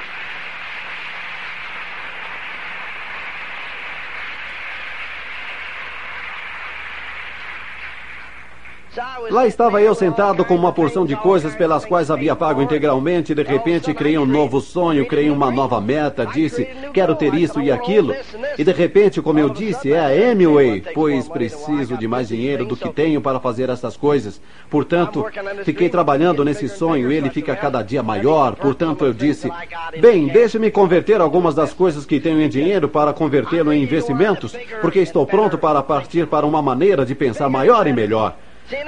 Lá 9.33 9.47
estava 9.47 9.81
eu 9.81 9.95
sentado 9.95 10.45
com 10.45 10.55
uma 10.55 10.75
porção 10.75 11.07
de 11.07 11.17
coisas 11.17 11.57
pelas 11.57 11.87
quais 11.87 12.11
havia 12.11 12.37
pago 12.37 12.61
integralmente. 12.61 13.35
De 13.35 13.43
repente, 13.43 13.95
criei 13.95 14.19
um 14.19 14.27
novo 14.27 14.61
sonho, 14.61 15.07
criei 15.07 15.31
uma 15.31 15.51
nova 15.51 15.81
meta. 15.81 16.27
Disse, 16.27 16.69
quero 16.93 17.15
ter 17.15 17.33
isso 17.33 17.59
e 17.59 17.73
aquilo. 17.73 18.15
E 18.59 18.63
de 18.63 18.73
repente, 18.73 19.23
como 19.23 19.39
eu 19.39 19.49
disse, 19.49 19.91
é 19.91 19.99
a 19.99 20.33
Amway, 20.33 20.85
pois 20.93 21.31
preciso 21.31 21.97
de 21.97 22.07
mais 22.07 22.29
dinheiro 22.29 22.67
do 22.67 22.77
que 22.77 22.91
tenho 22.91 23.23
para 23.23 23.41
fazer 23.41 23.71
essas 23.71 23.97
coisas. 23.97 24.39
Portanto, 24.69 25.25
fiquei 25.65 25.89
trabalhando 25.89 26.45
nesse 26.45 26.69
sonho. 26.69 27.11
Ele 27.11 27.31
fica 27.31 27.57
cada 27.57 27.81
dia 27.81 28.03
maior. 28.03 28.55
Portanto, 28.55 29.07
eu 29.07 29.15
disse, 29.15 29.51
bem, 29.99 30.27
deixe-me 30.27 30.71
converter 30.71 31.23
algumas 31.23 31.55
das 31.55 31.73
coisas 31.73 32.05
que 32.05 32.21
tenho 32.21 32.43
em 32.43 32.51
dinheiro 32.51 32.87
para 32.87 33.15
convertê-lo 33.15 33.73
em 33.73 33.83
investimentos, 33.83 34.55
porque 34.83 34.99
estou 34.99 35.25
pronto 35.25 35.57
para 35.57 35.83
partir 35.83 36.27
para 36.27 36.45
uma 36.45 36.61
maneira 36.61 37.07
de 37.07 37.15
pensar 37.15 37.49
maior 37.49 37.87
e 37.87 37.95
melhor 37.95 38.37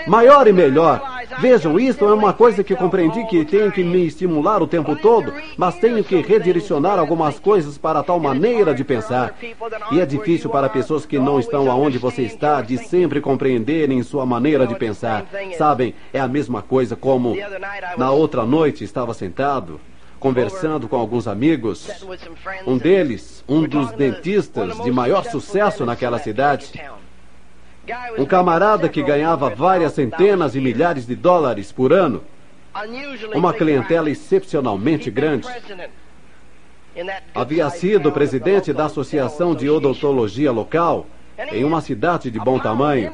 maior 0.06 0.46
e 0.46 0.52
melhor. 0.52 1.02
Vejam, 1.40 1.78
isto 1.78 2.04
é 2.04 2.12
uma 2.12 2.32
coisa 2.32 2.62
que 2.62 2.76
compreendi 2.76 3.24
que 3.26 3.44
tenho 3.44 3.72
que 3.72 3.82
me 3.82 4.06
estimular 4.06 4.62
o 4.62 4.66
tempo 4.66 4.94
todo, 4.96 5.32
mas 5.56 5.76
tenho 5.76 6.02
que 6.04 6.20
redirecionar 6.20 6.98
algumas 6.98 7.38
coisas 7.38 7.76
para 7.76 8.02
tal 8.02 8.20
maneira 8.20 8.74
de 8.74 8.84
pensar. 8.84 9.34
E 9.90 10.00
é 10.00 10.06
difícil 10.06 10.50
para 10.50 10.68
pessoas 10.68 11.04
que 11.04 11.18
não 11.18 11.40
estão 11.40 11.70
aonde 11.70 11.98
você 11.98 12.22
está 12.22 12.60
de 12.60 12.78
sempre 12.78 13.20
compreenderem 13.20 14.02
sua 14.02 14.24
maneira 14.24 14.66
de 14.66 14.74
pensar. 14.74 15.26
Sabem, 15.56 15.94
é 16.12 16.20
a 16.20 16.28
mesma 16.28 16.62
coisa 16.62 16.94
como 16.94 17.36
na 17.96 18.10
outra 18.10 18.44
noite 18.44 18.84
estava 18.84 19.12
sentado 19.14 19.80
conversando 20.24 20.88
com 20.88 20.96
alguns 20.96 21.28
amigos. 21.28 21.86
Um 22.66 22.78
deles, 22.78 23.44
um 23.46 23.68
dos 23.68 23.92
dentistas 23.92 24.80
de 24.82 24.90
maior 24.90 25.22
sucesso 25.24 25.84
naquela 25.84 26.18
cidade, 26.18 26.72
um 28.18 28.24
camarada 28.24 28.88
que 28.88 29.02
ganhava 29.02 29.50
várias 29.50 29.92
centenas 29.92 30.54
e 30.54 30.60
milhares 30.60 31.06
de 31.06 31.14
dólares 31.14 31.72
por 31.72 31.92
ano. 31.92 32.22
Uma 33.34 33.52
clientela 33.52 34.10
excepcionalmente 34.10 35.10
grande. 35.10 35.46
Havia 37.34 37.68
sido 37.70 38.12
presidente 38.12 38.72
da 38.72 38.86
Associação 38.86 39.54
de 39.54 39.68
Odontologia 39.68 40.52
Local 40.52 41.06
em 41.52 41.64
uma 41.64 41.80
cidade 41.80 42.30
de 42.30 42.38
bom 42.38 42.58
tamanho. 42.58 43.12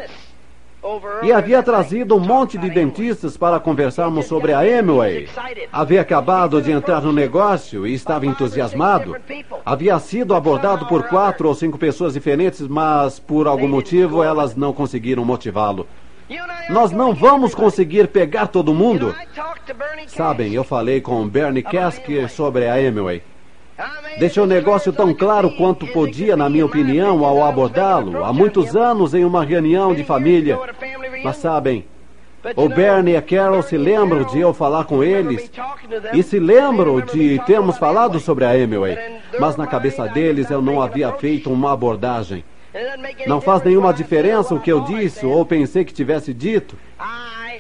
E 1.23 1.33
havia 1.33 1.63
trazido 1.63 2.17
um 2.17 2.21
monte 2.21 2.57
de 2.57 2.71
dentistas 2.71 3.37
para 3.37 3.61
conversarmos 3.61 4.27
sobre 4.27 4.53
a 4.53 4.61
Amway. 4.61 5.29
Havia 5.71 6.01
acabado 6.01 6.61
de 6.63 6.73
entrar 6.73 7.03
no 7.03 7.13
negócio 7.13 7.87
e 7.87 7.93
estava 7.93 8.27
entusiasmado. 8.27 9.17
Havia 9.65 9.99
sido 9.99 10.35
abordado 10.35 10.87
por 10.87 11.09
quatro 11.09 11.49
ou 11.49 11.55
cinco 11.55 11.79
pessoas 11.79 12.15
diferentes, 12.15 12.67
mas 12.67 13.19
por 13.19 13.47
algum 13.47 13.69
motivo 13.69 14.23
elas 14.23 14.57
não 14.57 14.73
conseguiram 14.73 15.25
motivá-lo. 15.25 15.87
Nós 16.71 16.93
não 16.93 17.13
vamos 17.13 17.55
conseguir 17.55 18.09
pegar 18.09 18.47
todo 18.47 18.73
mundo. 18.73 19.15
Sabem, 20.07 20.55
eu 20.55 20.65
falei 20.65 21.01
com 21.01 21.29
Bernie 21.29 21.63
Kasker 21.63 22.31
sobre 22.31 22.67
a 22.67 22.75
Amway. 22.75 23.23
Deixou 24.19 24.45
o 24.45 24.47
negócio 24.47 24.93
tão 24.93 25.15
claro 25.15 25.51
quanto 25.57 25.87
podia, 25.87 26.37
na 26.37 26.49
minha 26.49 26.67
opinião, 26.67 27.25
ao 27.25 27.45
abordá-lo, 27.45 28.25
há 28.25 28.33
muitos 28.33 28.77
anos 28.77 29.15
em 29.15 29.25
uma 29.25 29.45
reunião 29.45 29.95
de 29.95 30.05
família. 30.05 30.59
Mas 31.25 31.37
sabem, 31.37 31.85
o 32.57 32.69
Bernie 32.69 33.15
e 33.15 33.17
a 33.17 33.23
Carol 33.23 33.63
se 33.63 33.77
lembram 33.77 34.25
de 34.25 34.41
eu 34.41 34.55
falar 34.55 34.85
com 34.85 35.05
eles 35.05 35.51
e 36.13 36.23
se 36.23 36.39
lembram 36.39 37.01
de 37.01 37.39
termos 37.47 37.77
falado 37.77 38.19
sobre 38.19 38.45
a 38.45 38.57
Emily, 38.57 38.97
mas 39.39 39.57
na 39.57 39.67
cabeça 39.67 40.07
deles 40.09 40.51
eu 40.51 40.63
não 40.63 40.81
havia 40.81 41.13
feito 41.13 41.53
uma 41.53 41.73
abordagem. 41.73 42.45
Não 43.27 43.41
faz 43.41 43.63
nenhuma 43.63 43.93
diferença 43.93 44.55
o 44.55 44.61
que 44.61 44.73
eu 44.73 44.81
disse 44.83 45.27
ou 45.27 45.45
pensei 45.45 45.85
que 45.85 45.93
tivesse 45.93 46.33
dito. 46.33 46.77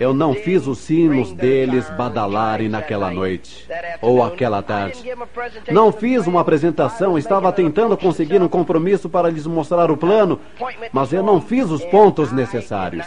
Eu 0.00 0.14
não 0.14 0.32
fiz 0.32 0.66
os 0.66 0.78
sinos 0.78 1.30
deles 1.30 1.90
badalarem 1.90 2.70
naquela 2.70 3.10
noite 3.10 3.68
ou 4.00 4.24
aquela 4.24 4.62
tarde. 4.62 5.04
Não 5.70 5.92
fiz 5.92 6.26
uma 6.26 6.40
apresentação, 6.40 7.18
estava 7.18 7.52
tentando 7.52 7.94
conseguir 7.98 8.40
um 8.40 8.48
compromisso 8.48 9.10
para 9.10 9.28
lhes 9.28 9.46
mostrar 9.46 9.90
o 9.90 9.98
plano, 9.98 10.40
mas 10.90 11.12
eu 11.12 11.22
não 11.22 11.38
fiz 11.38 11.70
os 11.70 11.84
pontos 11.84 12.32
necessários. 12.32 13.06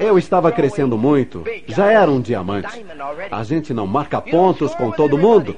Eu 0.00 0.18
estava 0.18 0.50
crescendo 0.50 0.98
muito, 0.98 1.44
já 1.68 1.86
era 1.88 2.10
um 2.10 2.20
diamante. 2.20 2.84
A 3.30 3.44
gente 3.44 3.72
não 3.72 3.86
marca 3.86 4.20
pontos 4.20 4.74
com 4.74 4.90
todo 4.90 5.16
mundo. 5.16 5.56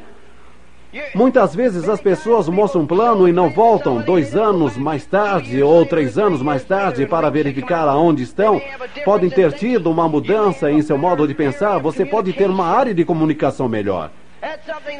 Muitas 1.14 1.54
vezes 1.54 1.88
as 1.88 2.00
pessoas 2.00 2.48
mostram 2.48 2.82
um 2.82 2.86
plano 2.86 3.28
e 3.28 3.32
não 3.32 3.50
voltam 3.50 4.00
dois 4.00 4.36
anos 4.36 4.76
mais 4.76 5.04
tarde 5.04 5.62
ou 5.62 5.84
três 5.84 6.18
anos 6.18 6.42
mais 6.42 6.64
tarde 6.64 7.06
para 7.06 7.30
verificar 7.30 7.88
aonde 7.88 8.22
estão. 8.22 8.60
Podem 9.04 9.30
ter 9.30 9.52
tido 9.52 9.90
uma 9.90 10.08
mudança 10.08 10.70
em 10.70 10.82
seu 10.82 10.96
modo 10.96 11.26
de 11.26 11.34
pensar. 11.34 11.78
Você 11.78 12.04
pode 12.04 12.32
ter 12.32 12.48
uma 12.48 12.66
área 12.66 12.94
de 12.94 13.04
comunicação 13.04 13.68
melhor. 13.68 14.10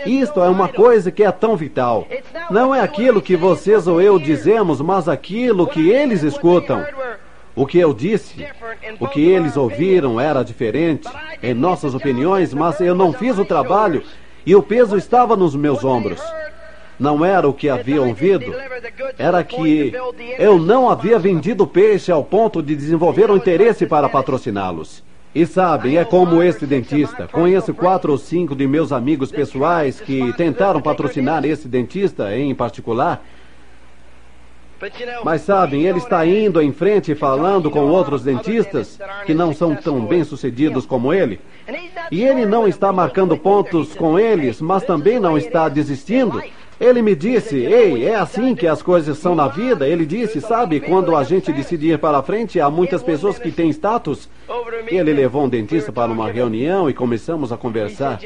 Isto 0.06 0.40
é 0.40 0.48
uma 0.48 0.68
coisa 0.68 1.10
que 1.10 1.22
é 1.22 1.30
tão 1.30 1.56
vital. 1.56 2.06
Não 2.50 2.74
é 2.74 2.80
aquilo 2.80 3.20
que 3.20 3.36
vocês 3.36 3.86
ou 3.86 4.00
eu 4.00 4.18
dizemos, 4.18 4.80
mas 4.80 5.08
aquilo 5.08 5.66
que 5.66 5.90
eles 5.90 6.22
escutam. 6.22 6.84
O 7.54 7.66
que 7.66 7.78
eu 7.78 7.94
disse, 7.94 8.44
o 8.98 9.06
que 9.06 9.20
eles 9.20 9.56
ouviram 9.56 10.20
era 10.20 10.42
diferente 10.42 11.08
em 11.40 11.54
nossas 11.54 11.94
opiniões, 11.94 12.52
mas 12.52 12.80
eu 12.80 12.96
não 12.96 13.12
fiz 13.12 13.38
o 13.38 13.44
trabalho 13.44 14.02
e 14.46 14.54
o 14.54 14.62
peso 14.62 14.96
estava 14.96 15.36
nos 15.36 15.54
meus 15.54 15.84
ombros. 15.84 16.20
Não 16.98 17.24
era 17.24 17.48
o 17.48 17.52
que 17.52 17.68
havia 17.68 18.00
ouvido, 18.00 18.54
era 19.18 19.42
que 19.42 19.92
eu 20.38 20.58
não 20.58 20.88
havia 20.88 21.18
vendido 21.18 21.66
peixe 21.66 22.12
ao 22.12 22.22
ponto 22.22 22.62
de 22.62 22.76
desenvolver 22.76 23.30
um 23.30 23.36
interesse 23.36 23.86
para 23.86 24.08
patrociná-los. 24.08 25.02
E 25.34 25.44
sabem, 25.44 25.98
é 25.98 26.04
como 26.04 26.40
esse 26.40 26.64
dentista. 26.64 27.26
Conheço 27.26 27.74
quatro 27.74 28.12
ou 28.12 28.18
cinco 28.18 28.54
de 28.54 28.68
meus 28.68 28.92
amigos 28.92 29.32
pessoais 29.32 30.00
que 30.00 30.32
tentaram 30.34 30.80
patrocinar 30.80 31.44
esse 31.44 31.66
dentista 31.66 32.36
em 32.36 32.54
particular 32.54 33.24
mas 35.24 35.42
sabem, 35.42 35.86
ele 35.86 35.98
está 35.98 36.24
indo 36.26 36.60
em 36.60 36.72
frente 36.72 37.14
falando 37.14 37.70
com 37.70 37.80
outros 37.80 38.22
dentistas 38.22 38.98
que 39.24 39.34
não 39.34 39.54
são 39.54 39.74
tão 39.74 40.04
bem 40.04 40.24
sucedidos 40.24 40.84
como 40.84 41.12
ele. 41.12 41.40
E 42.10 42.22
ele 42.22 42.44
não 42.44 42.68
está 42.68 42.92
marcando 42.92 43.36
pontos 43.36 43.94
com 43.94 44.18
eles, 44.18 44.60
mas 44.60 44.84
também 44.84 45.18
não 45.18 45.38
está 45.38 45.68
desistindo. 45.68 46.42
Ele 46.80 47.02
me 47.02 47.14
disse: 47.14 47.56
Ei, 47.56 48.04
é 48.04 48.16
assim 48.16 48.54
que 48.54 48.66
as 48.66 48.82
coisas 48.82 49.16
são 49.18 49.34
na 49.34 49.48
vida. 49.48 49.86
Ele 49.86 50.04
disse: 50.04 50.40
Sabe, 50.40 50.80
quando 50.80 51.16
a 51.16 51.22
gente 51.22 51.52
decide 51.52 51.92
ir 51.92 51.98
para 51.98 52.22
frente, 52.22 52.60
há 52.60 52.68
muitas 52.68 53.02
pessoas 53.02 53.38
que 53.38 53.52
têm 53.52 53.70
status. 53.70 54.28
Ele 54.86 55.12
levou 55.12 55.44
um 55.44 55.48
dentista 55.48 55.92
para 55.92 56.10
uma 56.10 56.30
reunião 56.30 56.90
e 56.90 56.94
começamos 56.94 57.52
a 57.52 57.56
conversar. 57.56 58.18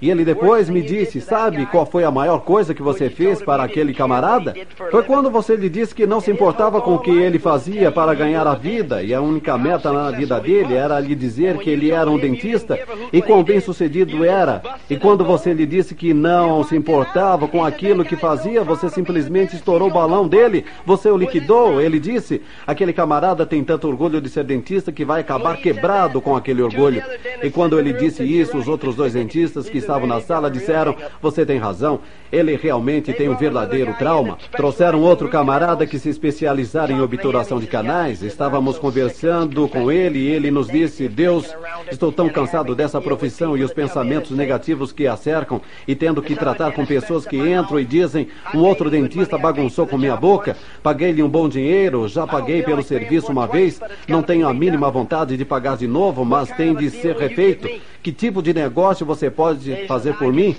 E 0.00 0.10
ele 0.10 0.24
depois 0.24 0.68
me 0.68 0.82
disse: 0.82 1.20
Sabe 1.20 1.66
qual 1.66 1.86
foi 1.86 2.04
a 2.04 2.10
maior 2.10 2.40
coisa 2.40 2.74
que 2.74 2.82
você 2.82 3.08
fez 3.08 3.42
para 3.42 3.62
aquele 3.62 3.94
camarada? 3.94 4.54
Foi 4.90 5.02
quando 5.02 5.30
você 5.30 5.56
lhe 5.56 5.68
disse 5.68 5.94
que 5.94 6.06
não 6.06 6.20
se 6.20 6.30
importava 6.30 6.80
com 6.80 6.94
o 6.94 6.98
que 6.98 7.10
ele 7.10 7.38
fazia 7.38 7.90
para 7.90 8.14
ganhar 8.14 8.46
a 8.46 8.54
vida. 8.54 9.02
e 9.02 9.14
a 9.14 9.20
única 9.20 9.56
meta 9.56 9.92
na 9.92 10.10
vida 10.10 10.38
dele 10.40 10.74
era 10.74 11.00
lhe 11.00 11.14
dizer 11.14 11.58
que 11.58 11.70
ele 11.70 11.90
era 11.90 12.10
um 12.10 12.18
dentista. 12.18 12.78
e 13.12 13.22
quão 13.22 13.42
bem 13.42 13.60
sucedido 13.60 14.24
era. 14.24 14.62
E 14.90 14.96
quando 14.96 15.24
você 15.24 15.52
lhe 15.52 15.66
disse 15.66 15.94
que 15.94 16.12
não 16.12 16.62
se 16.62 16.76
importava 16.76 17.48
com 17.48 17.64
aquilo 17.64 17.86
aquilo 17.86 18.04
que 18.04 18.16
fazia, 18.16 18.64
você 18.64 18.88
simplesmente 18.88 19.54
estourou 19.54 19.88
o 19.88 19.92
balão 19.92 20.26
dele, 20.26 20.64
você 20.84 21.08
o 21.08 21.16
liquidou. 21.16 21.80
Ele 21.80 22.00
disse: 22.00 22.42
aquele 22.66 22.92
camarada 22.92 23.46
tem 23.46 23.62
tanto 23.62 23.86
orgulho 23.86 24.20
de 24.20 24.28
ser 24.28 24.44
dentista 24.44 24.90
que 24.90 25.04
vai 25.04 25.20
acabar 25.20 25.55
quebrado 25.56 26.20
com 26.20 26.36
aquele 26.36 26.62
orgulho. 26.62 27.02
E 27.42 27.50
quando 27.50 27.78
ele 27.78 27.92
disse 27.92 28.22
isso, 28.22 28.56
os 28.56 28.68
outros 28.68 28.94
dois 28.94 29.12
dentistas 29.12 29.68
que 29.68 29.78
estavam 29.78 30.06
na 30.06 30.20
sala 30.20 30.50
disseram: 30.50 30.94
Você 31.20 31.44
tem 31.44 31.58
razão, 31.58 32.00
ele 32.30 32.56
realmente 32.56 33.12
tem 33.12 33.28
um 33.28 33.36
verdadeiro 33.36 33.94
trauma. 33.94 34.38
Trouxeram 34.52 35.00
outro 35.00 35.28
camarada 35.28 35.86
que 35.86 35.98
se 35.98 36.08
especializara 36.08 36.92
em 36.92 37.00
obturação 37.00 37.58
de 37.58 37.66
canais. 37.66 38.22
Estávamos 38.22 38.78
conversando 38.78 39.68
com 39.68 39.90
ele 39.90 40.18
e 40.18 40.28
ele 40.28 40.50
nos 40.50 40.68
disse: 40.68 41.08
Deus, 41.08 41.54
estou 41.90 42.12
tão 42.12 42.28
cansado 42.28 42.74
dessa 42.74 43.00
profissão 43.00 43.56
e 43.56 43.62
os 43.62 43.72
pensamentos 43.72 44.30
negativos 44.30 44.92
que 44.92 45.06
a 45.06 45.16
cercam 45.16 45.60
e 45.86 45.94
tendo 45.94 46.22
que 46.22 46.34
tratar 46.34 46.72
com 46.72 46.84
pessoas 46.84 47.26
que 47.26 47.36
entram 47.36 47.80
e 47.80 47.84
dizem: 47.84 48.28
um 48.54 48.60
outro 48.60 48.90
dentista 48.90 49.38
bagunçou 49.38 49.86
com 49.86 49.96
minha 49.96 50.16
boca, 50.16 50.56
paguei-lhe 50.82 51.22
um 51.22 51.28
bom 51.28 51.48
dinheiro, 51.48 52.08
já 52.08 52.26
paguei 52.26 52.62
pelo 52.62 52.82
serviço 52.82 53.32
uma 53.32 53.46
vez, 53.46 53.80
não 54.08 54.22
tenho 54.22 54.48
a 54.48 54.54
mínima 54.54 54.90
vontade 54.90 55.36
de 55.36 55.44
pagar 55.46 55.76
de 55.76 55.86
novo, 55.86 56.24
mas 56.24 56.50
tem 56.50 56.74
de 56.74 56.90
ser 56.90 57.16
refeito. 57.16 57.68
Que 58.02 58.12
tipo 58.12 58.42
de 58.42 58.52
negócio 58.52 59.06
você 59.06 59.30
pode 59.30 59.86
fazer 59.86 60.14
por 60.18 60.32
mim? 60.32 60.54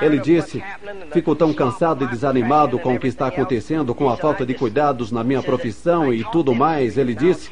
Ele 0.00 0.18
disse: 0.18 0.62
Fico 1.12 1.34
tão 1.36 1.52
cansado 1.52 2.04
e 2.04 2.08
desanimado 2.08 2.78
com 2.78 2.94
o 2.94 2.98
que 2.98 3.06
está 3.06 3.28
acontecendo, 3.28 3.94
com 3.94 4.08
a 4.08 4.16
falta 4.16 4.44
de 4.44 4.54
cuidados 4.54 5.12
na 5.12 5.22
minha 5.22 5.42
profissão 5.42 6.12
e 6.12 6.24
tudo 6.24 6.54
mais. 6.54 6.98
Ele 6.98 7.14
disse. 7.14 7.50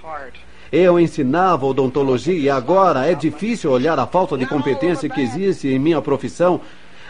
Eu 0.73 0.99
ensinava 0.99 1.67
odontologia 1.67 2.37
e 2.37 2.51
agora 2.51 3.07
é 3.07 3.15
difícil 3.15 3.71
olhar 3.71 3.97
a 3.97 4.09
falta 4.09 4.37
de 4.37 4.45
competência 4.45 5.09
que 5.09 5.21
existe 5.21 5.69
em 5.69 5.79
minha 5.79 6.03
profissão 6.03 6.61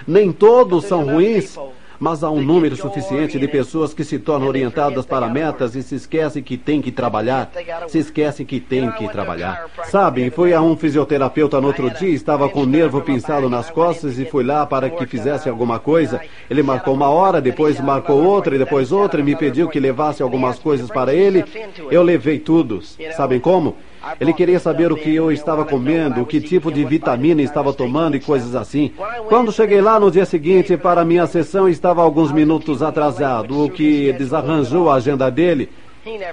nem 0.06 0.32
todos 0.32 0.84
são 0.84 1.04
ruins, 1.04 1.56
mas 1.98 2.22
há 2.22 2.30
um 2.30 2.42
número 2.42 2.76
suficiente 2.76 3.38
de 3.38 3.48
pessoas 3.48 3.94
que 3.94 4.04
se 4.04 4.18
tornam 4.18 4.48
orientadas 4.48 5.06
para 5.06 5.28
metas 5.28 5.74
e 5.74 5.82
se 5.82 5.94
esquecem 5.94 6.42
que 6.42 6.56
têm 6.56 6.80
que 6.80 6.90
trabalhar. 6.90 7.50
Se 7.88 7.98
esquecem 7.98 8.44
que 8.44 8.60
têm 8.60 8.90
que 8.92 9.08
trabalhar. 9.08 9.66
Sabem, 9.84 10.30
fui 10.30 10.52
a 10.52 10.60
um 10.60 10.76
fisioterapeuta 10.76 11.60
no 11.60 11.68
outro 11.68 11.90
dia, 11.90 12.10
estava 12.10 12.48
com 12.48 12.62
o 12.62 12.66
nervo 12.66 13.00
pinçado 13.00 13.48
nas 13.48 13.70
costas 13.70 14.18
e 14.18 14.24
fui 14.24 14.44
lá 14.44 14.66
para 14.66 14.90
que 14.90 15.06
fizesse 15.06 15.48
alguma 15.48 15.78
coisa. 15.78 16.20
Ele 16.48 16.62
marcou 16.62 16.94
uma 16.94 17.08
hora, 17.08 17.40
depois 17.40 17.80
marcou 17.80 18.22
outra 18.24 18.54
e 18.54 18.58
depois 18.58 18.92
outra 18.92 19.20
e 19.20 19.24
me 19.24 19.36
pediu 19.36 19.68
que 19.68 19.80
levasse 19.80 20.22
algumas 20.22 20.58
coisas 20.58 20.90
para 20.90 21.14
ele. 21.14 21.44
Eu 21.90 22.02
levei 22.02 22.38
tudo. 22.38 22.80
Sabem 23.16 23.40
como? 23.40 23.76
Ele 24.20 24.32
queria 24.32 24.58
saber 24.58 24.92
o 24.92 24.96
que 24.96 25.14
eu 25.14 25.32
estava 25.32 25.64
comendo, 25.64 26.22
o 26.22 26.26
que 26.26 26.40
tipo 26.40 26.70
de 26.70 26.84
vitamina 26.84 27.42
estava 27.42 27.72
tomando 27.72 28.16
e 28.16 28.20
coisas 28.20 28.54
assim. 28.54 28.92
Quando 29.28 29.52
cheguei 29.52 29.80
lá 29.80 29.98
no 29.98 30.10
dia 30.10 30.26
seguinte 30.26 30.76
para 30.76 31.04
minha 31.04 31.26
sessão, 31.26 31.68
estava 31.68 32.02
alguns 32.02 32.30
minutos 32.32 32.82
atrasado, 32.82 33.64
o 33.64 33.70
que 33.70 34.12
desarranjou 34.12 34.90
a 34.90 34.94
agenda 34.94 35.30
dele. 35.30 35.70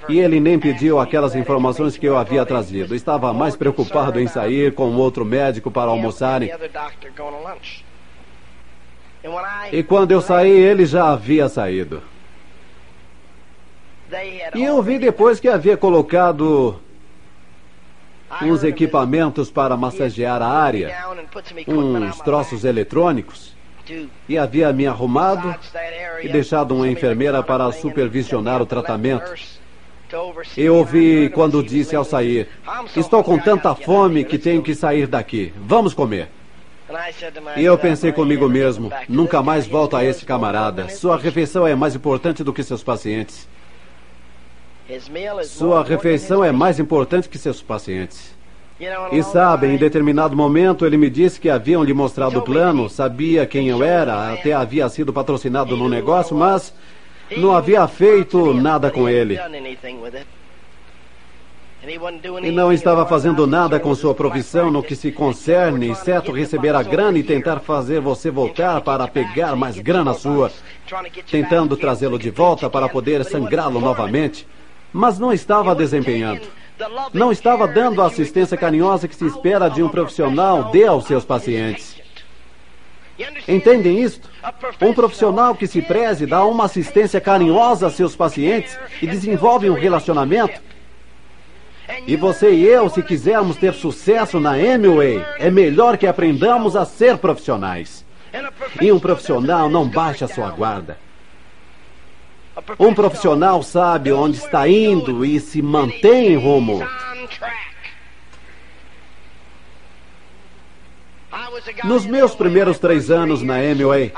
E 0.09 0.19
ele 0.19 0.39
nem 0.39 0.59
pediu 0.59 0.99
aquelas 0.99 1.33
informações 1.33 1.95
que 1.95 2.05
eu 2.05 2.17
havia 2.17 2.45
trazido. 2.45 2.93
Estava 2.93 3.33
mais 3.33 3.55
preocupado 3.55 4.19
em 4.19 4.27
sair 4.27 4.73
com 4.73 4.93
outro 4.95 5.23
médico 5.23 5.71
para 5.71 5.89
almoçarem. 5.89 6.51
E 9.71 9.83
quando 9.83 10.11
eu 10.11 10.19
saí, 10.19 10.51
ele 10.51 10.85
já 10.85 11.11
havia 11.13 11.47
saído. 11.47 12.01
E 14.53 14.61
eu 14.61 14.81
vi 14.81 14.99
depois 14.99 15.39
que 15.39 15.47
havia 15.47 15.77
colocado 15.77 16.77
uns 18.41 18.63
equipamentos 18.63 19.49
para 19.49 19.75
massagear 19.75 20.41
a 20.41 20.47
área, 20.47 20.93
uns 21.67 22.19
troços 22.21 22.63
eletrônicos, 22.63 23.55
e 24.27 24.37
havia 24.37 24.71
me 24.71 24.87
arrumado 24.87 25.55
e 26.21 26.29
deixado 26.29 26.75
uma 26.75 26.87
enfermeira 26.87 27.43
para 27.43 27.71
supervisionar 27.71 28.61
o 28.61 28.65
tratamento. 28.65 29.33
Eu 30.57 30.75
ouvi 30.75 31.29
quando 31.29 31.63
disse 31.63 31.95
ao 31.95 32.03
sair: 32.03 32.47
Estou 32.95 33.23
com 33.23 33.37
tanta 33.37 33.73
fome 33.73 34.25
que 34.25 34.37
tenho 34.37 34.61
que 34.61 34.75
sair 34.75 35.07
daqui. 35.07 35.53
Vamos 35.57 35.93
comer. 35.93 36.29
E 37.55 37.63
eu 37.63 37.77
pensei 37.77 38.11
comigo 38.11 38.49
mesmo: 38.49 38.91
nunca 39.07 39.41
mais 39.41 39.65
volto 39.65 39.95
a 39.95 40.03
esse 40.03 40.25
camarada. 40.25 40.89
Sua 40.89 41.17
refeição 41.17 41.65
é 41.65 41.75
mais 41.75 41.95
importante 41.95 42.43
do 42.43 42.53
que 42.53 42.63
seus 42.63 42.83
pacientes. 42.83 43.47
Sua 45.43 45.83
refeição 45.83 46.43
é 46.43 46.51
mais 46.51 46.79
importante 46.79 47.29
que 47.29 47.37
seus 47.37 47.61
pacientes. 47.61 48.35
E 49.11 49.21
sabem, 49.21 49.75
em 49.75 49.77
determinado 49.77 50.35
momento 50.35 50.85
ele 50.85 50.97
me 50.97 51.09
disse 51.09 51.39
que 51.39 51.49
haviam 51.49 51.83
lhe 51.83 51.93
mostrado 51.93 52.39
o 52.39 52.41
plano, 52.41 52.89
sabia 52.89 53.45
quem 53.45 53.69
eu 53.69 53.83
era, 53.83 54.33
até 54.33 54.53
havia 54.53 54.89
sido 54.89 55.13
patrocinado 55.13 55.77
no 55.77 55.87
negócio, 55.87 56.35
mas 56.35 56.73
não 57.37 57.55
havia 57.55 57.87
feito 57.87 58.53
nada 58.55 58.89
com 58.89 59.07
ele. 59.07 59.39
E 62.43 62.51
não 62.51 62.73
estava 62.73 63.05
fazendo 63.05 63.45
nada 63.45 63.79
com 63.79 63.93
sua 63.93 64.15
profissão 64.15 64.71
no 64.71 64.83
que 64.83 64.95
se 64.95 65.11
concerne, 65.11 65.91
exceto 65.91 66.31
receber 66.31 66.75
a 66.75 66.81
grana 66.81 67.19
e 67.19 67.23
tentar 67.23 67.59
fazer 67.59 67.99
você 67.99 68.31
voltar 68.31 68.81
para 68.81 69.07
pegar 69.07 69.55
mais 69.55 69.77
grana 69.77 70.13
sua, 70.13 70.51
tentando 71.29 71.77
trazê-lo 71.77 72.17
de 72.17 72.31
volta 72.31 72.69
para 72.69 72.89
poder 72.89 73.23
sangrá-lo 73.25 73.79
novamente 73.79 74.47
mas 74.93 75.19
não 75.19 75.31
estava 75.31 75.75
desempenhando. 75.75 76.47
Não 77.13 77.31
estava 77.31 77.67
dando 77.67 78.01
a 78.01 78.07
assistência 78.07 78.57
carinhosa 78.57 79.07
que 79.07 79.15
se 79.15 79.25
espera 79.25 79.69
de 79.69 79.83
um 79.83 79.89
profissional 79.89 80.71
dê 80.71 80.85
aos 80.85 81.05
seus 81.05 81.23
pacientes. 81.23 82.01
Entendem 83.47 84.01
isto? 84.01 84.29
Um 84.81 84.93
profissional 84.93 85.53
que 85.53 85.67
se 85.67 85.81
preze 85.81 86.25
dá 86.25 86.43
uma 86.43 86.65
assistência 86.65 87.21
carinhosa 87.21 87.87
a 87.87 87.91
seus 87.91 88.15
pacientes 88.15 88.77
e 89.01 89.07
desenvolve 89.07 89.69
um 89.69 89.75
relacionamento. 89.75 90.59
E 92.07 92.15
você 92.15 92.51
e 92.51 92.65
eu, 92.65 92.89
se 92.89 93.03
quisermos 93.03 93.57
ter 93.57 93.73
sucesso 93.73 94.39
na 94.39 94.53
Amway, 94.53 95.23
é 95.37 95.51
melhor 95.51 95.97
que 95.97 96.07
aprendamos 96.07 96.75
a 96.75 96.85
ser 96.85 97.17
profissionais. 97.17 98.05
E 98.81 98.91
um 98.91 98.99
profissional 98.99 99.69
não 99.69 99.87
baixa 99.87 100.27
sua 100.27 100.49
guarda. 100.49 100.97
Um 102.77 102.93
profissional 102.93 103.63
sabe 103.63 104.11
onde 104.11 104.37
está 104.37 104.67
indo 104.67 105.23
e 105.25 105.39
se 105.39 105.61
mantém 105.61 106.33
em 106.33 106.35
rumo. 106.35 106.85
Nos 111.83 112.05
meus 112.05 112.35
primeiros 112.35 112.77
três 112.79 113.09
anos 113.09 113.41
na 113.41 113.55
Amway, 113.55 114.11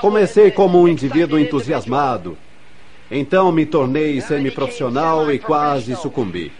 comecei 0.00 0.50
como 0.50 0.80
um 0.80 0.88
indivíduo 0.88 1.38
entusiasmado. 1.38 2.36
Então 3.10 3.50
me 3.50 3.66
tornei 3.66 4.20
semiprofissional 4.20 5.32
e 5.32 5.38
quase 5.38 5.96
sucumbi. 5.96 6.52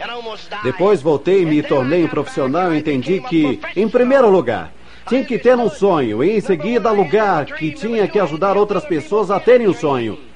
Depois 0.63 1.01
voltei 1.01 1.43
e 1.43 1.47
me 1.47 1.63
tornei 1.63 2.05
um 2.05 2.09
profissional 2.09 2.75
e 2.75 2.79
entendi 2.79 3.21
que, 3.21 3.61
em 3.77 3.89
primeiro 3.89 4.29
lugar, 4.29 4.73
tinha 5.09 5.25
que 5.25 5.39
ter 5.39 5.57
um 5.57 5.71
sonho 5.71 6.23
e, 6.23 6.37
em 6.37 6.41
seguida, 6.41 6.91
lugar 6.91 7.47
que 7.47 7.71
tinha 7.71 8.07
que 8.07 8.19
ajudar 8.19 8.57
outras 8.57 8.85
pessoas 8.85 9.31
a 9.31 9.39
terem 9.39 9.69
um 9.69 9.75
sonho. 9.75 10.30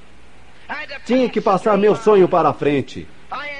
Tinha 1.05 1.29
que 1.29 1.41
passar 1.41 1.77
meu 1.77 1.95
sonho 1.95 2.29
para 2.29 2.49
a 2.49 2.53
frente. 2.53 3.07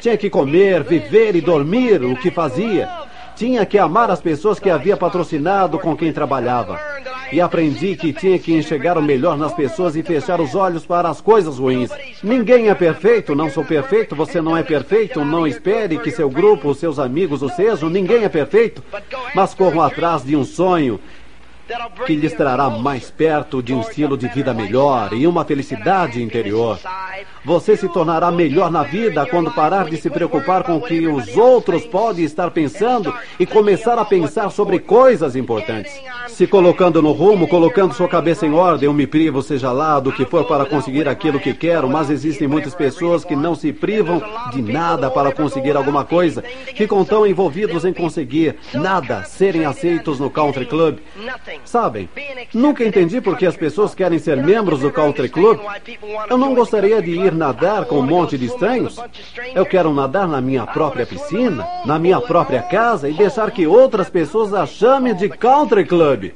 Tinha 0.01 0.17
que 0.17 0.31
comer, 0.31 0.83
viver 0.83 1.35
e 1.37 1.41
dormir 1.41 2.03
o 2.03 2.17
que 2.17 2.31
fazia. 2.31 2.89
Tinha 3.37 3.67
que 3.67 3.79
amar 3.79 4.11
as 4.11 4.21
pessoas 4.21 4.61
que 4.61 4.71
havia 4.71 4.97
patrocinado 4.97 5.79
com 5.79 5.97
quem 5.97 6.13
trabalhava. 6.13 6.81
E 7.33 7.41
aprendi 7.41 7.97
que 7.97 8.13
tinha 8.13 8.39
que 8.39 8.55
enxergar 8.55 8.97
o 8.97 9.03
melhor 9.03 9.37
nas 9.37 9.53
pessoas 9.53 9.97
e 9.97 10.03
fechar 10.03 10.41
os 10.41 10.55
olhos 10.55 10.87
para 10.87 11.09
as 11.09 11.21
coisas 11.21 11.59
ruins. 11.59 11.91
Ninguém 12.23 12.69
é 12.69 12.75
perfeito, 12.75 13.35
não 13.35 13.51
sou 13.51 13.65
perfeito, 13.65 14.15
você 14.15 14.41
não 14.41 14.57
é 14.57 14.63
perfeito, 14.63 15.25
não 15.25 15.47
espere 15.47 15.99
que 15.99 16.13
seu 16.13 16.31
grupo, 16.31 16.75
seus 16.75 16.99
amigos 16.99 17.43
o 17.43 17.49
sejam, 17.49 17.91
ninguém 17.91 18.23
é 18.23 18.29
perfeito. 18.29 18.85
Mas 19.35 19.53
corram 19.53 19.81
atrás 19.81 20.23
de 20.23 20.37
um 20.37 20.45
sonho 20.45 21.01
que 22.07 22.15
lhes 22.15 22.33
trará 22.33 22.69
mais 22.69 23.11
perto 23.11 23.63
de 23.63 23.73
um 23.75 23.81
estilo 23.81 24.17
de 24.17 24.29
vida 24.29 24.53
melhor 24.53 25.13
e 25.13 25.27
uma 25.27 25.45
felicidade 25.45 26.23
interior. 26.23 26.79
Você 27.45 27.77
se 27.77 27.89
tornará 27.89 28.31
melhor 28.31 28.71
na 28.71 28.83
vida 28.83 29.27
quando 29.27 29.51
parar 29.51 29.89
de 29.89 29.97
se 29.97 30.09
preocupar 30.09 30.63
com 30.63 30.77
o 30.77 30.81
que 30.81 31.07
os 31.07 31.37
outros 31.37 31.85
podem 31.87 32.25
estar 32.25 32.51
pensando 32.51 33.15
e 33.39 33.47
começar 33.47 33.99
a 33.99 34.05
pensar 34.05 34.51
sobre 34.51 34.79
coisas 34.79 35.37
importantes. 35.37 35.93
Se 36.29 36.47
colocando 36.47 37.03
no 37.03 37.13
rumo, 37.13 37.47
colocando 37.47 37.95
sua 37.95 38.09
cabeça 38.09 38.47
em 38.47 38.53
ordem, 38.53 38.87
eu 38.87 38.95
me 38.95 39.07
privo, 39.07 39.43
seja 39.43 39.71
lá 39.73 40.01
do 40.01 40.11
que 40.11 40.25
for, 40.25 40.45
para 40.45 40.65
conseguir 40.65 41.09
aquilo 41.09 41.39
que 41.39 41.53
quero, 41.53 41.89
mas 41.89 42.11
existem 42.11 42.49
muitas 42.49 42.75
pessoas 42.75 43.25
que 43.25 43.37
não 43.37 43.55
se 43.55 43.73
privam 43.73 44.23
de 44.51 44.63
nada 44.63 45.11
para 45.11 45.33
conseguir 45.33 45.77
alguma 45.77 46.05
coisa, 46.05 46.43
ficam 46.75 47.05
tão 47.05 47.27
envolvidos 47.27 47.85
em 47.85 47.93
conseguir 47.93 48.57
nada, 48.73 49.23
serem 49.25 49.65
aceitos 49.65 50.19
no 50.19 50.31
country 50.31 50.67
club. 50.67 50.99
Sabem, 51.65 52.09
nunca 52.53 52.85
entendi 52.85 53.21
por 53.21 53.37
que 53.37 53.47
as 53.47 53.57
pessoas 53.57 53.95
querem 53.95 54.19
ser 54.19 54.37
membros 54.37 54.81
do 54.81 54.91
country 54.91 55.29
club. 55.29 55.61
Eu 56.29 56.39
não 56.39 56.55
gostaria 56.55 57.01
de 57.01 57.11
ir 57.11 57.33
nadar 57.33 57.85
com 57.85 57.99
um 57.99 58.07
monte 58.07 58.37
de 58.39 58.47
estranhos. 58.47 58.99
Eu 59.55 59.65
quero 59.65 59.93
nadar 59.93 60.27
na 60.27 60.41
minha 60.41 60.67
própria 60.67 61.07
piscina, 61.07 61.67
na 61.85 61.99
minha 61.99 62.21
própria 62.21 62.63
casa 62.63 63.09
e 63.09 63.15
deixar 63.15 63.51
que 63.51 63.67
outras 63.67 64.11
pessoas 64.11 64.53
a 64.55 64.67
chamem 64.67 65.15
de 65.15 65.29
country 65.29 65.85
club. 65.85 66.33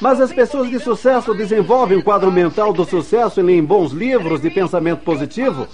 Mas 0.00 0.18
as 0.20 0.32
pessoas 0.32 0.70
de 0.70 0.78
sucesso 0.78 1.34
desenvolvem 1.34 1.98
um 1.98 2.02
quadro 2.02 2.32
mental 2.32 2.72
do 2.72 2.84
sucesso 2.84 3.38
e 3.38 3.42
leem 3.42 3.62
bons 3.62 3.92
livros 3.92 4.40
de 4.40 4.48
pensamento 4.48 5.00
positivo. 5.00 5.68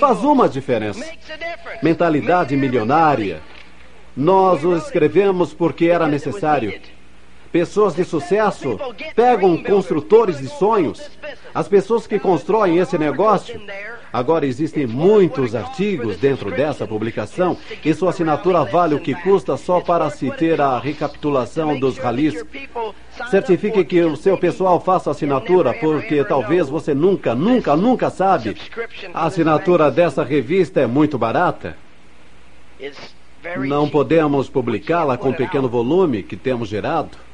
Faz 0.00 0.24
uma 0.24 0.48
diferença. 0.48 1.04
Mentalidade 1.82 2.56
milionária. 2.56 3.42
Nós 4.16 4.64
o 4.64 4.74
escrevemos 4.74 5.52
porque 5.52 5.86
era 5.86 6.08
necessário. 6.08 6.80
Pessoas 7.56 7.94
de 7.94 8.04
sucesso 8.04 8.78
pegam 9.14 9.56
construtores 9.62 10.36
de 10.40 10.46
sonhos. 10.46 11.10
As 11.54 11.66
pessoas 11.66 12.06
que 12.06 12.18
constroem 12.18 12.76
esse 12.76 12.98
negócio. 12.98 13.58
Agora 14.12 14.44
existem 14.44 14.86
muitos 14.86 15.54
artigos 15.54 16.18
dentro 16.18 16.50
dessa 16.50 16.86
publicação 16.86 17.56
e 17.82 17.94
sua 17.94 18.10
assinatura 18.10 18.62
vale 18.62 18.94
o 18.94 19.00
que 19.00 19.14
custa 19.14 19.56
só 19.56 19.80
para 19.80 20.10
se 20.10 20.30
ter 20.32 20.60
a 20.60 20.78
recapitulação 20.78 21.80
dos 21.80 21.96
ralis. 21.96 22.44
Certifique 23.30 23.86
que 23.86 24.02
o 24.02 24.16
seu 24.16 24.36
pessoal 24.36 24.78
faça 24.78 25.10
assinatura, 25.10 25.72
porque 25.72 26.22
talvez 26.24 26.68
você 26.68 26.92
nunca, 26.92 27.34
nunca, 27.34 27.74
nunca 27.74 28.10
sabe. 28.10 28.54
A 29.14 29.24
assinatura 29.24 29.90
dessa 29.90 30.22
revista 30.22 30.82
é 30.82 30.86
muito 30.86 31.16
barata. 31.16 31.74
Não 33.66 33.88
podemos 33.88 34.46
publicá-la 34.46 35.16
com 35.16 35.30
o 35.30 35.34
pequeno 35.34 35.70
volume 35.70 36.22
que 36.22 36.36
temos 36.36 36.68
gerado 36.68 37.24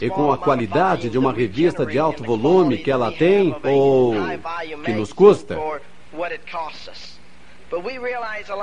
e 0.00 0.08
com 0.08 0.32
a 0.32 0.38
qualidade 0.38 1.10
de 1.10 1.18
uma 1.18 1.32
revista 1.32 1.84
de 1.84 1.98
alto 1.98 2.24
volume 2.24 2.78
que 2.78 2.90
ela 2.90 3.12
tem 3.12 3.54
ou 3.62 4.14
que 4.84 4.92
nos 4.92 5.12
custa. 5.12 5.58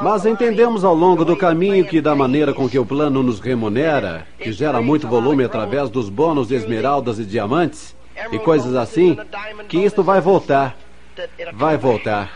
Mas 0.01 0.25
entendemos 0.25 0.83
ao 0.83 0.95
longo 0.95 1.25
do 1.25 1.35
caminho 1.35 1.85
que, 1.85 1.99
da 2.01 2.15
maneira 2.15 2.53
com 2.53 2.69
que 2.69 2.79
o 2.79 2.85
plano 2.85 3.21
nos 3.21 3.39
remunera, 3.39 4.25
que 4.37 4.51
gera 4.51 4.81
muito 4.81 5.07
volume 5.07 5.43
através 5.43 5.89
dos 5.89 6.09
bônus 6.09 6.47
de 6.47 6.55
esmeraldas 6.55 7.19
e 7.19 7.25
diamantes 7.25 7.95
e 8.31 8.39
coisas 8.39 8.75
assim, 8.75 9.17
que 9.67 9.77
isto 9.77 10.01
vai 10.01 10.21
voltar. 10.21 10.77
Vai 11.53 11.77
voltar. 11.77 12.31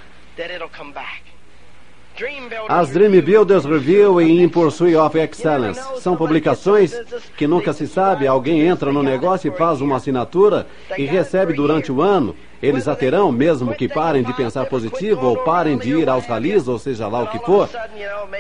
As 2.70 2.92
Dream 2.92 3.12
Builders 3.22 3.66
Review 3.66 4.22
e 4.22 4.42
In 4.42 4.48
Pursuit 4.48 4.96
of 4.96 5.20
Excellence 5.20 5.82
são 6.00 6.16
publicações 6.16 6.94
que 7.36 7.46
nunca 7.46 7.74
se 7.74 7.88
sabe. 7.88 8.26
Alguém 8.26 8.62
entra 8.62 8.92
no 8.92 9.04
negócio 9.04 9.52
e 9.52 9.58
faz 9.58 9.82
uma 9.82 9.98
assinatura 9.98 10.66
e 10.98 11.04
recebe 11.04 11.52
durante 11.52 11.92
o 11.92 12.02
ano. 12.02 12.34
Eles 12.64 12.88
a 12.88 12.96
terão, 12.96 13.34
mesmo 13.34 13.76
que 13.76 13.90
parem 13.90 14.24
de 14.24 14.34
pensar 14.34 14.66
positivo 14.66 15.28
ou 15.28 15.38
parem 15.38 15.78
de 15.78 15.90
ir 15.90 16.08
aos 16.08 16.26
ralis, 16.26 16.70
ou 16.70 16.80
seja 16.80 17.06
lá 17.08 17.24
o 17.24 17.28
que 17.28 17.40
for. 17.40 17.70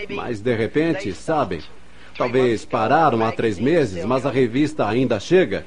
Mas 0.09 0.39
de 0.39 0.55
repente, 0.55 1.11
sabem, 1.11 1.59
talvez 2.17 2.63
pararam 2.63 3.25
há 3.25 3.31
três 3.33 3.59
meses, 3.59 4.05
mas 4.05 4.25
a 4.25 4.31
revista 4.31 4.87
ainda 4.87 5.19
chega. 5.19 5.65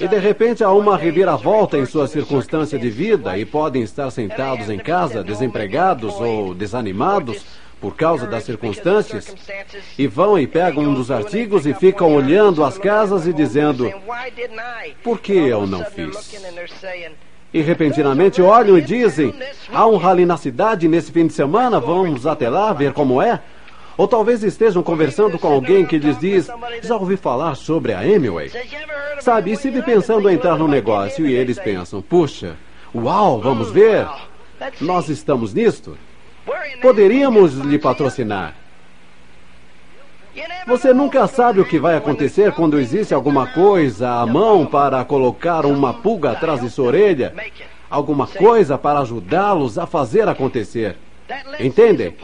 E 0.00 0.08
de 0.08 0.18
repente 0.18 0.64
há 0.64 0.70
uma 0.70 0.96
reviravolta 0.96 1.78
em 1.78 1.86
sua 1.86 2.06
circunstância 2.06 2.78
de 2.78 2.90
vida 2.90 3.36
e 3.38 3.44
podem 3.44 3.82
estar 3.82 4.10
sentados 4.10 4.68
em 4.68 4.78
casa, 4.78 5.22
desempregados 5.22 6.14
ou 6.20 6.54
desanimados 6.54 7.44
por 7.80 7.94
causa 7.94 8.26
das 8.26 8.44
circunstâncias, 8.44 9.34
e 9.98 10.06
vão 10.06 10.38
e 10.38 10.46
pegam 10.46 10.84
um 10.84 10.94
dos 10.94 11.10
artigos 11.10 11.66
e 11.66 11.74
ficam 11.74 12.14
olhando 12.14 12.64
as 12.64 12.78
casas 12.78 13.26
e 13.26 13.32
dizendo: 13.32 13.92
Por 15.02 15.20
que 15.20 15.34
eu 15.34 15.66
não 15.66 15.84
fiz? 15.84 16.40
E 17.52 17.60
repentinamente 17.60 18.40
olham 18.40 18.78
e 18.78 18.82
dizem: 18.82 19.34
Há 19.72 19.86
um 19.86 19.96
rally 19.96 20.24
na 20.24 20.36
cidade 20.36 20.88
nesse 20.88 21.12
fim 21.12 21.26
de 21.26 21.34
semana, 21.34 21.78
vamos 21.78 22.26
até 22.26 22.48
lá 22.48 22.72
ver 22.72 22.92
como 22.92 23.20
é? 23.20 23.40
Ou 23.96 24.08
talvez 24.08 24.42
estejam 24.42 24.82
conversando 24.82 25.38
com 25.38 25.48
alguém 25.48 25.86
que 25.86 25.98
lhes 25.98 26.18
diz: 26.18 26.48
Já 26.82 26.96
ouvi 26.96 27.16
falar 27.16 27.54
sobre 27.54 27.92
a 27.92 28.00
Amway? 28.00 28.50
Sabe, 29.20 29.52
e 29.52 29.56
se 29.56 29.70
pensando 29.82 30.28
em 30.28 30.34
entrar 30.34 30.58
no 30.58 30.66
negócio 30.66 31.26
e 31.26 31.34
eles 31.34 31.58
pensam: 31.58 32.02
Puxa, 32.02 32.56
uau, 32.94 33.40
vamos 33.40 33.70
ver? 33.70 34.06
Nós 34.80 35.08
estamos 35.08 35.54
nisto? 35.54 35.96
Poderíamos 36.82 37.54
lhe 37.54 37.78
patrocinar. 37.78 38.54
Você 40.66 40.92
nunca 40.92 41.26
sabe 41.28 41.60
o 41.60 41.64
que 41.64 41.78
vai 41.78 41.96
acontecer 41.96 42.52
quando 42.52 42.78
existe 42.78 43.14
alguma 43.14 43.46
coisa 43.46 44.20
à 44.20 44.26
mão 44.26 44.66
para 44.66 45.04
colocar 45.04 45.64
uma 45.64 45.94
pulga 45.94 46.32
atrás 46.32 46.60
de 46.60 46.70
sua 46.70 46.86
orelha, 46.86 47.32
alguma 47.88 48.26
coisa 48.26 48.76
para 48.76 48.98
ajudá-los 49.00 49.78
a 49.78 49.86
fazer 49.86 50.28
acontecer. 50.28 50.96
Entendem? 51.60 52.16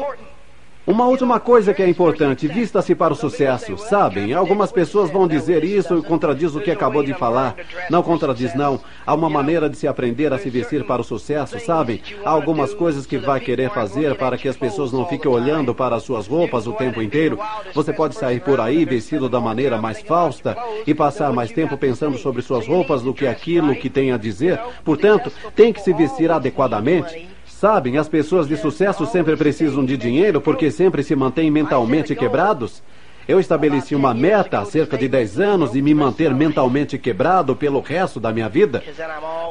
Uma 0.91 1.07
última 1.07 1.39
coisa 1.39 1.73
que 1.73 1.85
é 1.85 1.89
importante, 1.89 2.49
vista-se 2.49 2.97
para 2.97 3.13
o 3.13 3.17
sucesso. 3.17 3.79
Sabem, 3.79 4.35
algumas 4.35 4.73
pessoas 4.73 5.09
vão 5.09 5.29
dizer 5.29 5.63
isso 5.63 5.97
e 5.97 6.03
contradiz 6.03 6.53
o 6.57 6.61
que 6.61 6.69
acabou 6.69 7.05
de 7.05 7.15
falar. 7.15 7.55
Não 7.89 8.03
contradiz, 8.03 8.57
não. 8.57 8.81
Há 9.07 9.15
uma 9.15 9.31
maneira 9.31 9.71
de 9.71 9.77
se 9.77 9.87
aprender 9.87 10.33
a 10.33 10.39
se 10.39 10.51
vestir 10.51 10.85
para 10.85 11.01
o 11.01 11.05
sucesso, 11.05 11.61
sabem? 11.61 12.03
Há 12.25 12.31
algumas 12.31 12.75
coisas 12.75 13.07
que 13.07 13.19
vai 13.19 13.39
querer 13.39 13.71
fazer 13.71 14.17
para 14.17 14.37
que 14.37 14.49
as 14.49 14.57
pessoas 14.57 14.91
não 14.91 15.07
fiquem 15.07 15.31
olhando 15.31 15.73
para 15.73 15.95
as 15.95 16.03
suas 16.03 16.27
roupas 16.27 16.67
o 16.67 16.73
tempo 16.73 17.01
inteiro. 17.01 17.39
Você 17.73 17.93
pode 17.93 18.17
sair 18.17 18.41
por 18.41 18.61
aí 18.61 18.85
vestido 18.85 19.29
da 19.29 19.39
maneira 19.39 19.79
mais 19.79 20.01
fausta 20.01 20.57
e 20.85 20.93
passar 20.93 21.33
mais 21.33 21.53
tempo 21.53 21.79
pensando 21.79 22.19
sobre 22.19 22.43
suas 22.43 22.67
roupas 22.67 23.01
do 23.01 23.15
que 23.15 23.29
aquilo 23.29 23.77
que 23.77 23.89
tem 23.89 24.11
a 24.11 24.17
dizer. 24.17 24.59
Portanto, 24.85 25.31
tem 25.55 25.73
que 25.73 25.83
se 25.83 25.93
vestir 25.93 26.33
adequadamente. 26.33 27.31
Sabem, 27.61 27.99
as 27.99 28.09
pessoas 28.09 28.49
de 28.49 28.57
sucesso 28.57 29.05
sempre 29.05 29.37
precisam 29.37 29.85
de 29.85 29.95
dinheiro 29.95 30.41
porque 30.41 30.71
sempre 30.71 31.03
se 31.03 31.15
mantêm 31.15 31.51
mentalmente 31.51 32.17
quebrados. 32.17 32.83
Eu 33.31 33.39
estabeleci 33.39 33.95
uma 33.95 34.13
meta 34.13 34.59
há 34.59 34.65
cerca 34.65 34.99
de 34.99 35.07
10 35.07 35.39
anos 35.39 35.71
de 35.71 35.81
me 35.81 35.95
manter 35.95 36.35
mentalmente 36.35 36.99
quebrado 36.99 37.55
pelo 37.55 37.79
resto 37.79 38.19
da 38.19 38.33
minha 38.33 38.49
vida, 38.49 38.83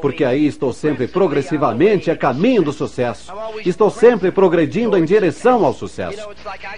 porque 0.01 0.25
aí 0.25 0.45
estou 0.45 0.73
sempre 0.73 1.07
progressivamente 1.07 2.11
a 2.11 2.17
caminho 2.17 2.61
do 2.61 2.73
sucesso. 2.73 3.31
Estou 3.65 3.89
sempre 3.89 4.33
progredindo 4.33 4.97
em 4.97 5.05
direção 5.05 5.63
ao 5.63 5.73
sucesso. 5.73 6.27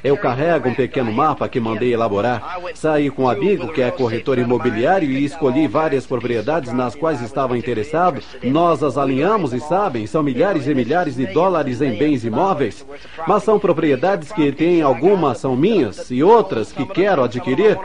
Eu 0.03 0.15
carrego 0.15 0.69
um 0.69 0.75
pequeno 0.75 1.11
mapa 1.11 1.49
que 1.49 1.59
mandei 1.59 1.91
elaborar. 1.91 2.59
Saí 2.75 3.09
com 3.09 3.23
um 3.23 3.29
amigo 3.29 3.69
que 3.69 3.81
é 3.81 3.89
corretor 3.89 4.37
imobiliário 4.37 5.09
e 5.09 5.25
escolhi 5.25 5.67
várias 5.67 6.05
propriedades 6.05 6.71
nas 6.71 6.93
quais 6.93 7.19
estava 7.19 7.57
interessado. 7.57 8.21
Nós 8.43 8.83
as 8.83 8.95
alinhamos 8.95 9.53
e 9.53 9.59
sabem, 9.59 10.05
são 10.05 10.21
milhares 10.21 10.67
e 10.67 10.75
milhares 10.75 11.15
de 11.15 11.25
dólares 11.25 11.81
em 11.81 11.97
bens 11.97 12.23
imóveis, 12.23 12.85
mas 13.27 13.41
são 13.41 13.57
propriedades 13.57 14.31
que 14.31 14.51
têm 14.51 14.83
algumas 14.83 15.39
são 15.39 15.57
minhas 15.57 16.11
e 16.11 16.21
outras 16.21 16.71
que 16.71 16.90
quero 16.93 17.23
adquirir, 17.23 17.77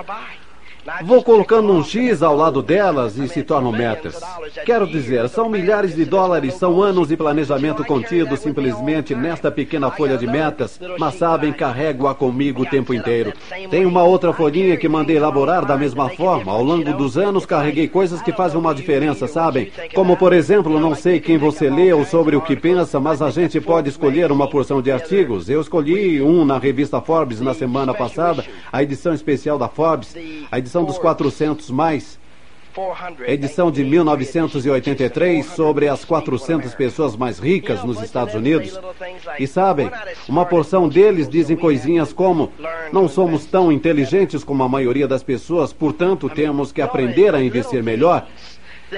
Vou 1.05 1.23
colocando 1.23 1.73
um 1.73 1.83
X 1.83 2.23
ao 2.23 2.37
lado 2.37 2.63
delas 2.63 3.17
e 3.19 3.29
se 3.29 3.43
tornam 3.43 3.73
metas. 3.73 4.21
Quero 4.65 4.87
dizer, 4.87 5.29
são 5.29 5.49
milhares 5.49 5.97
de 5.97 6.05
dólares, 6.05 6.55
são 6.55 6.81
anos 6.81 7.09
de 7.09 7.17
planejamento 7.17 7.85
contido 7.85 8.37
simplesmente 8.37 9.15
nesta 9.15 9.51
pequena 9.51 9.91
folha 9.91 10.17
de 10.17 10.27
metas, 10.27 10.79
mas 10.99 11.15
sabem, 11.15 11.53
carrego-a 11.53 12.15
comigo 12.15 12.63
o 12.63 12.67
tempo 12.67 12.95
inteiro. 12.95 13.33
Tem 13.69 13.85
uma 13.85 14.05
outra 14.05 14.33
folhinha 14.33 14.77
que 14.77 14.89
mandei 14.89 15.17
elaborar 15.17 15.65
da 15.65 15.77
mesma 15.77 16.09
forma. 16.11 16.53
Ao 16.53 16.63
longo 16.63 16.93
dos 16.93 17.19
anos, 17.19 17.45
carreguei 17.45 17.89
coisas 17.89 18.23
que 18.23 18.33
fazem 18.33 18.59
uma 18.59 18.75
diferença, 18.75 19.27
sabem? 19.27 19.73
Como, 19.95 20.17
por 20.17 20.33
exemplo, 20.33 20.79
não 20.79 20.95
sei 20.95 21.19
quem 21.21 21.37
você 21.37 21.69
lê 21.69 21.93
ou 21.93 22.05
sobre 22.05 22.37
o 22.37 22.41
que 22.41 22.55
pensa, 22.55 23.01
mas 23.01 23.21
a 23.21 23.31
gente 23.31 23.61
pode 23.61 23.89
escolher 23.89 24.31
uma 24.31 24.49
porção 24.49 24.81
de 24.81 24.93
artigos. 24.93 25.49
Eu 25.49 25.61
escolhi 25.61 26.23
um 26.23 26.45
na 26.45 26.59
revista 26.59 27.01
Forbes 27.01 27.41
na 27.41 27.55
semana 27.55 27.93
passada, 27.93 28.45
a 28.73 28.83
edição 28.83 29.13
especial 29.13 29.59
da 29.59 29.69
Forbes, 29.69 30.15
a 30.51 30.59
edição 30.59 30.76
edição 30.77 30.85
dos 30.85 30.99
400 30.99 31.71
mais, 31.71 32.19
edição 33.27 33.71
de 33.71 33.83
1983 33.83 35.47
sobre 35.47 35.89
as 35.89 36.05
400 36.05 36.75
pessoas 36.75 37.17
mais 37.17 37.39
ricas 37.39 37.83
nos 37.83 38.03
Estados 38.03 38.35
Unidos. 38.35 38.79
E 39.39 39.47
sabem, 39.47 39.91
uma 40.29 40.45
porção 40.45 40.87
deles 40.87 41.29
dizem 41.29 41.57
coisinhas 41.57 42.13
como: 42.13 42.53
não 42.93 43.09
somos 43.09 43.47
tão 43.47 43.73
inteligentes 43.73 44.45
como 44.45 44.63
a 44.63 44.69
maioria 44.69 45.09
das 45.09 45.23
pessoas, 45.23 45.73
portanto 45.73 46.29
temos 46.29 46.73
que 46.73 46.83
aprender 46.83 47.35
a 47.35 47.43
investir 47.43 47.83
melhor. 47.83 48.27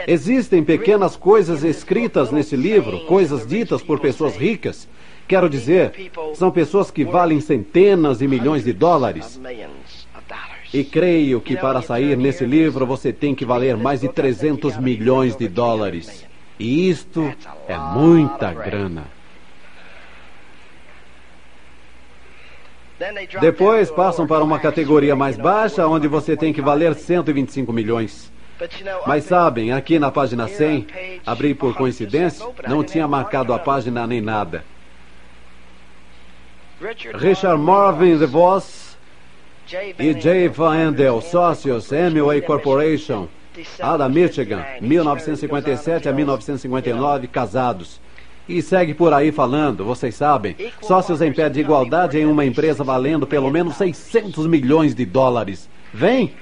Existem 0.07 0.65
pequenas 0.65 1.17
coisas 1.17 1.63
escritas 1.63 2.33
nesse 2.33 2.57
livro, 2.57 3.07
coisas 3.07 3.47
ditas 3.47 3.83
por 3.83 4.01
pessoas 4.01 4.37
ricas. 4.37 4.89
Quero 5.29 5.49
dizer, 5.49 6.11
são 6.35 6.51
pessoas 6.51 6.91
que 6.91 7.05
valem 7.05 7.41
centenas 7.41 8.19
de 8.19 8.27
milhões 8.27 8.65
de 8.65 8.73
dólares. 8.73 9.39
E 10.73 10.85
creio 10.85 11.41
que 11.41 11.57
para 11.57 11.81
sair 11.81 12.17
nesse 12.17 12.45
livro 12.45 12.85
você 12.85 13.13
tem 13.13 13.35
que 13.35 13.45
valer 13.45 13.77
mais 13.77 14.01
de 14.01 14.09
300 14.09 14.77
milhões 14.77 15.35
de 15.35 15.49
dólares. 15.49 16.27
E 16.59 16.91
isto 16.91 17.33
é 17.67 17.77
muita 17.77 18.53
grana. 18.53 19.05
Depois 23.41 23.91
passam 23.91 24.27
para 24.27 24.43
uma 24.43 24.59
categoria 24.59 25.15
mais 25.15 25.37
baixa, 25.37 25.87
onde 25.87 26.09
você 26.09 26.37
tem 26.37 26.53
que 26.53 26.61
valer 26.61 26.95
125 26.95 27.73
milhões. 27.73 28.31
Mas 29.07 29.25
sabem, 29.25 29.73
aqui 29.73 30.01
na 30.01 30.11
página 30.11 30.49
100, 30.49 30.87
abri 31.25 31.55
por 31.55 31.75
coincidência, 31.75 32.45
não 32.67 32.83
tinha 32.83 33.07
marcado 33.07 33.55
a 33.55 33.59
página 33.59 34.05
nem 34.05 34.21
nada. 34.21 34.65
Richard 37.15 37.61
Marvin 37.61 38.19
DeVos 38.19 38.88
e 39.99 40.19
Jay 40.19 40.49
Van 40.49 40.75
Endel, 40.75 41.21
sócios, 41.21 41.93
Amway 41.93 42.41
Corporation, 42.41 43.29
Ada 43.79 44.09
Michigan, 44.09 44.65
1957 44.81 46.09
a 46.09 46.13
1959, 46.13 47.27
casados. 47.27 48.01
E 48.49 48.63
segue 48.63 48.95
por 48.95 49.13
aí 49.13 49.31
falando, 49.31 49.85
vocês 49.85 50.15
sabem, 50.15 50.57
sócios 50.81 51.21
em 51.21 51.31
pé 51.31 51.51
de 51.51 51.61
igualdade 51.61 52.19
em 52.19 52.25
uma 52.25 52.47
empresa 52.47 52.83
valendo 52.83 53.27
pelo 53.27 53.51
menos 53.51 53.77
600 53.77 54.47
milhões 54.47 54.95
de 54.95 55.05
dólares. 55.05 55.69
Vem! 55.93 56.33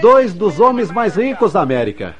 Dois 0.00 0.32
dos 0.32 0.60
homens 0.60 0.92
mais 0.92 1.16
ricos 1.16 1.54
da 1.54 1.60
América. 1.60 2.14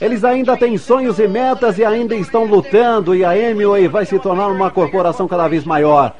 Eles 0.00 0.24
ainda 0.24 0.56
têm 0.56 0.76
sonhos 0.76 1.18
e 1.18 1.26
metas 1.26 1.78
e 1.78 1.84
ainda 1.84 2.14
estão 2.14 2.44
lutando 2.44 3.14
e 3.14 3.24
a 3.24 3.30
Amway 3.30 3.88
vai 3.88 4.04
se 4.04 4.18
tornar 4.18 4.48
uma 4.48 4.70
corporação 4.70 5.26
cada 5.26 5.48
vez 5.48 5.64
maior. 5.64 6.14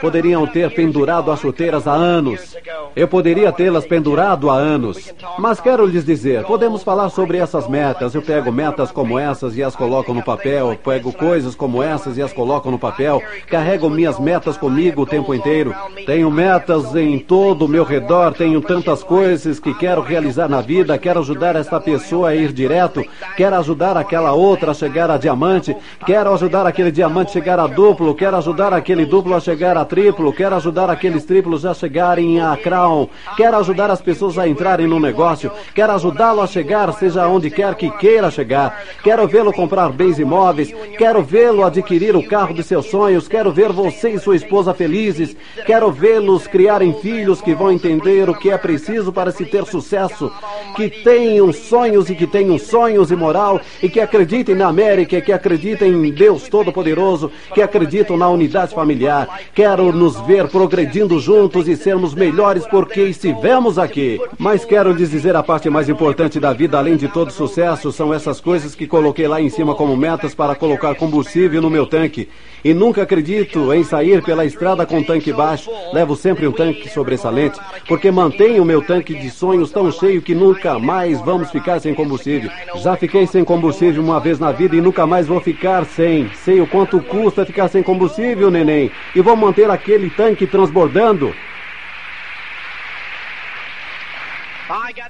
Poderiam 0.00 0.46
ter 0.46 0.74
pendurado 0.74 1.30
as 1.30 1.40
chuteiras 1.40 1.86
há 1.86 1.92
anos. 1.92 2.56
Eu 2.96 3.06
poderia 3.06 3.52
tê-las 3.52 3.86
pendurado 3.86 4.50
há 4.50 4.54
anos. 4.54 5.12
Mas 5.38 5.60
quero 5.60 5.86
lhes 5.86 6.04
dizer, 6.04 6.44
podemos 6.44 6.82
falar 6.82 7.08
sobre 7.10 7.38
essas 7.38 7.68
metas. 7.68 8.14
Eu 8.14 8.22
pego 8.22 8.50
metas 8.50 8.90
como 8.90 9.18
essas 9.18 9.56
e 9.56 9.62
as 9.62 9.76
coloco 9.76 10.12
no 10.12 10.22
papel. 10.22 10.76
Pego 10.82 11.12
coisas 11.12 11.54
como 11.54 11.82
essas 11.82 12.16
e 12.18 12.22
as 12.22 12.32
coloco 12.32 12.70
no 12.70 12.78
papel. 12.78 13.22
Carrego 13.46 13.88
minhas 13.88 14.18
metas 14.18 14.56
comigo 14.56 15.02
o 15.02 15.06
tempo 15.06 15.34
inteiro. 15.34 15.74
Tenho 16.04 16.30
metas 16.30 16.94
em 16.96 17.18
todo 17.18 17.66
o 17.66 17.68
meu 17.68 17.84
redor. 17.84 18.32
Tenho 18.32 18.60
tantas 18.60 19.04
coisas 19.04 19.60
que 19.60 19.72
quero 19.74 20.00
realizar 20.00 20.48
na 20.48 20.60
vida. 20.60 20.98
Quero 20.98 21.20
ajudar 21.20 21.54
esta 21.56 21.80
pessoa 21.80 22.30
a 22.30 22.34
ir 22.34 22.52
direto. 22.52 23.04
Quero 23.36 23.56
ajudar 23.56 23.96
aquela 23.96 24.32
outra 24.32 24.72
a 24.72 24.74
chegar 24.74 25.10
a 25.10 25.16
diamante. 25.16 25.76
Quero 26.04 26.32
ajudar 26.34 26.66
aquele 26.66 26.90
diamante 26.90 27.30
a 27.30 27.32
chegar 27.34 27.60
a 27.60 27.66
duplo. 27.66 28.14
Quero 28.14 28.36
ajudar 28.36 28.72
aquele 28.72 29.04
duplo 29.04 29.34
a 29.36 29.40
chegar 29.40 29.59
chegar 29.60 29.76
a 29.76 29.84
triplo, 29.84 30.32
quero 30.32 30.56
ajudar 30.56 30.88
aqueles 30.88 31.22
triplos 31.22 31.66
a 31.66 31.74
chegarem 31.74 32.40
a 32.40 32.56
crown, 32.56 33.06
quero 33.36 33.58
ajudar 33.58 33.90
as 33.90 34.00
pessoas 34.00 34.38
a 34.38 34.48
entrarem 34.48 34.86
no 34.86 34.98
negócio, 34.98 35.52
quero 35.74 35.92
ajudá-lo 35.92 36.40
a 36.40 36.46
chegar, 36.46 36.90
seja 36.94 37.28
onde 37.28 37.50
quer 37.50 37.74
que 37.74 37.90
queira 37.90 38.30
chegar, 38.30 38.82
quero 39.04 39.28
vê-lo 39.28 39.52
comprar 39.52 39.90
bens 39.90 40.18
imóveis, 40.18 40.72
quero 40.96 41.22
vê-lo 41.22 41.62
adquirir 41.62 42.16
o 42.16 42.26
carro 42.26 42.54
de 42.54 42.62
seus 42.62 42.86
sonhos, 42.86 43.28
quero 43.28 43.52
ver 43.52 43.70
você 43.70 44.08
e 44.08 44.18
sua 44.18 44.34
esposa 44.34 44.72
felizes, 44.72 45.36
quero 45.66 45.92
vê-los 45.92 46.46
criarem 46.46 46.94
filhos 46.94 47.42
que 47.42 47.54
vão 47.54 47.70
entender 47.70 48.30
o 48.30 48.34
que 48.34 48.48
é 48.48 48.56
preciso 48.56 49.12
para 49.12 49.30
se 49.30 49.44
ter 49.44 49.66
sucesso, 49.66 50.32
que 50.74 50.88
tenham 50.88 51.52
sonhos 51.52 52.08
e 52.08 52.14
que 52.14 52.26
tenham 52.26 52.58
sonhos 52.58 53.10
e 53.10 53.16
moral, 53.16 53.60
e 53.82 53.90
que 53.90 54.00
acreditem 54.00 54.54
na 54.54 54.68
América, 54.68 55.20
que 55.20 55.34
acreditem 55.34 55.92
em 55.92 56.10
Deus 56.10 56.48
Todo-Poderoso, 56.48 57.30
que 57.52 57.60
acreditam 57.60 58.16
na 58.16 58.30
unidade 58.30 58.74
familiar, 58.74 59.28
Quero 59.52 59.92
nos 59.92 60.18
ver 60.20 60.46
progredindo 60.46 61.18
juntos 61.18 61.66
e 61.66 61.76
sermos 61.76 62.14
melhores 62.14 62.64
porque 62.68 63.02
estivemos 63.02 63.80
aqui. 63.80 64.20
Mas 64.38 64.64
quero 64.64 64.92
lhes 64.92 65.10
dizer 65.10 65.34
a 65.34 65.42
parte 65.42 65.68
mais 65.68 65.88
importante 65.88 66.38
da 66.38 66.52
vida, 66.52 66.78
além 66.78 66.96
de 66.96 67.08
todo 67.08 67.32
sucesso, 67.32 67.90
são 67.90 68.14
essas 68.14 68.40
coisas 68.40 68.76
que 68.76 68.86
coloquei 68.86 69.26
lá 69.26 69.40
em 69.40 69.50
cima 69.50 69.74
como 69.74 69.96
metas 69.96 70.34
para 70.34 70.54
colocar 70.54 70.94
combustível 70.94 71.60
no 71.60 71.68
meu 71.68 71.84
tanque. 71.84 72.28
E 72.64 72.72
nunca 72.72 73.02
acredito 73.02 73.72
em 73.72 73.82
sair 73.82 74.22
pela 74.22 74.44
estrada 74.44 74.86
com 74.86 75.02
tanque 75.02 75.32
baixo. 75.32 75.68
Levo 75.92 76.14
sempre 76.14 76.46
um 76.46 76.52
tanque 76.52 76.88
sobressalente, 76.88 77.58
porque 77.88 78.10
mantenho 78.10 78.62
o 78.62 78.66
meu 78.66 78.80
tanque 78.80 79.14
de 79.14 79.30
sonhos 79.30 79.72
tão 79.72 79.90
cheio 79.90 80.22
que 80.22 80.34
nunca 80.34 80.78
mais 80.78 81.20
vamos 81.22 81.50
ficar 81.50 81.80
sem 81.80 81.92
combustível. 81.92 82.50
Já 82.76 82.96
fiquei 82.96 83.26
sem 83.26 83.42
combustível 83.42 84.00
uma 84.00 84.20
vez 84.20 84.38
na 84.38 84.52
vida 84.52 84.76
e 84.76 84.80
nunca 84.80 85.06
mais 85.06 85.26
vou 85.26 85.40
ficar 85.40 85.84
sem. 85.86 86.30
Sei 86.44 86.60
o 86.60 86.68
quanto 86.68 87.00
custa 87.00 87.44
ficar 87.44 87.66
sem 87.66 87.82
combustível, 87.82 88.48
neném. 88.48 88.92
E 89.16 89.20
vou 89.20 89.39
manter 89.40 89.68
aquele 89.70 90.10
tanque 90.10 90.46
transbordando. 90.46 91.34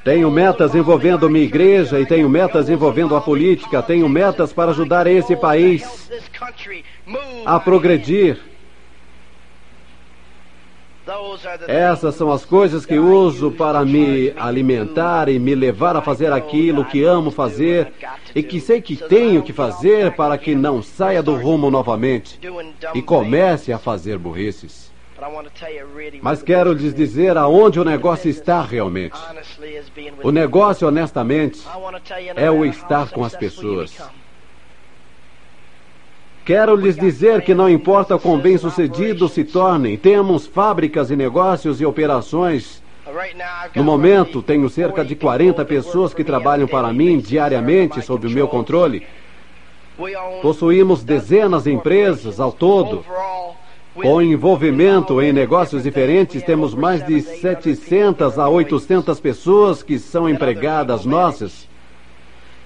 Tenho 0.03 0.31
metas 0.31 0.75
envolvendo 0.75 1.29
minha 1.29 1.45
igreja 1.45 2.01
e 2.01 2.07
tenho 2.07 2.29
metas 2.29 2.71
envolvendo 2.71 3.15
a 3.15 3.21
política. 3.21 3.83
Tenho 3.83 4.09
metas 4.09 4.53
para 4.53 4.71
ajudar 4.71 5.07
esse 5.07 5.37
país 5.37 6.11
a 7.45 7.61
progredir. 7.61 8.50
Essas 11.67 12.15
são 12.15 12.31
as 12.31 12.45
coisas 12.45 12.85
que 12.85 12.99
uso 12.99 13.51
para 13.51 13.85
me 13.85 14.33
alimentar 14.37 15.29
e 15.29 15.39
me 15.39 15.55
levar 15.55 15.97
a 15.97 16.03
fazer 16.03 16.33
aquilo 16.33 16.85
que 16.85 17.03
amo 17.03 17.31
fazer 17.31 17.93
e 18.35 18.43
que 18.43 18.61
sei 18.61 18.81
que 18.81 18.97
tenho 18.97 19.43
que 19.43 19.53
fazer 19.53 20.15
para 20.15 20.37
que 20.37 20.55
não 20.55 20.83
saia 20.83 21.23
do 21.23 21.35
rumo 21.35 21.71
novamente 21.71 22.39
e 22.95 23.03
comece 23.03 23.73
a 23.73 23.79
fazer 23.79 24.19
burrices. 24.19 24.91
Mas 26.23 26.43
quero 26.43 26.73
lhes 26.73 26.95
dizer 26.95 27.37
aonde 27.37 27.79
o 27.79 27.85
negócio 27.85 28.31
está 28.31 28.63
realmente. 28.63 29.19
O 30.23 30.31
negócio, 30.31 30.89
honestamente, 30.89 31.63
é 32.37 32.51
o 32.51 32.65
estar 32.65 33.11
com 33.11 33.25
as 33.25 33.37
pessoas. 33.37 33.97
Quero 36.51 36.75
lhes 36.75 36.97
dizer 36.97 37.43
que 37.43 37.55
não 37.55 37.71
importa 37.71 38.19
quão 38.19 38.37
bem 38.37 38.59
sucedidos 38.59 39.31
se 39.31 39.45
tornem, 39.45 39.97
temos 39.97 40.49
fábricas 40.49 41.09
e 41.09 41.15
negócios 41.15 41.81
e 41.81 41.87
operações 41.87 42.83
No 43.77 43.85
momento, 43.85 44.43
tenho 44.43 44.69
cerca 44.69 45.05
de 45.05 45.15
40 45.15 45.65
pessoas 45.65 46.13
que 46.13 46.25
trabalham 46.25 46.67
para 46.67 46.93
mim 46.93 47.21
diariamente 47.21 48.03
sob 48.03 48.27
o 48.27 48.31
meu 48.31 48.49
controle. 48.49 49.07
Possuímos 50.43 51.05
dezenas 51.05 51.63
de 51.63 51.73
empresas 51.73 52.41
ao 52.41 52.51
todo. 52.51 53.05
Com 53.95 54.21
envolvimento 54.21 55.23
em 55.23 55.33
negócios 55.33 55.85
diferentes, 55.85 56.43
temos 56.43 56.75
mais 56.75 57.07
de 57.07 57.21
700 57.21 58.41
a 58.41 58.49
800 58.49 59.21
pessoas 59.21 59.85
que 59.85 60.01
são 60.01 60.29
empregadas 60.29 61.05
nossas, 61.05 61.70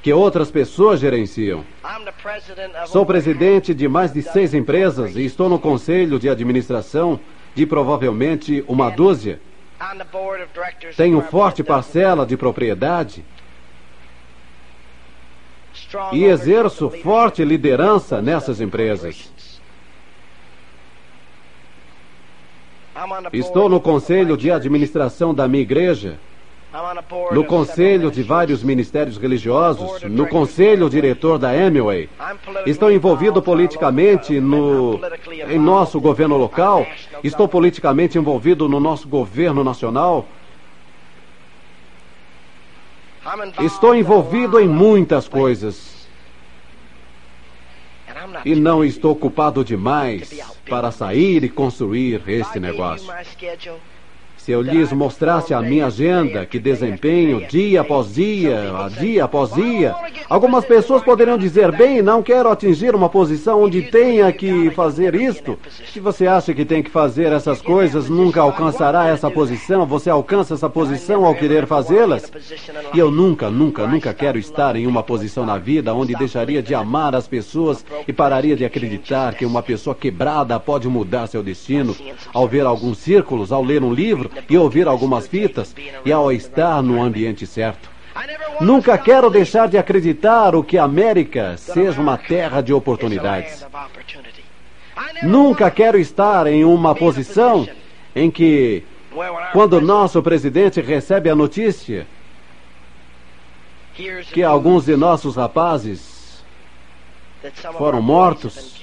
que 0.04 0.12
outras 0.12 0.50
pessoas 0.50 1.00
gerenciam. 1.00 1.64
Sou 2.88 3.06
presidente 3.06 3.72
de 3.72 3.88
mais 3.88 4.12
de 4.12 4.20
seis 4.20 4.52
empresas 4.52 5.16
e 5.16 5.24
estou 5.24 5.48
no 5.48 5.58
conselho 5.58 6.18
de 6.18 6.28
administração 6.28 7.18
de 7.54 7.64
provavelmente 7.64 8.62
uma 8.68 8.90
dúzia. 8.90 9.40
Tenho 10.94 11.22
forte 11.22 11.64
parcela 11.64 12.26
de 12.26 12.36
propriedade 12.36 13.24
e 16.12 16.24
exerço 16.24 16.90
forte 16.90 17.42
liderança 17.42 18.20
nessas 18.20 18.60
empresas. 18.60 19.32
Estou 23.32 23.70
no 23.70 23.80
conselho 23.80 24.36
de 24.36 24.50
administração 24.50 25.32
da 25.32 25.48
minha 25.48 25.62
igreja, 25.62 26.18
no 27.30 27.44
conselho 27.44 28.10
de 28.10 28.22
vários 28.22 28.62
ministérios 28.62 29.16
religiosos, 29.16 30.02
no 30.02 30.26
conselho 30.26 30.90
diretor 30.90 31.38
da 31.38 31.50
Amway. 31.50 32.08
Estou 32.66 32.90
envolvido 32.90 33.40
politicamente 33.40 34.40
no, 34.40 35.00
em 35.48 35.58
nosso 35.58 36.00
governo 36.00 36.36
local, 36.36 36.84
estou 37.22 37.46
politicamente 37.46 38.18
envolvido 38.18 38.68
no 38.68 38.80
nosso 38.80 39.06
governo 39.06 39.62
nacional. 39.62 40.26
Estou 43.60 43.94
envolvido 43.94 44.58
em 44.58 44.68
muitas 44.68 45.28
coisas. 45.28 45.94
E 48.44 48.54
não 48.54 48.84
estou 48.84 49.12
ocupado 49.12 49.64
demais 49.64 50.40
para 50.68 50.90
sair 50.90 51.44
e 51.44 51.48
construir 51.48 52.22
este 52.26 52.58
negócio. 52.58 53.12
Se 54.44 54.52
eu 54.52 54.60
lhes 54.60 54.92
mostrasse 54.92 55.54
a 55.54 55.62
minha 55.62 55.86
agenda, 55.86 56.44
que 56.44 56.58
desempenho 56.58 57.46
dia 57.48 57.80
após 57.80 58.12
dia, 58.12 58.60
dia 59.00 59.24
após 59.24 59.50
dia, 59.54 59.96
algumas 60.28 60.66
pessoas 60.66 61.02
poderiam 61.02 61.38
dizer: 61.38 61.72
bem, 61.72 62.02
não 62.02 62.22
quero 62.22 62.50
atingir 62.50 62.94
uma 62.94 63.08
posição 63.08 63.62
onde 63.62 63.80
tenha 63.80 64.30
que 64.30 64.70
fazer 64.72 65.14
isto. 65.14 65.58
Se 65.90 65.98
você 65.98 66.26
acha 66.26 66.52
que 66.52 66.62
tem 66.66 66.82
que 66.82 66.90
fazer 66.90 67.32
essas 67.32 67.62
coisas, 67.62 68.10
nunca 68.10 68.42
alcançará 68.42 69.06
essa 69.06 69.30
posição. 69.30 69.86
Você 69.86 70.10
alcança 70.10 70.52
essa 70.52 70.68
posição 70.68 71.24
ao 71.24 71.34
querer 71.34 71.66
fazê-las. 71.66 72.30
E 72.92 72.98
eu 72.98 73.10
nunca, 73.10 73.48
nunca, 73.48 73.86
nunca 73.86 74.12
quero 74.12 74.38
estar 74.38 74.76
em 74.76 74.86
uma 74.86 75.02
posição 75.02 75.46
na 75.46 75.56
vida 75.56 75.94
onde 75.94 76.14
deixaria 76.14 76.62
de 76.62 76.74
amar 76.74 77.14
as 77.14 77.26
pessoas 77.26 77.82
e 78.06 78.12
pararia 78.12 78.54
de 78.54 78.66
acreditar 78.66 79.36
que 79.36 79.46
uma 79.46 79.62
pessoa 79.62 79.96
quebrada 79.96 80.60
pode 80.60 80.86
mudar 80.86 81.28
seu 81.28 81.42
destino 81.42 81.96
ao 82.34 82.46
ver 82.46 82.66
alguns 82.66 82.98
círculos, 82.98 83.50
ao 83.50 83.64
ler 83.64 83.82
um 83.82 83.94
livro 83.94 84.33
e 84.48 84.56
ouvir 84.58 84.86
algumas 84.86 85.26
fitas 85.26 85.74
e 86.04 86.12
ao 86.12 86.30
estar 86.32 86.82
no 86.82 87.02
ambiente 87.02 87.46
certo. 87.46 87.88
Nunca 88.60 88.96
quero 88.96 89.28
deixar 89.28 89.68
de 89.68 89.76
acreditar 89.76 90.54
o 90.54 90.62
que 90.62 90.78
a 90.78 90.84
América 90.84 91.56
seja 91.56 92.00
uma 92.00 92.16
terra 92.16 92.60
de 92.60 92.72
oportunidades. 92.72 93.66
Nunca 95.22 95.70
quero 95.70 95.98
estar 95.98 96.46
em 96.46 96.64
uma 96.64 96.94
posição 96.94 97.68
em 98.14 98.30
que, 98.30 98.84
quando 99.52 99.80
nosso 99.80 100.22
presidente 100.22 100.80
recebe 100.80 101.28
a 101.28 101.34
notícia 101.34 102.06
que 104.32 104.42
alguns 104.42 104.84
de 104.84 104.96
nossos 104.96 105.36
rapazes 105.36 106.42
foram 107.76 108.00
mortos, 108.00 108.80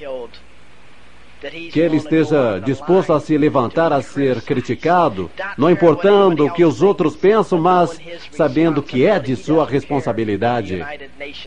que 1.71 1.79
ele 1.79 1.97
esteja 1.97 2.59
disposto 2.59 3.13
a 3.13 3.19
se 3.19 3.37
levantar 3.37 3.91
a 3.91 4.01
ser 4.01 4.41
criticado, 4.41 5.29
não 5.57 5.69
importando 5.69 6.45
o 6.45 6.53
que 6.53 6.63
os 6.63 6.81
outros 6.81 7.15
pensam, 7.15 7.59
mas 7.59 7.99
sabendo 8.31 8.81
que 8.81 9.05
é 9.05 9.19
de 9.19 9.35
sua 9.35 9.65
responsabilidade. 9.65 10.83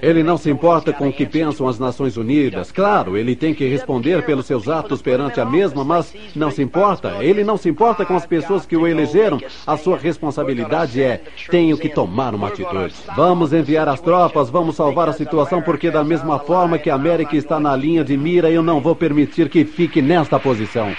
Ele 0.02 0.22
não 0.22 0.36
se 0.36 0.50
importa 0.50 0.92
com 0.92 1.08
o 1.08 1.12
que 1.12 1.26
pensam 1.26 1.68
as 1.68 1.78
Nações 1.78 2.16
Unidas. 2.16 2.72
Claro, 2.72 3.16
ele 3.16 3.36
tem 3.36 3.54
que 3.54 3.68
responder 3.68 4.24
pelos 4.24 4.46
seus 4.46 4.68
atos 4.68 5.00
perante 5.00 5.40
a 5.40 5.44
mesma, 5.44 5.84
mas 5.84 6.12
não 6.34 6.50
se 6.50 6.62
importa. 6.62 7.22
Ele 7.22 7.44
não 7.44 7.56
se 7.56 7.68
importa 7.68 8.04
com 8.04 8.16
as 8.16 8.26
pessoas 8.26 8.66
que 8.66 8.76
o 8.76 8.86
elegeram. 8.86 9.40
A 9.66 9.76
sua 9.76 9.96
responsabilidade 9.96 11.02
é: 11.02 11.22
tenho 11.50 11.78
que 11.78 11.88
tomar 11.88 12.34
uma 12.34 12.48
atitude. 12.48 12.94
Vamos 13.16 13.52
enviar 13.52 13.88
as 13.88 14.00
tropas, 14.00 14.50
vamos 14.50 14.76
salvar 14.76 15.08
a 15.08 15.12
situação, 15.12 15.62
porque 15.62 15.90
da 15.90 16.02
mesma 16.02 16.38
forma 16.38 16.78
que 16.78 16.90
a 16.90 16.94
América 16.94 17.36
está 17.36 17.60
na 17.60 17.76
linha 17.76 18.04
de 18.04 18.16
mira, 18.16 18.50
eu 18.50 18.62
não 18.62 18.80
vou 18.80 18.94
permitir 18.94 19.48
que 19.48 19.64
fique 19.64 19.83
fique 19.84 20.00
nesta 20.00 20.38
posição. 20.38 20.96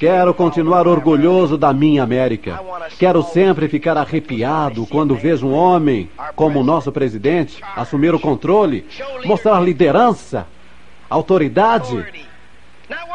Quero 0.00 0.34
continuar 0.34 0.88
orgulhoso 0.88 1.56
da 1.56 1.72
minha 1.72 2.02
América. 2.02 2.60
Quero 2.98 3.22
sempre 3.22 3.68
ficar 3.68 3.96
arrepiado 3.96 4.84
quando 4.86 5.14
vejo 5.14 5.46
um 5.46 5.54
homem 5.54 6.10
como 6.34 6.60
o 6.60 6.64
nosso 6.64 6.90
presidente 6.90 7.62
assumir 7.76 8.12
o 8.12 8.18
controle, 8.18 8.86
mostrar 9.24 9.60
liderança, 9.60 10.48
autoridade, 11.08 12.04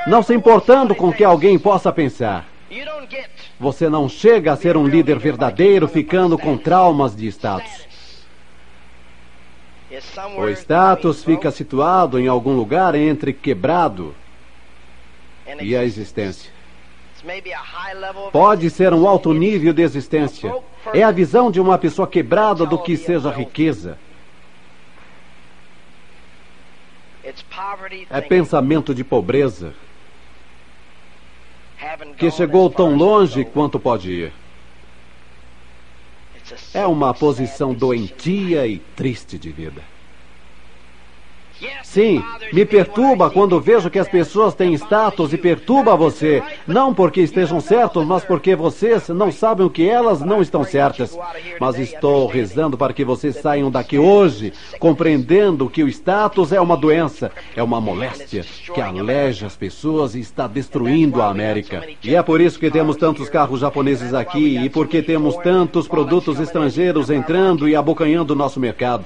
não 0.08 0.24
se 0.24 0.34
importando 0.34 0.96
com 0.96 1.10
o 1.10 1.14
que 1.14 1.24
alguém 1.24 1.60
possa 1.60 1.92
pensar. 1.92 2.46
Você 3.60 3.88
não 3.88 4.10
chega 4.10 4.52
a 4.52 4.56
ser 4.56 4.76
um 4.76 4.88
líder 4.88 5.18
verdadeiro 5.20 5.88
ficando 5.88 6.38
com 6.38 6.58
traumas 6.58 7.16
de 7.16 7.28
status. 7.28 7.88
O 10.38 10.50
status 10.50 11.24
fica 11.24 11.52
situado 11.52 12.20
em 12.20 12.28
algum 12.28 12.56
lugar 12.56 12.96
entre 12.96 13.32
quebrado 13.32 14.16
e 15.62 15.76
a 15.76 15.84
existência. 15.84 16.52
Pode 18.32 18.70
ser 18.70 18.94
um 18.94 19.08
alto 19.08 19.34
nível 19.34 19.72
de 19.72 19.82
existência. 19.82 20.54
É 20.94 21.04
a 21.04 21.12
visão 21.12 21.52
de 21.52 21.62
uma 21.62 21.78
pessoa 21.78 22.08
quebrada 22.08 22.66
do 22.66 22.78
que 22.80 22.98
seja 22.98 23.30
riqueza. 23.30 23.98
É 28.10 28.20
pensamento 28.20 28.94
de 28.94 29.04
pobreza 29.04 29.74
que 32.18 32.32
chegou 32.32 32.70
tão 32.70 32.96
longe 32.96 33.44
quanto 33.46 33.80
pode 33.80 34.12
ir. 34.12 34.34
É 36.74 36.86
uma 36.86 37.14
posição 37.14 37.74
doentia 37.74 38.68
e 38.68 38.80
triste 38.80 39.38
de 39.38 39.52
vida. 39.52 39.93
Sim, 41.84 42.24
me 42.52 42.66
perturba 42.66 43.30
quando 43.30 43.60
vejo 43.60 43.90
que 43.90 44.00
as 44.00 44.08
pessoas 44.08 44.56
têm 44.56 44.74
status 44.74 45.32
e 45.34 45.38
perturba 45.38 45.96
você. 45.96 46.42
Não 46.68 46.94
porque 46.94 47.22
estejam 47.22 47.62
certos, 47.62 48.06
mas 48.06 48.24
porque 48.24 48.56
vocês 48.56 49.10
não 49.10 49.32
sabem 49.32 49.66
o 49.66 49.70
que 49.70 49.88
elas 49.88 50.22
não 50.22 50.42
estão 50.42 50.64
certas. 50.64 51.18
Mas 51.60 51.78
estou 51.78 52.28
rezando 52.28 52.78
para 52.78 52.94
que 52.94 53.06
vocês 53.06 53.36
saiam 53.36 53.70
daqui 53.70 53.98
hoje, 53.98 54.54
compreendendo 54.80 55.70
que 55.70 55.84
o 55.84 55.88
status 55.88 56.52
é 56.52 56.60
uma 56.60 56.76
doença, 56.76 57.32
é 57.56 57.62
uma 57.62 57.80
moléstia 57.80 58.44
que 58.74 58.82
aleja 58.82 59.46
as 59.46 59.56
pessoas 59.56 60.16
e 60.16 60.20
está 60.20 60.48
destruindo 60.48 61.22
a 61.22 61.30
América. 61.30 61.84
E 62.04 62.16
é 62.16 62.24
por 62.24 62.42
isso 62.42 62.60
que 62.60 62.72
temos 62.72 62.96
tantos 62.96 63.30
carros 63.30 63.60
japoneses 63.60 64.14
aqui 64.14 64.58
e 64.58 64.70
porque 64.70 65.02
temos 65.02 65.36
tantos 65.38 65.88
produtos 65.88 66.40
estrangeiros 66.40 67.10
entrando 67.10 67.68
e 67.68 67.76
abocanhando 67.76 68.36
nosso 68.36 68.60
mercado. 68.60 69.06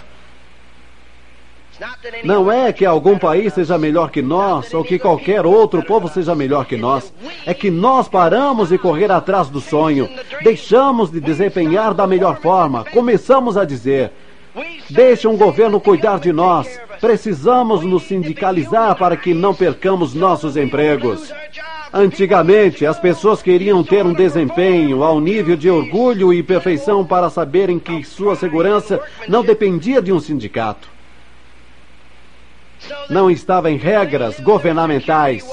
Não 2.24 2.52
é 2.52 2.74
que 2.74 2.86
algum 2.86 3.18
país 3.18 3.54
seja 3.54 3.78
melhor 3.78 4.10
que 4.10 4.22
nós 4.22 4.74
ou 4.74 4.84
que 4.84 4.98
qualquer 4.98 5.46
outro 5.46 5.84
povo 5.84 6.08
seja 6.08 6.34
melhor 6.34 6.66
que 6.66 6.76
nós. 6.76 7.14
É 7.46 7.54
que 7.54 7.70
nós 7.70 8.08
paramos 8.08 8.70
de 8.70 8.78
correr 8.78 9.12
atrás 9.12 9.50
do 9.50 9.62
sonho. 9.62 10.10
Deixamos 10.42 11.12
de 11.12 11.20
desempenhar 11.20 11.94
da 11.94 12.08
melhor 12.08 12.40
forma. 12.40 12.84
Começamos 12.86 13.58
a 13.58 13.66
dizer: 13.66 14.12
Deixe 14.90 15.28
um 15.28 15.38
governo 15.38 15.80
cuidar 15.80 16.20
de 16.20 16.34
nós. 16.34 16.80
Precisamos 17.00 17.84
nos 17.84 18.04
sindicalizar 18.04 18.96
para 18.96 19.16
que 19.16 19.34
não 19.34 19.54
percamos 19.54 20.14
nossos 20.14 20.58
empregos. 20.58 21.32
Antigamente, 21.94 22.86
as 22.86 23.00
pessoas 23.00 23.42
queriam 23.42 23.84
ter 23.84 24.06
um 24.06 24.14
desempenho 24.14 25.04
ao 25.04 25.20
nível 25.22 25.56
de 25.56 25.70
orgulho 25.70 26.34
e 26.34 26.44
perfeição 26.44 27.06
para 27.06 27.30
saberem 27.30 27.80
que 27.80 28.04
sua 28.04 28.36
segurança 28.36 29.00
não 29.28 29.44
dependia 29.44 30.02
de 30.02 30.12
um 30.12 30.20
sindicato 30.20 30.97
não 33.10 33.30
estava 33.30 33.72
em 33.72 33.78
regras 33.78 34.40
governamentais. 34.40 35.46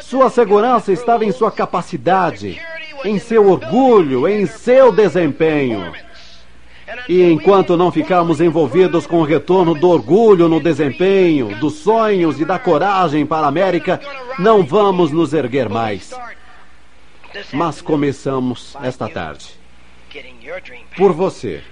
Sua 0.00 0.28
segurança 0.30 0.92
estava 0.92 1.24
em 1.24 1.32
sua 1.32 1.50
capacidade, 1.50 2.60
em 3.04 3.18
seu 3.18 3.48
orgulho, 3.48 4.28
em 4.28 4.46
seu 4.46 4.92
desempenho. 4.92 5.92
E 7.08 7.22
enquanto 7.22 7.76
não 7.76 7.90
ficarmos 7.90 8.40
envolvidos 8.40 9.06
com 9.06 9.20
o 9.20 9.24
retorno 9.24 9.74
do 9.74 9.88
orgulho 9.88 10.48
no 10.48 10.60
desempenho, 10.60 11.58
dos 11.58 11.74
sonhos 11.74 12.40
e 12.40 12.44
da 12.44 12.58
coragem 12.58 13.24
para 13.24 13.46
a 13.46 13.48
América, 13.48 14.00
não 14.38 14.62
vamos 14.62 15.10
nos 15.10 15.32
erguer 15.32 15.68
mais. 15.68 16.12
Mas 17.52 17.80
começamos 17.80 18.76
esta 18.82 19.08
tarde. 19.08 19.61
Por 20.96 21.12
você. 21.12 21.62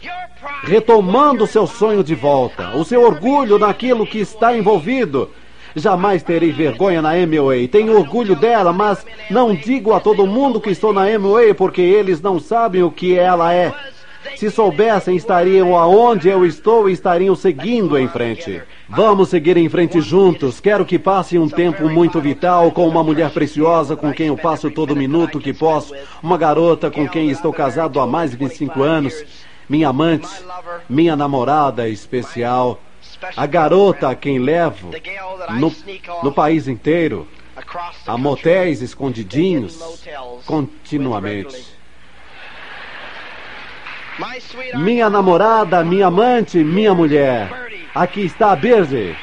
Retomando 0.63 1.47
seu 1.47 1.67
sonho 1.67 2.03
de 2.03 2.15
volta, 2.15 2.77
o 2.77 2.85
seu 2.85 3.03
orgulho 3.03 3.59
naquilo 3.59 4.07
que 4.07 4.19
está 4.19 4.57
envolvido. 4.57 5.31
Jamais 5.77 6.23
terei 6.23 6.51
vergonha 6.51 7.01
na 7.01 7.11
MOA. 7.27 7.69
Tenho 7.71 7.97
orgulho 7.97 8.35
dela, 8.35 8.73
mas 8.73 9.07
não 9.31 9.55
digo 9.55 9.93
a 9.93 10.01
todo 10.01 10.27
mundo 10.27 10.61
que 10.61 10.71
estou 10.71 10.93
na 10.93 11.19
MOA 11.19 11.55
porque 11.55 11.81
eles 11.81 12.21
não 12.21 12.41
sabem 12.41 12.83
o 12.83 12.91
que 12.91 13.17
ela 13.17 13.53
é. 13.53 13.73
Se 14.37 14.51
soubessem, 14.51 15.17
estariam 15.17 15.77
aonde 15.77 16.29
eu 16.29 16.45
estou 16.47 16.89
e 16.89 16.93
estariam 16.93 17.35
seguindo 17.35 17.99
em 17.99 18.09
frente. 18.09 18.63
Vamos 18.89 19.29
seguir 19.29 19.57
em 19.57 19.69
frente 19.69 20.01
juntos. 20.01 20.61
Quero 20.61 20.85
que 20.85 20.99
passe 20.99 21.39
um 21.39 21.49
tempo 21.49 21.89
muito 21.89 22.21
vital 22.21 22.71
com 22.73 22.89
uma 22.89 23.05
mulher 23.05 23.31
preciosa 23.31 23.97
com 23.97 24.13
quem 24.13 24.29
eu 24.29 24.37
passo 24.37 24.71
todo 24.71 24.97
minuto 24.97 25.39
que 25.39 25.53
posso, 25.53 25.95
uma 26.23 26.37
garota 26.37 26.91
com 26.91 27.09
quem 27.09 27.31
estou 27.31 27.53
casado 27.53 28.01
há 28.01 28.07
mais 28.07 28.31
de 28.31 28.37
25 28.37 28.83
anos, 28.83 29.25
minha 29.69 29.89
amante, 29.89 30.29
minha 30.89 31.15
namorada 31.15 31.89
especial, 31.89 32.81
a 33.37 33.47
garota 33.47 34.09
a 34.09 34.15
quem 34.15 34.39
levo 34.39 34.91
no, 35.51 35.73
no 36.23 36.33
país 36.33 36.67
inteiro, 36.67 37.27
a 38.07 38.17
motéis 38.17 38.83
escondidinhos, 38.83 39.79
continuamente. 40.47 41.80
Minha 44.75 45.09
namorada, 45.09 45.85
minha 45.85 46.07
amante, 46.07 46.63
minha 46.63 46.95
mulher. 46.95 47.49
Aqui 47.95 48.23
está 48.23 48.53
a 48.53 48.57
Bird. 48.57 49.17